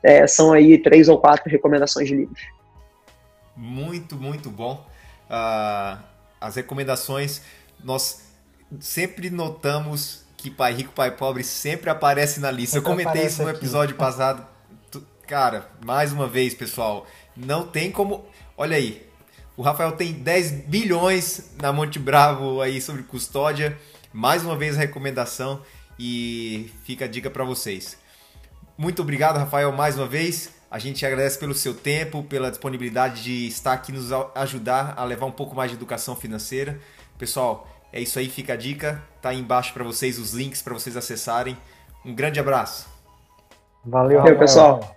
É, 0.04 0.28
são 0.28 0.54
aí 0.54 0.78
três 0.78 1.08
ou 1.08 1.18
quatro 1.18 1.50
recomendações 1.50 2.08
de 2.08 2.16
livros. 2.16 2.42
Muito, 3.56 4.16
muito 4.16 4.50
bom. 4.50 4.86
Uh, 5.30 5.98
as 6.40 6.56
recomendações, 6.56 7.42
nós 7.84 8.28
sempre 8.80 9.30
notamos 9.30 10.26
que 10.36 10.52
Pai 10.52 10.74
Rico, 10.74 10.94
Pai 10.94 11.12
Pobre 11.12 11.44
sempre 11.44 11.90
aparece 11.90 12.40
na 12.40 12.52
lista. 12.52 12.78
Eu 12.78 12.84
comentei 12.84 13.26
isso 13.26 13.42
no 13.42 13.50
episódio 13.50 13.96
passado. 13.96 14.46
Cara, 15.26 15.68
mais 15.84 16.12
uma 16.14 16.28
vez, 16.28 16.54
pessoal, 16.54 17.08
não 17.36 17.66
tem 17.66 17.92
como. 17.92 18.26
Olha 18.56 18.78
aí, 18.78 19.07
o 19.58 19.64
Rafael 19.64 19.92
tem 19.94 20.14
10 20.14 20.52
bilhões 20.68 21.52
na 21.60 21.74
Monte 21.74 21.98
Bravo 21.98 22.62
aí 22.62 22.80
sobre 22.80 23.02
custódia. 23.02 23.76
Mais 24.14 24.44
uma 24.44 24.56
vez 24.56 24.78
a 24.78 24.80
recomendação 24.80 25.62
e 25.98 26.72
fica 26.84 27.06
a 27.06 27.08
dica 27.08 27.28
para 27.28 27.44
vocês. 27.44 27.98
Muito 28.78 29.02
obrigado, 29.02 29.38
Rafael, 29.38 29.72
mais 29.72 29.98
uma 29.98 30.06
vez. 30.06 30.52
A 30.70 30.78
gente 30.78 31.04
agradece 31.04 31.40
pelo 31.40 31.56
seu 31.56 31.74
tempo, 31.74 32.22
pela 32.22 32.52
disponibilidade 32.52 33.24
de 33.24 33.48
estar 33.48 33.74
aqui 33.74 33.92
nos 33.92 34.12
ajudar 34.36 34.94
a 34.96 35.04
levar 35.04 35.26
um 35.26 35.32
pouco 35.32 35.56
mais 35.56 35.72
de 35.72 35.78
educação 35.78 36.16
financeira. 36.16 36.80
Pessoal, 37.18 37.68
é 37.92 38.00
isso 38.00 38.20
aí, 38.20 38.30
fica 38.30 38.54
a 38.54 38.56
dica. 38.56 39.02
Tá 39.24 39.30
aí 39.30 39.40
embaixo 39.40 39.74
para 39.74 39.84
vocês 39.84 40.20
os 40.20 40.34
links 40.34 40.62
para 40.62 40.76
vocês 40.76 40.96
acessarem. 40.96 41.58
Um 42.06 42.14
grande 42.14 42.40
abraço. 42.40 42.88
Valeu, 43.84 44.22
Valeu 44.22 44.38
pessoal. 44.38 44.97